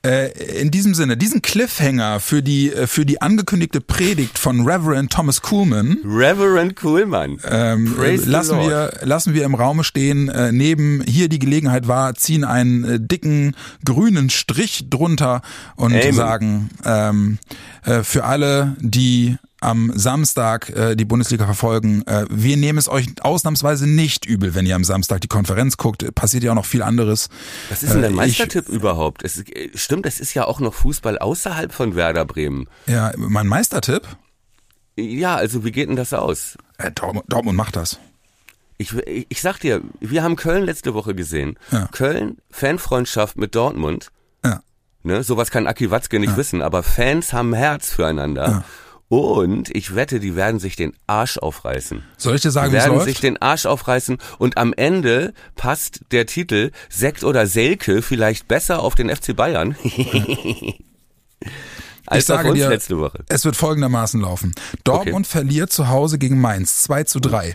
[0.04, 0.30] äh,
[0.60, 5.40] in diesem Sinne, diesen Cliffhanger für die äh, für die angekündigte Predigt von Reverend Thomas
[5.42, 5.98] Kuhlman.
[6.04, 7.38] Reverend Kuhlman.
[7.48, 7.94] Ähm,
[8.26, 10.28] lassen wir lassen wir im Raume stehen.
[10.28, 15.42] Äh, neben hier die Gelegenheit war, ziehen einen äh, dicken grünen Strich drunter
[15.76, 16.12] und Amen.
[16.12, 17.38] sagen ähm,
[17.84, 22.02] äh, für alle, die am Samstag äh, die Bundesliga verfolgen.
[22.06, 26.14] Äh, wir nehmen es euch ausnahmsweise nicht übel, wenn ihr am Samstag die Konferenz guckt.
[26.14, 27.28] Passiert ja auch noch viel anderes.
[27.70, 29.22] Was ist denn der äh, Meistertipp ich, überhaupt?
[29.22, 32.68] Es, äh, stimmt, es ist ja auch noch Fußball außerhalb von Werder Bremen.
[32.86, 34.02] Ja, mein Meistertipp?
[34.96, 36.58] Ja, also wie geht denn das aus?
[36.78, 37.98] Äh, Dortmund, Dortmund macht das.
[38.78, 41.58] Ich, ich, ich sag dir, wir haben Köln letzte Woche gesehen.
[41.70, 41.86] Ja.
[41.92, 44.08] Köln, Fanfreundschaft mit Dortmund.
[44.44, 44.60] Ja.
[45.02, 46.36] Ne, sowas kann Aki Watzke nicht ja.
[46.36, 48.48] wissen, aber Fans haben Herz füreinander.
[48.48, 48.64] Ja.
[49.12, 52.02] Und ich wette, die werden sich den Arsch aufreißen.
[52.16, 53.00] Soll ich dir sagen, wie es läuft?
[53.00, 58.48] werden sich den Arsch aufreißen und am Ende passt der Titel Sekt oder Selke vielleicht
[58.48, 59.76] besser auf den FC Bayern.
[62.06, 63.22] Als ich sage dir, letzte Woche.
[63.28, 64.54] es wird folgendermaßen laufen.
[64.82, 65.32] Dortmund okay.
[65.40, 67.54] verliert zu Hause gegen Mainz 2 zu 3.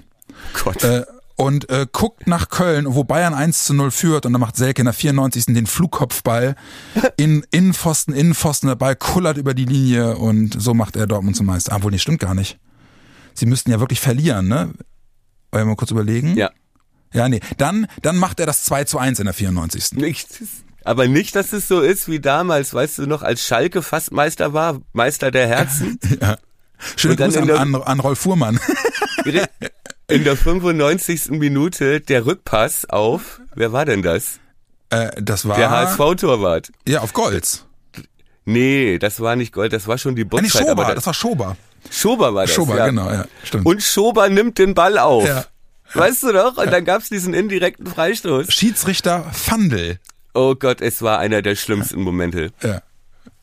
[0.64, 0.84] Gott.
[0.84, 1.06] Äh,
[1.38, 4.82] und äh, guckt nach Köln, wo Bayern 1 zu 0 führt und dann macht Selke
[4.82, 5.46] in der 94.
[5.46, 6.56] den Flugkopfball
[7.18, 11.46] in Innenpfosten, Innenpfosten, der Ball kullert über die Linie und so macht er Dortmund zum
[11.46, 11.76] Meister.
[11.76, 12.60] Obwohl, nee, stimmt gar nicht.
[13.36, 14.74] Sie müssten ja wirklich verlieren, ne?
[15.52, 16.36] Wollen wir mal kurz überlegen?
[16.36, 16.50] Ja.
[17.14, 17.40] Ja, nee.
[17.58, 19.94] Dann, dann macht er das 2 zu 1 in der 94.
[19.94, 20.40] Nichts.
[20.84, 24.54] Aber nicht, dass es so ist wie damals, weißt du noch, als Schalke fast Meister
[24.54, 26.00] war, Meister der Herzen.
[26.22, 26.38] ja.
[26.96, 28.60] Schöne Grüße an, an, an Rolf Fuhrmann.
[30.10, 31.32] In der 95.
[31.32, 34.40] Minute der Rückpass auf, wer war denn das?
[34.90, 36.72] Äh, das war der HSV-Torwart.
[36.88, 37.66] Ja, auf Golds.
[38.46, 40.62] Nee, das war nicht Gold, das war schon die Botzeit.
[40.62, 41.58] Nee, Schober, das, das war Schober.
[41.92, 42.86] Schober war das, Schober, ja.
[42.86, 43.66] genau, ja, stimmt.
[43.66, 45.28] Und Schober nimmt den Ball auf.
[45.28, 45.44] Ja.
[45.94, 46.56] Weißt du doch?
[46.56, 48.54] Und dann gab's diesen indirekten Freistoß.
[48.54, 50.00] Schiedsrichter Fandel.
[50.34, 52.54] Oh Gott, es war einer der schlimmsten Momente.
[52.64, 52.82] Ja.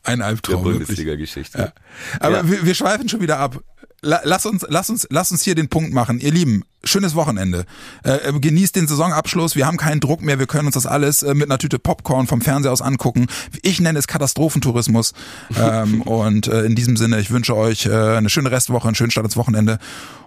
[0.01, 0.63] Ein Albtraum.
[0.63, 1.57] Der Bundesliga-Geschichte.
[1.59, 1.73] Ja.
[2.19, 2.49] Aber ja.
[2.49, 3.59] Wir, wir schweifen schon wieder ab
[4.05, 6.19] lass uns, lass uns, lass uns hier den Punkt machen.
[6.19, 7.65] Ihr Lieben, schönes Wochenende.
[8.03, 9.55] Äh, äh, genießt den Saisonabschluss.
[9.55, 10.39] Wir haben keinen Druck mehr.
[10.39, 13.27] Wir können uns das alles äh, mit einer Tüte Popcorn vom Fernseher aus angucken.
[13.63, 15.13] Ich nenne es Katastrophentourismus.
[15.59, 19.11] ähm, und äh, in diesem Sinne, ich wünsche euch äh, eine schöne Restwoche, einen schönen
[19.11, 19.79] Start ins Wochenende.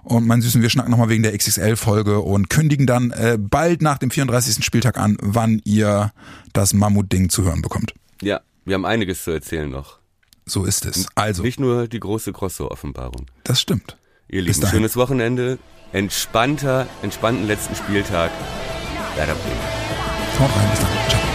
[0.03, 3.99] Und mein Süßen, wir schnacken nochmal wegen der XXL-Folge und kündigen dann äh, bald nach
[3.99, 4.65] dem 34.
[4.65, 6.13] Spieltag an, wann ihr
[6.53, 7.95] das Mammut-Ding zu hören bekommt.
[8.23, 9.98] Ja, wir haben einiges zu erzählen noch.
[10.49, 11.07] So ist es.
[11.15, 11.43] Also.
[11.43, 13.27] Nicht nur die große Grosso-Offenbarung.
[13.45, 13.97] Das stimmt.
[14.29, 15.59] Ihr Lieben, schönes Wochenende,
[15.93, 18.31] entspannter, entspannten letzten Spieltag.
[19.17, 20.41] Werder Bremen.
[20.41, 21.09] Haut rein, bis dann.
[21.09, 21.28] Ciao.